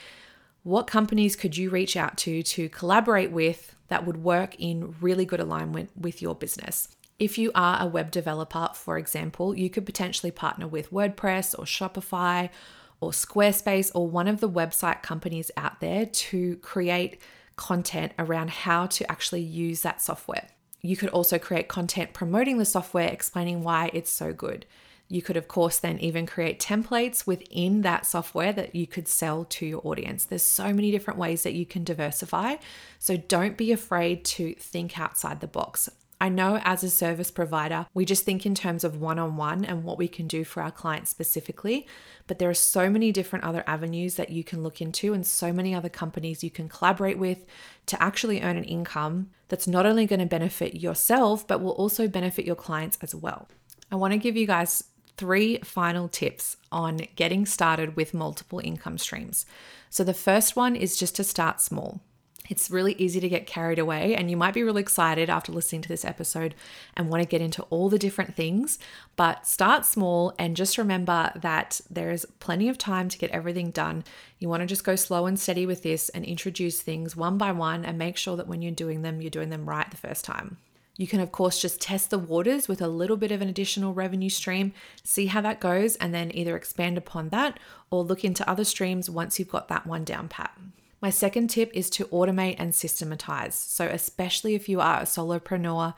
what 0.63 0.87
companies 0.87 1.35
could 1.35 1.57
you 1.57 1.69
reach 1.69 1.97
out 1.97 2.17
to 2.19 2.41
to 2.41 2.69
collaborate 2.69 3.31
with 3.31 3.75
that 3.89 4.05
would 4.05 4.23
work 4.23 4.55
in 4.57 4.95
really 5.01 5.25
good 5.25 5.41
alignment 5.41 5.91
with 5.99 6.21
your 6.21 6.33
business? 6.33 6.87
If 7.19 7.37
you 7.37 7.51
are 7.53 7.81
a 7.81 7.87
web 7.87 8.09
developer, 8.09 8.69
for 8.73 8.97
example, 8.97 9.55
you 9.55 9.69
could 9.69 9.85
potentially 9.85 10.31
partner 10.31 10.67
with 10.67 10.91
WordPress 10.91 11.57
or 11.57 11.65
Shopify 11.65 12.49
or 13.01 13.11
Squarespace 13.11 13.91
or 13.93 14.07
one 14.07 14.29
of 14.29 14.39
the 14.39 14.49
website 14.49 15.03
companies 15.03 15.51
out 15.57 15.81
there 15.81 16.05
to 16.05 16.55
create 16.57 17.19
content 17.57 18.13
around 18.17 18.49
how 18.49 18.85
to 18.87 19.09
actually 19.11 19.41
use 19.41 19.81
that 19.81 20.01
software. 20.01 20.47
You 20.85 20.95
could 20.95 21.09
also 21.09 21.39
create 21.39 21.67
content 21.67 22.13
promoting 22.13 22.59
the 22.59 22.65
software, 22.65 23.07
explaining 23.07 23.63
why 23.63 23.89
it's 23.91 24.11
so 24.11 24.31
good. 24.33 24.67
You 25.07 25.21
could, 25.21 25.37
of 25.37 25.47
course, 25.47 25.79
then 25.79 25.99
even 25.99 26.25
create 26.25 26.59
templates 26.59 27.25
within 27.25 27.81
that 27.81 28.05
software 28.05 28.53
that 28.53 28.75
you 28.75 28.85
could 28.85 29.07
sell 29.07 29.45
to 29.45 29.65
your 29.65 29.81
audience. 29.83 30.25
There's 30.25 30.43
so 30.43 30.73
many 30.73 30.91
different 30.91 31.19
ways 31.19 31.43
that 31.43 31.53
you 31.53 31.65
can 31.65 31.83
diversify. 31.83 32.55
So 32.99 33.17
don't 33.17 33.57
be 33.57 33.71
afraid 33.71 34.25
to 34.25 34.53
think 34.55 34.99
outside 34.99 35.41
the 35.41 35.47
box. 35.47 35.89
I 36.19 36.29
know 36.29 36.61
as 36.63 36.83
a 36.83 36.89
service 36.89 37.29
provider, 37.29 37.87
we 37.93 38.05
just 38.05 38.23
think 38.23 38.45
in 38.45 38.55
terms 38.55 38.83
of 38.83 39.01
one 39.01 39.19
on 39.19 39.35
one 39.35 39.65
and 39.65 39.83
what 39.83 39.97
we 39.97 40.07
can 40.07 40.27
do 40.27 40.43
for 40.43 40.63
our 40.63 40.71
clients 40.71 41.09
specifically. 41.09 41.87
But 42.25 42.39
there 42.39 42.49
are 42.49 42.53
so 42.53 42.89
many 42.89 43.11
different 43.11 43.43
other 43.43 43.63
avenues 43.67 44.15
that 44.15 44.29
you 44.29 44.43
can 44.43 44.63
look 44.63 44.81
into, 44.81 45.13
and 45.13 45.27
so 45.27 45.51
many 45.51 45.75
other 45.75 45.89
companies 45.89 46.43
you 46.43 46.49
can 46.49 46.69
collaborate 46.69 47.17
with 47.17 47.45
to 47.87 48.01
actually 48.01 48.41
earn 48.41 48.57
an 48.57 48.63
income 48.63 49.29
that's 49.49 49.67
not 49.67 49.85
only 49.85 50.05
going 50.05 50.19
to 50.19 50.25
benefit 50.25 50.75
yourself, 50.75 51.45
but 51.45 51.61
will 51.61 51.71
also 51.71 52.07
benefit 52.07 52.45
your 52.45 52.55
clients 52.55 52.97
as 53.01 53.13
well. 53.13 53.47
I 53.91 53.95
want 53.95 54.13
to 54.13 54.17
give 54.17 54.37
you 54.37 54.47
guys 54.47 54.85
three 55.17 55.59
final 55.59 56.07
tips 56.07 56.57
on 56.71 57.01
getting 57.15 57.45
started 57.45 57.95
with 57.95 58.13
multiple 58.13 58.59
income 58.63 58.97
streams. 58.97 59.45
So, 59.89 60.03
the 60.03 60.13
first 60.13 60.55
one 60.55 60.75
is 60.75 60.97
just 60.97 61.15
to 61.17 61.23
start 61.23 61.61
small. 61.61 62.01
It's 62.49 62.69
really 62.69 62.93
easy 62.93 63.19
to 63.19 63.29
get 63.29 63.47
carried 63.47 63.79
away, 63.79 64.15
and 64.15 64.29
you 64.29 64.37
might 64.37 64.53
be 64.53 64.63
really 64.63 64.81
excited 64.81 65.29
after 65.29 65.51
listening 65.51 65.81
to 65.81 65.89
this 65.89 66.05
episode 66.05 66.55
and 66.95 67.09
want 67.09 67.23
to 67.23 67.29
get 67.29 67.41
into 67.41 67.63
all 67.63 67.89
the 67.89 67.99
different 67.99 68.35
things. 68.35 68.77
But 69.15 69.47
start 69.47 69.85
small 69.85 70.33
and 70.37 70.55
just 70.55 70.77
remember 70.77 71.31
that 71.35 71.81
there 71.89 72.11
is 72.11 72.27
plenty 72.39 72.69
of 72.69 72.77
time 72.77 73.09
to 73.09 73.17
get 73.17 73.31
everything 73.31 73.71
done. 73.71 74.03
You 74.39 74.49
want 74.49 74.61
to 74.61 74.67
just 74.67 74.83
go 74.83 74.95
slow 74.95 75.25
and 75.25 75.39
steady 75.39 75.65
with 75.65 75.83
this 75.83 76.09
and 76.09 76.23
introduce 76.23 76.81
things 76.81 77.15
one 77.15 77.37
by 77.37 77.51
one 77.51 77.83
and 77.85 77.97
make 77.97 78.17
sure 78.17 78.37
that 78.37 78.47
when 78.47 78.61
you're 78.61 78.71
doing 78.71 79.01
them, 79.01 79.21
you're 79.21 79.29
doing 79.29 79.49
them 79.49 79.67
right 79.67 79.89
the 79.89 79.97
first 79.97 80.25
time. 80.25 80.57
You 80.97 81.07
can, 81.07 81.19
of 81.19 81.31
course, 81.31 81.61
just 81.61 81.81
test 81.81 82.09
the 82.09 82.17
waters 82.17 82.69
with 82.69 82.81
a 82.81 82.87
little 82.87 83.17
bit 83.17 83.31
of 83.31 83.41
an 83.41 83.49
additional 83.49 83.93
revenue 83.93 84.29
stream, 84.29 84.71
see 85.03 85.25
how 85.25 85.41
that 85.41 85.59
goes, 85.59 85.97
and 85.97 86.13
then 86.13 86.31
either 86.33 86.55
expand 86.55 86.97
upon 86.97 87.29
that 87.29 87.59
or 87.91 88.03
look 88.03 88.23
into 88.23 88.49
other 88.49 88.63
streams 88.63 89.09
once 89.09 89.37
you've 89.37 89.49
got 89.49 89.67
that 89.67 89.85
one 89.85 90.05
down 90.05 90.29
pat. 90.29 90.57
My 91.01 91.09
second 91.09 91.49
tip 91.49 91.71
is 91.73 91.89
to 91.91 92.05
automate 92.05 92.55
and 92.57 92.73
systematize. 92.73 93.55
So, 93.55 93.85
especially 93.85 94.55
if 94.55 94.69
you 94.69 94.79
are 94.79 95.01
a 95.01 95.05
solopreneur 95.05 95.93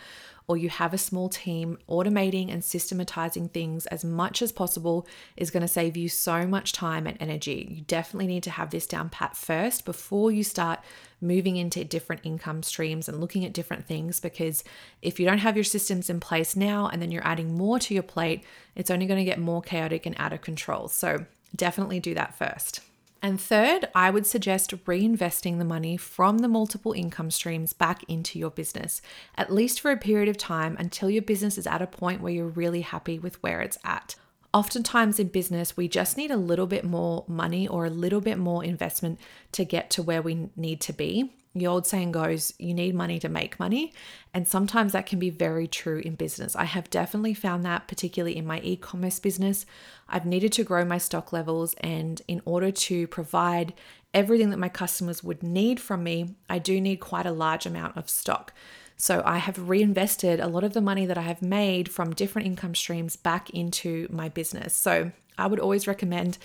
or 0.47 0.55
you 0.55 0.69
have 0.69 0.93
a 0.93 0.97
small 0.97 1.27
team, 1.27 1.77
automating 1.89 2.51
and 2.51 2.63
systematizing 2.63 3.49
things 3.49 3.85
as 3.87 4.05
much 4.05 4.41
as 4.41 4.53
possible 4.53 5.05
is 5.35 5.51
going 5.51 5.61
to 5.61 5.67
save 5.67 5.97
you 5.97 6.07
so 6.07 6.47
much 6.47 6.71
time 6.71 7.05
and 7.05 7.17
energy. 7.19 7.67
You 7.69 7.81
definitely 7.81 8.27
need 8.27 8.43
to 8.43 8.51
have 8.51 8.69
this 8.69 8.87
down 8.87 9.09
pat 9.09 9.35
first 9.35 9.83
before 9.83 10.31
you 10.31 10.43
start 10.43 10.79
moving 11.19 11.57
into 11.57 11.83
different 11.83 12.21
income 12.23 12.63
streams 12.63 13.09
and 13.09 13.19
looking 13.19 13.43
at 13.43 13.51
different 13.51 13.85
things 13.85 14.21
because 14.21 14.63
if 15.01 15.19
you 15.19 15.25
don't 15.25 15.39
have 15.39 15.57
your 15.57 15.65
systems 15.65 16.09
in 16.09 16.21
place 16.21 16.55
now 16.55 16.87
and 16.87 17.01
then 17.01 17.11
you're 17.11 17.27
adding 17.27 17.57
more 17.57 17.77
to 17.79 17.93
your 17.93 18.03
plate, 18.03 18.43
it's 18.73 18.91
only 18.91 19.05
going 19.05 19.19
to 19.19 19.29
get 19.29 19.39
more 19.39 19.61
chaotic 19.61 20.05
and 20.05 20.15
out 20.17 20.31
of 20.31 20.41
control. 20.41 20.87
So, 20.87 21.25
definitely 21.55 21.99
do 21.99 22.13
that 22.13 22.37
first. 22.37 22.81
And 23.21 23.41
third, 23.41 23.87
I 23.95 24.09
would 24.09 24.27
suggest 24.27 24.71
reinvesting 24.85 25.57
the 25.57 25.65
money 25.65 25.97
from 25.97 26.39
the 26.39 26.47
multiple 26.47 26.93
income 26.93 27.31
streams 27.31 27.73
back 27.73 28.03
into 28.07 28.37
your 28.37 28.51
business, 28.51 29.01
at 29.35 29.51
least 29.51 29.81
for 29.81 29.91
a 29.91 29.97
period 29.97 30.29
of 30.29 30.37
time 30.37 30.75
until 30.79 31.09
your 31.09 31.23
business 31.23 31.57
is 31.57 31.67
at 31.67 31.81
a 31.81 31.87
point 31.87 32.21
where 32.21 32.31
you're 32.31 32.47
really 32.47 32.81
happy 32.81 33.17
with 33.17 33.41
where 33.41 33.61
it's 33.61 33.77
at. 33.83 34.15
Oftentimes 34.53 35.19
in 35.19 35.27
business, 35.27 35.75
we 35.75 35.87
just 35.87 36.17
need 36.17 36.31
a 36.31 36.37
little 36.37 36.67
bit 36.67 36.83
more 36.83 37.25
money 37.27 37.67
or 37.67 37.85
a 37.85 37.89
little 37.89 38.21
bit 38.21 38.37
more 38.37 38.63
investment 38.63 39.19
to 39.51 39.65
get 39.65 39.89
to 39.91 40.03
where 40.03 40.21
we 40.21 40.49
need 40.55 40.81
to 40.81 40.93
be. 40.93 41.33
The 41.53 41.67
old 41.67 41.87
saying 41.87 42.11
goes, 42.11 42.53
you 42.59 42.73
need 42.73 42.93
money 42.93 43.19
to 43.19 43.29
make 43.29 43.59
money. 43.59 43.93
And 44.33 44.47
sometimes 44.47 44.93
that 44.93 45.07
can 45.07 45.17
be 45.17 45.31
very 45.31 45.67
true 45.67 45.99
in 46.05 46.15
business. 46.15 46.55
I 46.55 46.65
have 46.65 46.89
definitely 46.89 47.33
found 47.33 47.65
that, 47.65 47.87
particularly 47.87 48.37
in 48.37 48.45
my 48.45 48.59
e 48.61 48.77
commerce 48.77 49.19
business. 49.19 49.65
I've 50.07 50.25
needed 50.25 50.53
to 50.53 50.63
grow 50.63 50.85
my 50.85 50.99
stock 50.99 51.33
levels, 51.33 51.73
and 51.81 52.21
in 52.27 52.41
order 52.45 52.71
to 52.71 53.07
provide 53.07 53.73
everything 54.13 54.51
that 54.51 54.57
my 54.57 54.69
customers 54.69 55.23
would 55.23 55.41
need 55.43 55.79
from 55.79 56.03
me, 56.03 56.35
I 56.49 56.59
do 56.59 56.79
need 56.79 56.97
quite 56.97 57.25
a 57.25 57.31
large 57.31 57.65
amount 57.65 57.97
of 57.97 58.09
stock. 58.09 58.53
So 58.97 59.21
I 59.23 59.37
have 59.37 59.69
reinvested 59.69 60.39
a 60.39 60.47
lot 60.47 60.63
of 60.63 60.73
the 60.73 60.81
money 60.81 61.05
that 61.05 61.17
I 61.17 61.21
have 61.21 61.41
made 61.41 61.89
from 61.89 62.13
different 62.13 62.47
income 62.47 62.73
streams 62.73 63.15
back 63.15 63.51
into 63.51 64.07
my 64.09 64.27
business. 64.27 64.75
So 64.75 65.11
I 65.37 65.45
would 65.45 65.59
always 65.59 65.87
recommend 65.87 66.39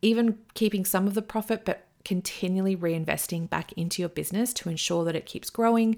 even 0.00 0.38
keeping 0.54 0.84
some 0.84 1.08
of 1.08 1.14
the 1.14 1.22
profit, 1.22 1.64
but 1.64 1.86
continually 2.04 2.76
reinvesting 2.76 3.50
back 3.50 3.72
into 3.72 4.00
your 4.00 4.08
business 4.08 4.54
to 4.54 4.68
ensure 4.68 5.04
that 5.04 5.16
it 5.16 5.26
keeps 5.26 5.50
growing 5.50 5.96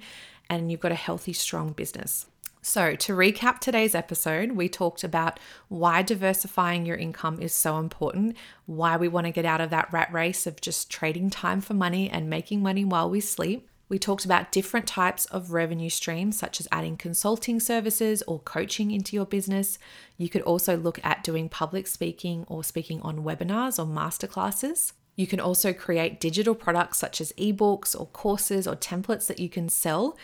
and 0.48 0.70
you've 0.70 0.80
got 0.80 0.90
a 0.90 0.96
healthy, 0.96 1.34
strong 1.34 1.72
business. 1.72 2.26
So, 2.62 2.94
to 2.94 3.14
recap 3.14 3.60
today's 3.60 3.94
episode, 3.94 4.52
we 4.52 4.68
talked 4.68 5.02
about 5.02 5.40
why 5.68 6.02
diversifying 6.02 6.84
your 6.84 6.96
income 6.96 7.40
is 7.40 7.54
so 7.54 7.78
important, 7.78 8.36
why 8.66 8.98
we 8.98 9.08
want 9.08 9.26
to 9.26 9.32
get 9.32 9.46
out 9.46 9.62
of 9.62 9.70
that 9.70 9.90
rat 9.92 10.12
race 10.12 10.46
of 10.46 10.60
just 10.60 10.90
trading 10.90 11.30
time 11.30 11.62
for 11.62 11.72
money 11.72 12.10
and 12.10 12.28
making 12.28 12.62
money 12.62 12.84
while 12.84 13.08
we 13.08 13.20
sleep. 13.20 13.69
We 13.90 13.98
talked 13.98 14.24
about 14.24 14.52
different 14.52 14.86
types 14.86 15.26
of 15.26 15.52
revenue 15.52 15.90
streams, 15.90 16.38
such 16.38 16.60
as 16.60 16.68
adding 16.70 16.96
consulting 16.96 17.58
services 17.58 18.22
or 18.22 18.38
coaching 18.38 18.92
into 18.92 19.16
your 19.16 19.26
business. 19.26 19.80
You 20.16 20.28
could 20.28 20.42
also 20.42 20.76
look 20.76 21.04
at 21.04 21.24
doing 21.24 21.48
public 21.48 21.88
speaking 21.88 22.46
or 22.48 22.62
speaking 22.62 23.02
on 23.02 23.24
webinars 23.24 23.80
or 23.80 23.86
masterclasses. 23.86 24.92
You 25.16 25.26
can 25.26 25.40
also 25.40 25.72
create 25.72 26.20
digital 26.20 26.54
products 26.54 26.98
such 26.98 27.20
as 27.20 27.32
ebooks 27.32 27.98
or 27.98 28.06
courses 28.06 28.68
or 28.68 28.76
templates 28.76 29.26
that 29.26 29.40
you 29.40 29.48
can 29.48 29.68
sell. 29.68 30.16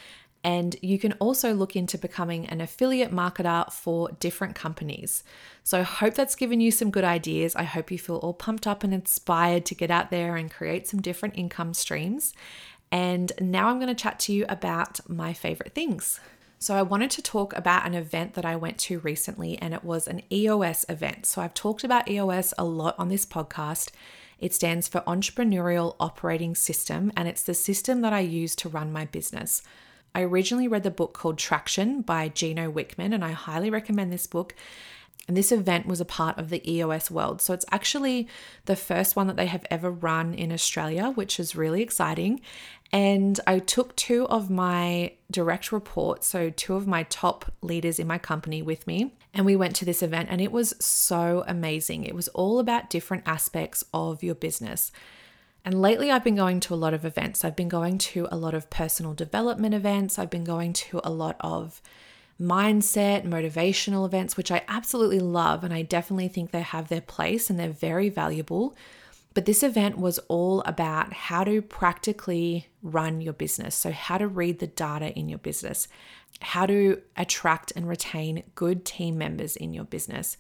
And 0.45 0.77
you 0.81 0.97
can 0.97 1.15
also 1.15 1.53
look 1.53 1.75
into 1.75 1.99
becoming 1.99 2.47
an 2.47 2.61
affiliate 2.61 3.11
marketer 3.11 3.71
for 3.73 4.13
different 4.21 4.55
companies. 4.55 5.25
So, 5.65 5.81
I 5.81 5.83
hope 5.83 6.15
that's 6.15 6.37
given 6.37 6.61
you 6.61 6.71
some 6.71 6.93
good 6.93 7.03
ideas. 7.03 7.57
I 7.57 7.65
hope 7.65 7.91
you 7.91 7.99
feel 7.99 8.19
all 8.19 8.33
pumped 8.33 8.65
up 8.65 8.85
and 8.85 8.95
inspired 8.95 9.67
to 9.67 9.75
get 9.75 9.91
out 9.91 10.11
there 10.13 10.37
and 10.37 10.49
create 10.49 10.87
some 10.87 11.03
different 11.03 11.37
income 11.37 11.75
streams. 11.75 12.33
And 12.91 13.33
now 13.41 13.69
I'm 13.69 13.79
going 13.79 13.95
to 13.95 14.03
chat 14.03 14.19
to 14.21 14.33
you 14.33 14.47
about 14.49 15.01
my 15.09 15.33
favorite 15.33 15.75
things. 15.75 16.21
So, 16.59 16.75
I 16.75 16.83
wanted 16.83 17.11
to 17.13 17.23
talk 17.23 17.55
about 17.55 17.87
an 17.87 17.95
event 17.95 18.33
that 18.35 18.47
I 18.47 18.57
went 18.57 18.79
to 18.79 19.01
recently, 19.01 19.59
and 19.59 19.75
it 19.75 19.85
was 19.85 20.09
an 20.09 20.23
EOS 20.33 20.87
event. 20.89 21.27
So, 21.27 21.43
I've 21.43 21.53
talked 21.53 21.85
about 21.85 22.09
EOS 22.09 22.55
a 22.57 22.65
lot 22.65 22.95
on 22.99 23.09
this 23.09 23.27
podcast. 23.27 23.91
It 24.39 24.55
stands 24.55 24.89
for 24.89 25.03
Entrepreneurial 25.03 25.97
Operating 26.01 26.55
System, 26.55 27.13
and 27.17 27.29
it's 27.29 27.43
the 27.43 27.55
system 27.55 28.01
that 28.01 28.13
I 28.15 28.21
use 28.21 28.57
to 28.57 28.69
run 28.69 28.93
my 28.93 29.05
business. 29.05 29.63
I 30.15 30.23
originally 30.23 30.67
read 30.67 30.83
the 30.83 30.91
book 30.91 31.13
called 31.13 31.37
Traction 31.37 32.01
by 32.01 32.29
Gino 32.29 32.73
Wickman, 32.73 33.15
and 33.15 33.23
I 33.23 33.33
highly 33.33 33.69
recommend 33.69 34.11
this 34.11 34.27
book. 34.27 34.55
And 35.29 35.37
this 35.37 35.51
event 35.51 35.87
was 35.87 36.01
a 36.01 36.05
part 36.05 36.39
of 36.39 36.51
the 36.51 36.71
EOS 36.71 37.11
world. 37.11 37.43
So 37.43 37.53
it's 37.53 37.65
actually 37.73 38.29
the 38.67 38.77
first 38.77 39.17
one 39.17 39.27
that 39.27 39.37
they 39.37 39.47
have 39.47 39.67
ever 39.71 39.91
run 39.91 40.35
in 40.35 40.53
Australia, 40.53 41.11
which 41.11 41.41
is 41.41 41.57
really 41.57 41.83
exciting. 41.83 42.41
And 42.93 43.41
I 43.47 43.59
took 43.59 43.97
two 43.97 44.27
of 44.29 44.51
my 44.51 45.15
direct 45.31 45.73
reports, 45.73 46.29
so 46.29 46.51
two 46.51 46.77
of 46.77 46.87
my 46.87 47.03
top 47.05 47.53
leaders 47.61 47.99
in 47.99 48.07
my 48.07 48.19
company 48.19 48.63
with 48.63 48.87
me, 48.87 49.15
and 49.35 49.45
we 49.45 49.57
went 49.57 49.75
to 49.77 49.85
this 49.85 50.03
event, 50.03 50.29
and 50.31 50.41
it 50.41 50.53
was 50.53 50.75
so 50.79 51.45
amazing. 51.49 52.05
It 52.05 52.15
was 52.15 52.29
all 52.29 52.61
about 52.61 52.89
different 52.89 53.25
aspects 53.27 53.85
of 53.93 54.23
your 54.23 54.37
business. 54.37 54.93
And 55.65 55.83
lately, 55.83 56.13
I've 56.13 56.23
been 56.23 56.37
going 56.37 56.61
to 56.61 56.75
a 56.75 56.77
lot 56.77 56.95
of 56.95 57.05
events. 57.05 57.45
I've 57.45 57.57
been 57.57 57.69
going 57.69 57.99
to 57.99 58.29
a 58.31 58.37
lot 58.37 58.55
of 58.55 58.71
personal 58.71 59.15
development 59.15 59.75
events. 59.75 60.17
I've 60.17 60.31
been 60.31 60.45
going 60.45 60.73
to 60.75 61.01
a 61.03 61.11
lot 61.11 61.35
of 61.41 61.83
mindset, 62.41 63.25
motivational 63.25 64.05
events, 64.05 64.37
which 64.37 64.51
I 64.51 64.63
absolutely 64.69 65.21
love. 65.21 65.65
And 65.65 65.73
I 65.73 65.83
definitely 65.83 66.29
think 66.29 66.51
they 66.51 66.61
have 66.61 66.89
their 66.89 67.01
place 67.01 67.49
and 67.49 67.59
they're 67.59 67.71
very 67.71 68.09
valuable. 68.09 68.77
But 69.35 69.45
this 69.45 69.63
event 69.63 69.99
was 69.99 70.19
all 70.29 70.63
about 70.63 71.13
how 71.13 71.45
to 71.45 71.61
practically 71.61 72.69
run 72.83 73.21
your 73.21 73.35
business. 73.35 73.75
So, 73.75 73.93
how 73.93 74.17
to 74.17 74.27
read 74.27 74.61
the 74.61 74.67
data 74.67 75.13
in 75.13 75.29
your 75.29 75.39
business, 75.39 75.89
how 76.41 76.65
to 76.65 77.03
attract 77.19 77.71
and 77.77 77.87
retain 77.87 78.45
good 78.55 78.87
team 78.87 79.19
members 79.19 79.55
in 79.55 79.75
your 79.75 79.85
business, 79.85 80.39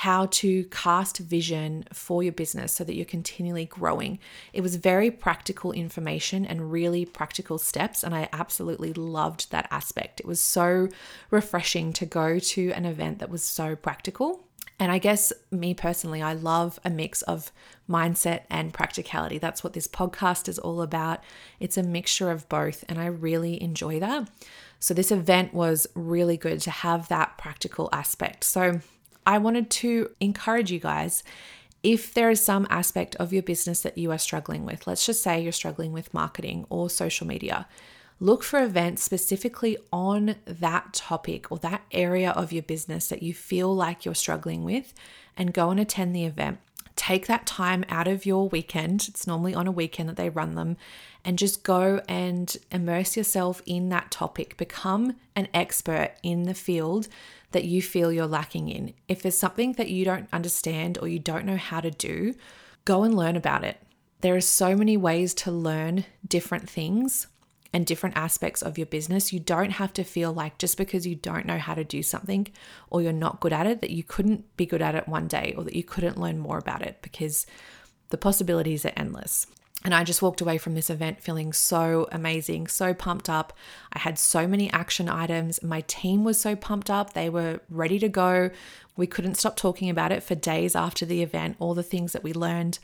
how 0.00 0.26
to 0.26 0.62
cast 0.64 1.16
vision 1.16 1.82
for 1.90 2.22
your 2.22 2.32
business 2.32 2.70
so 2.70 2.84
that 2.84 2.94
you're 2.94 3.06
continually 3.06 3.64
growing. 3.64 4.18
It 4.52 4.60
was 4.60 4.76
very 4.76 5.10
practical 5.10 5.72
information 5.72 6.44
and 6.44 6.70
really 6.70 7.06
practical 7.06 7.56
steps. 7.56 8.04
And 8.04 8.14
I 8.14 8.28
absolutely 8.30 8.92
loved 8.92 9.50
that 9.52 9.66
aspect. 9.70 10.20
It 10.20 10.26
was 10.26 10.38
so 10.38 10.90
refreshing 11.30 11.94
to 11.94 12.04
go 12.04 12.38
to 12.38 12.72
an 12.72 12.84
event 12.84 13.20
that 13.20 13.30
was 13.30 13.42
so 13.42 13.74
practical. 13.74 14.44
And 14.78 14.92
I 14.92 14.98
guess 14.98 15.32
me 15.50 15.72
personally, 15.72 16.20
I 16.20 16.34
love 16.34 16.78
a 16.84 16.90
mix 16.90 17.22
of 17.22 17.50
mindset 17.88 18.42
and 18.50 18.74
practicality. 18.74 19.38
That's 19.38 19.64
what 19.64 19.72
this 19.72 19.88
podcast 19.88 20.46
is 20.46 20.58
all 20.58 20.82
about. 20.82 21.24
It's 21.58 21.78
a 21.78 21.82
mixture 21.82 22.30
of 22.30 22.46
both, 22.50 22.84
and 22.86 22.98
I 22.98 23.06
really 23.06 23.62
enjoy 23.62 23.98
that. 24.00 24.28
So, 24.78 24.92
this 24.92 25.10
event 25.10 25.54
was 25.54 25.86
really 25.94 26.36
good 26.36 26.60
to 26.60 26.70
have 26.70 27.08
that 27.08 27.38
practical 27.38 27.88
aspect. 27.94 28.44
So, 28.44 28.82
I 29.26 29.38
wanted 29.38 29.70
to 29.70 30.10
encourage 30.20 30.70
you 30.70 30.78
guys 30.78 31.22
if 31.82 32.14
there 32.14 32.30
is 32.30 32.40
some 32.42 32.66
aspect 32.70 33.14
of 33.16 33.32
your 33.32 33.42
business 33.42 33.80
that 33.82 33.98
you 33.98 34.10
are 34.10 34.18
struggling 34.18 34.64
with, 34.64 34.86
let's 34.86 35.06
just 35.06 35.22
say 35.22 35.40
you're 35.40 35.52
struggling 35.52 35.92
with 35.92 36.14
marketing 36.14 36.66
or 36.68 36.88
social 36.88 37.26
media, 37.26 37.66
Look 38.18 38.42
for 38.42 38.62
events 38.62 39.02
specifically 39.02 39.76
on 39.92 40.36
that 40.46 40.94
topic 40.94 41.52
or 41.52 41.58
that 41.58 41.82
area 41.92 42.30
of 42.30 42.50
your 42.50 42.62
business 42.62 43.08
that 43.08 43.22
you 43.22 43.34
feel 43.34 43.74
like 43.74 44.04
you're 44.04 44.14
struggling 44.14 44.64
with 44.64 44.94
and 45.36 45.52
go 45.52 45.68
and 45.68 45.78
attend 45.78 46.16
the 46.16 46.24
event. 46.24 46.58
Take 46.94 47.26
that 47.26 47.46
time 47.46 47.84
out 47.90 48.08
of 48.08 48.24
your 48.24 48.48
weekend. 48.48 49.06
It's 49.06 49.26
normally 49.26 49.54
on 49.54 49.66
a 49.66 49.72
weekend 49.72 50.08
that 50.08 50.16
they 50.16 50.30
run 50.30 50.54
them 50.54 50.78
and 51.26 51.38
just 51.38 51.62
go 51.62 52.00
and 52.08 52.56
immerse 52.72 53.18
yourself 53.18 53.60
in 53.66 53.90
that 53.90 54.10
topic. 54.10 54.56
Become 54.56 55.16
an 55.34 55.48
expert 55.52 56.12
in 56.22 56.44
the 56.44 56.54
field 56.54 57.08
that 57.52 57.64
you 57.64 57.80
feel 57.80 58.12
you're 58.12 58.26
lacking 58.26 58.68
in. 58.68 58.94
If 59.08 59.22
there's 59.22 59.38
something 59.38 59.74
that 59.74 59.88
you 59.88 60.04
don't 60.04 60.28
understand 60.32 60.98
or 60.98 61.08
you 61.08 61.18
don't 61.18 61.46
know 61.46 61.56
how 61.56 61.80
to 61.80 61.90
do, 61.90 62.34
go 62.84 63.02
and 63.02 63.16
learn 63.16 63.36
about 63.36 63.64
it. 63.64 63.78
There 64.20 64.34
are 64.34 64.40
so 64.40 64.76
many 64.76 64.96
ways 64.96 65.34
to 65.34 65.50
learn 65.50 66.04
different 66.26 66.68
things 66.68 67.26
and 67.72 67.84
different 67.86 68.16
aspects 68.16 68.62
of 68.62 68.78
your 68.78 68.86
business. 68.86 69.32
You 69.32 69.40
don't 69.40 69.72
have 69.72 69.92
to 69.94 70.04
feel 70.04 70.32
like 70.32 70.58
just 70.58 70.78
because 70.78 71.06
you 71.06 71.14
don't 71.14 71.46
know 71.46 71.58
how 71.58 71.74
to 71.74 71.84
do 71.84 72.02
something 72.02 72.48
or 72.90 73.02
you're 73.02 73.12
not 73.12 73.40
good 73.40 73.52
at 73.52 73.66
it, 73.66 73.80
that 73.82 73.90
you 73.90 74.02
couldn't 74.02 74.56
be 74.56 74.66
good 74.66 74.82
at 74.82 74.94
it 74.94 75.08
one 75.08 75.28
day 75.28 75.54
or 75.56 75.64
that 75.64 75.76
you 75.76 75.84
couldn't 75.84 76.18
learn 76.18 76.38
more 76.38 76.58
about 76.58 76.82
it 76.82 76.98
because 77.02 77.46
the 78.08 78.16
possibilities 78.16 78.86
are 78.86 78.92
endless. 78.96 79.46
And 79.84 79.94
I 79.94 80.02
just 80.02 80.22
walked 80.22 80.40
away 80.40 80.58
from 80.58 80.74
this 80.74 80.90
event 80.90 81.22
feeling 81.22 81.52
so 81.52 82.08
amazing, 82.10 82.66
so 82.66 82.92
pumped 82.92 83.28
up. 83.28 83.52
I 83.92 84.00
had 84.00 84.18
so 84.18 84.48
many 84.48 84.72
action 84.72 85.08
items. 85.08 85.62
My 85.62 85.82
team 85.82 86.24
was 86.24 86.40
so 86.40 86.56
pumped 86.56 86.90
up. 86.90 87.12
They 87.12 87.28
were 87.28 87.60
ready 87.70 87.98
to 88.00 88.08
go. 88.08 88.50
We 88.96 89.06
couldn't 89.06 89.36
stop 89.36 89.56
talking 89.56 89.88
about 89.88 90.10
it 90.10 90.22
for 90.22 90.34
days 90.34 90.74
after 90.74 91.06
the 91.06 91.22
event, 91.22 91.56
all 91.60 91.74
the 91.74 91.84
things 91.84 92.12
that 92.12 92.24
we 92.24 92.32
learned. 92.32 92.78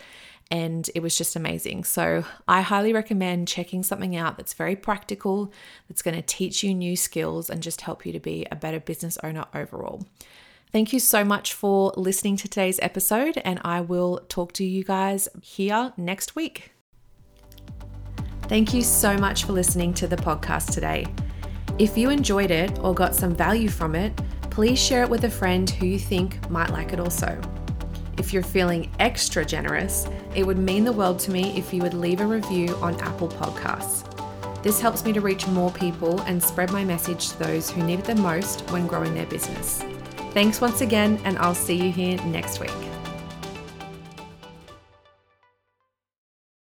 And 0.51 0.89
it 0.95 1.01
was 1.01 1.17
just 1.17 1.35
amazing. 1.35 1.85
So 1.85 2.25
I 2.47 2.61
highly 2.61 2.93
recommend 2.93 3.49
checking 3.49 3.83
something 3.83 4.15
out 4.15 4.37
that's 4.37 4.53
very 4.53 4.77
practical, 4.77 5.51
that's 5.89 6.03
going 6.03 6.15
to 6.15 6.23
teach 6.23 6.63
you 6.63 6.75
new 6.75 6.95
skills 6.95 7.49
and 7.49 7.63
just 7.63 7.81
help 7.81 8.05
you 8.05 8.13
to 8.13 8.21
be 8.21 8.47
a 8.51 8.57
better 8.57 8.79
business 8.79 9.19
owner 9.25 9.47
overall. 9.55 10.07
Thank 10.71 10.93
you 10.93 11.01
so 11.01 11.25
much 11.25 11.53
for 11.53 11.93
listening 11.97 12.37
to 12.37 12.49
today's 12.49 12.79
episode, 12.81 13.41
and 13.45 13.61
I 13.65 13.81
will 13.81 14.21
talk 14.29 14.53
to 14.55 14.65
you 14.65 14.85
guys 14.85 15.29
here 15.43 15.93
next 15.97 16.35
week. 16.35 16.72
Thank 18.53 18.75
you 18.75 18.83
so 18.83 19.17
much 19.17 19.45
for 19.45 19.55
listening 19.55 19.95
to 19.95 20.07
the 20.07 20.15
podcast 20.15 20.75
today. 20.75 21.07
If 21.79 21.97
you 21.97 22.11
enjoyed 22.11 22.51
it 22.51 22.79
or 22.81 22.93
got 22.93 23.15
some 23.15 23.35
value 23.35 23.71
from 23.71 23.95
it, 23.95 24.15
please 24.51 24.79
share 24.79 25.03
it 25.05 25.09
with 25.09 25.25
a 25.25 25.31
friend 25.31 25.71
who 25.71 25.87
you 25.87 25.99
think 25.99 26.51
might 26.51 26.69
like 26.69 26.93
it 26.93 27.01
also. 27.01 27.41
If 28.19 28.31
you're 28.31 28.43
feeling 28.43 28.91
extra 28.99 29.43
generous, 29.43 30.07
it 30.35 30.47
would 30.47 30.59
mean 30.59 30.85
the 30.85 30.93
world 30.93 31.19
to 31.21 31.31
me 31.31 31.57
if 31.57 31.73
you 31.73 31.81
would 31.81 31.95
leave 31.95 32.21
a 32.21 32.27
review 32.27 32.77
on 32.83 33.01
Apple 33.01 33.29
Podcasts. 33.29 34.05
This 34.63 34.83
helps 34.83 35.03
me 35.03 35.15
to 35.15 35.23
reach 35.23 35.47
more 35.47 35.71
people 35.71 36.21
and 36.21 36.43
spread 36.43 36.71
my 36.73 36.85
message 36.85 37.31
to 37.31 37.39
those 37.39 37.71
who 37.71 37.83
need 37.83 38.01
it 38.01 38.05
the 38.05 38.17
most 38.17 38.71
when 38.71 38.87
growing 38.87 39.15
their 39.15 39.25
business. 39.25 39.83
Thanks 40.35 40.61
once 40.61 40.83
again, 40.83 41.19
and 41.25 41.39
I'll 41.39 41.55
see 41.55 41.83
you 41.83 41.91
here 41.91 42.23
next 42.25 42.61
week. 42.61 42.92